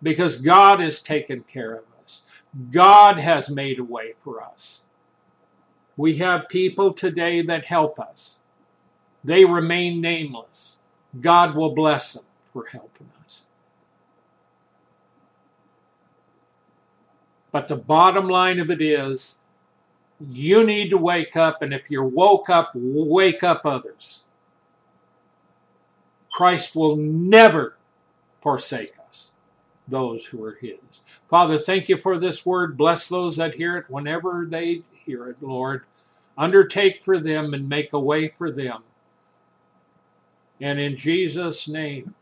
Because 0.02 0.38
God 0.38 0.80
has 0.80 1.02
taken 1.02 1.44
care 1.44 1.74
of 1.74 1.84
us. 2.02 2.24
God 2.72 3.18
has 3.18 3.50
made 3.50 3.80
a 3.80 3.84
way 3.84 4.14
for 4.24 4.42
us. 4.42 4.86
We 5.98 6.16
have 6.18 6.48
people 6.48 6.94
today 6.94 7.42
that 7.42 7.66
help 7.66 8.00
us. 8.00 8.40
They 9.24 9.44
remain 9.44 10.00
nameless. 10.00 10.80
God 11.20 11.56
will 11.56 11.72
bless 11.72 12.14
them 12.14 12.24
for 12.54 12.68
helping 12.68 13.10
us. 13.19 13.19
But 17.52 17.68
the 17.68 17.76
bottom 17.76 18.28
line 18.28 18.60
of 18.60 18.70
it 18.70 18.82
is, 18.82 19.42
you 20.22 20.64
need 20.66 20.90
to 20.90 20.98
wake 20.98 21.36
up, 21.36 21.62
and 21.62 21.74
if 21.74 21.90
you're 21.90 22.04
woke 22.04 22.50
up, 22.50 22.72
wake 22.76 23.44
up 23.44 23.62
others. 23.66 24.26
Christ 26.32 26.76
will 26.76 26.96
never 26.96 27.78
forsake 28.42 28.94
us, 29.08 29.34
those 29.88 30.26
who 30.26 30.44
are 30.44 30.58
His. 30.62 31.02
Father, 31.28 31.58
thank 31.58 31.90
you 31.90 31.98
for 31.98 32.18
this 32.18 32.46
word. 32.46 32.78
Bless 32.78 33.10
those 33.10 33.38
that 33.38 33.56
hear 33.56 33.78
it 33.78 33.90
whenever 33.90 34.48
they 34.50 34.84
hear 34.92 35.30
it, 35.30 35.38
Lord. 35.42 35.86
Undertake 36.38 37.04
for 37.04 37.18
them 37.18 37.54
and 37.54 37.68
make 37.68 37.94
a 37.94 38.00
way 38.00 38.30
for 38.30 38.52
them. 38.52 38.84
And 40.62 40.80
in 40.80 40.96
Jesus' 40.96 41.68
name, 41.68 42.14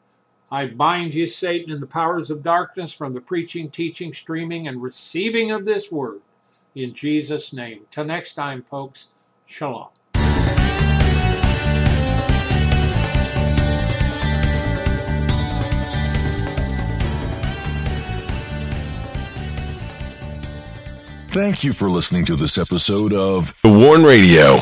I 0.50 0.68
bind 0.68 1.14
you, 1.14 1.28
Satan, 1.28 1.74
and 1.74 1.82
the 1.82 1.88
powers 1.88 2.30
of 2.32 2.42
darkness 2.42 2.94
from 2.94 3.14
the 3.14 3.20
preaching, 3.20 3.70
teaching, 3.70 4.14
streaming, 4.14 4.68
and 4.68 4.82
receiving 4.82 5.52
of 5.52 5.66
this 5.66 5.92
word 5.92 6.22
in 6.74 6.94
Jesus' 6.94 7.52
name. 7.52 7.82
Till 7.92 8.06
next 8.06 8.34
time, 8.34 8.62
folks, 8.62 9.10
shalom. 9.46 9.90
Thank 21.30 21.64
you 21.64 21.74
for 21.74 21.90
listening 21.90 22.26
to 22.26 22.36
this 22.36 22.58
episode 22.58 23.14
of 23.14 23.54
The 23.62 23.70
Warn 23.70 24.04
Radio. 24.04 24.62